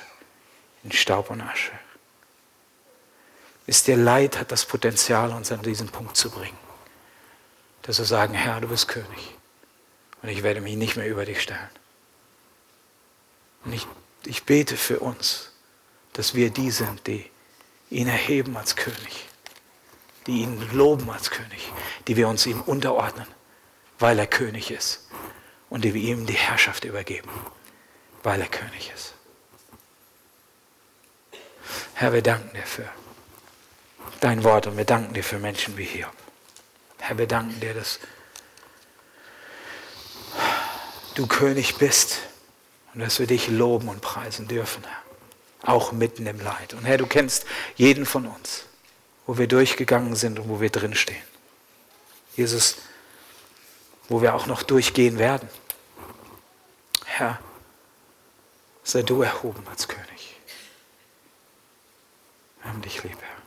in 0.84 0.92
Staub 0.92 1.30
und 1.30 1.40
Asche. 1.40 1.72
Ist 3.66 3.86
dir 3.86 3.96
Leid 3.96 4.38
hat 4.38 4.52
das 4.52 4.66
Potenzial, 4.66 5.32
uns 5.32 5.50
an 5.50 5.62
diesen 5.62 5.88
Punkt 5.88 6.18
zu 6.18 6.28
bringen. 6.28 6.58
Dass 7.80 7.96
wir 7.96 8.04
sagen, 8.04 8.34
Herr, 8.34 8.60
du 8.60 8.68
bist 8.68 8.86
König. 8.86 9.34
Und 10.20 10.28
ich 10.28 10.42
werde 10.42 10.60
mich 10.60 10.76
nicht 10.76 10.98
mehr 10.98 11.08
über 11.08 11.24
dich 11.24 11.40
stellen. 11.40 11.70
Und 13.64 13.72
ich, 13.72 13.86
ich 14.26 14.44
bete 14.44 14.76
für 14.76 15.00
uns, 15.00 15.50
dass 16.12 16.34
wir 16.34 16.50
die 16.50 16.70
sind, 16.70 17.06
die 17.06 17.24
ihn 17.88 18.08
erheben 18.08 18.54
als 18.54 18.76
König 18.76 19.27
die 20.28 20.42
ihn 20.42 20.62
loben 20.72 21.10
als 21.10 21.30
König, 21.30 21.72
die 22.06 22.16
wir 22.16 22.28
uns 22.28 22.44
ihm 22.44 22.60
unterordnen, 22.60 23.26
weil 23.98 24.18
er 24.18 24.26
König 24.26 24.70
ist 24.70 25.08
und 25.70 25.84
die 25.84 25.94
wir 25.94 26.02
ihm 26.02 26.26
die 26.26 26.34
Herrschaft 26.34 26.84
übergeben, 26.84 27.30
weil 28.22 28.42
er 28.42 28.46
König 28.46 28.92
ist. 28.94 29.14
Herr, 31.94 32.12
wir 32.12 32.22
danken 32.22 32.54
dir 32.54 32.66
für 32.66 32.88
dein 34.20 34.44
Wort 34.44 34.66
und 34.66 34.76
wir 34.76 34.84
danken 34.84 35.14
dir 35.14 35.24
für 35.24 35.38
Menschen 35.38 35.76
wie 35.78 35.84
Hiob. 35.84 36.12
Herr, 36.98 37.16
wir 37.16 37.26
danken 37.26 37.58
dir, 37.60 37.72
dass 37.72 37.98
du 41.14 41.26
König 41.26 41.76
bist 41.76 42.18
und 42.92 43.00
dass 43.00 43.18
wir 43.18 43.26
dich 43.26 43.48
loben 43.48 43.88
und 43.88 44.02
preisen 44.02 44.46
dürfen, 44.46 44.84
Herr. 44.84 45.72
Auch 45.74 45.90
mitten 45.90 46.26
im 46.26 46.38
Leid. 46.38 46.74
Und 46.74 46.84
Herr, 46.84 46.98
du 46.98 47.06
kennst 47.06 47.46
jeden 47.76 48.06
von 48.06 48.26
uns 48.26 48.67
wo 49.28 49.36
wir 49.36 49.46
durchgegangen 49.46 50.16
sind 50.16 50.38
und 50.38 50.48
wo 50.48 50.58
wir 50.58 50.70
drinstehen. 50.70 51.22
Jesus, 52.34 52.78
wo 54.08 54.22
wir 54.22 54.34
auch 54.34 54.46
noch 54.46 54.62
durchgehen 54.62 55.18
werden. 55.18 55.50
Herr, 57.04 57.38
sei 58.82 59.02
du 59.02 59.20
erhoben 59.20 59.68
als 59.68 59.86
König. 59.86 60.34
Wir 62.62 62.70
haben 62.70 62.80
dich 62.80 63.02
lieb, 63.04 63.18
Herr. 63.20 63.37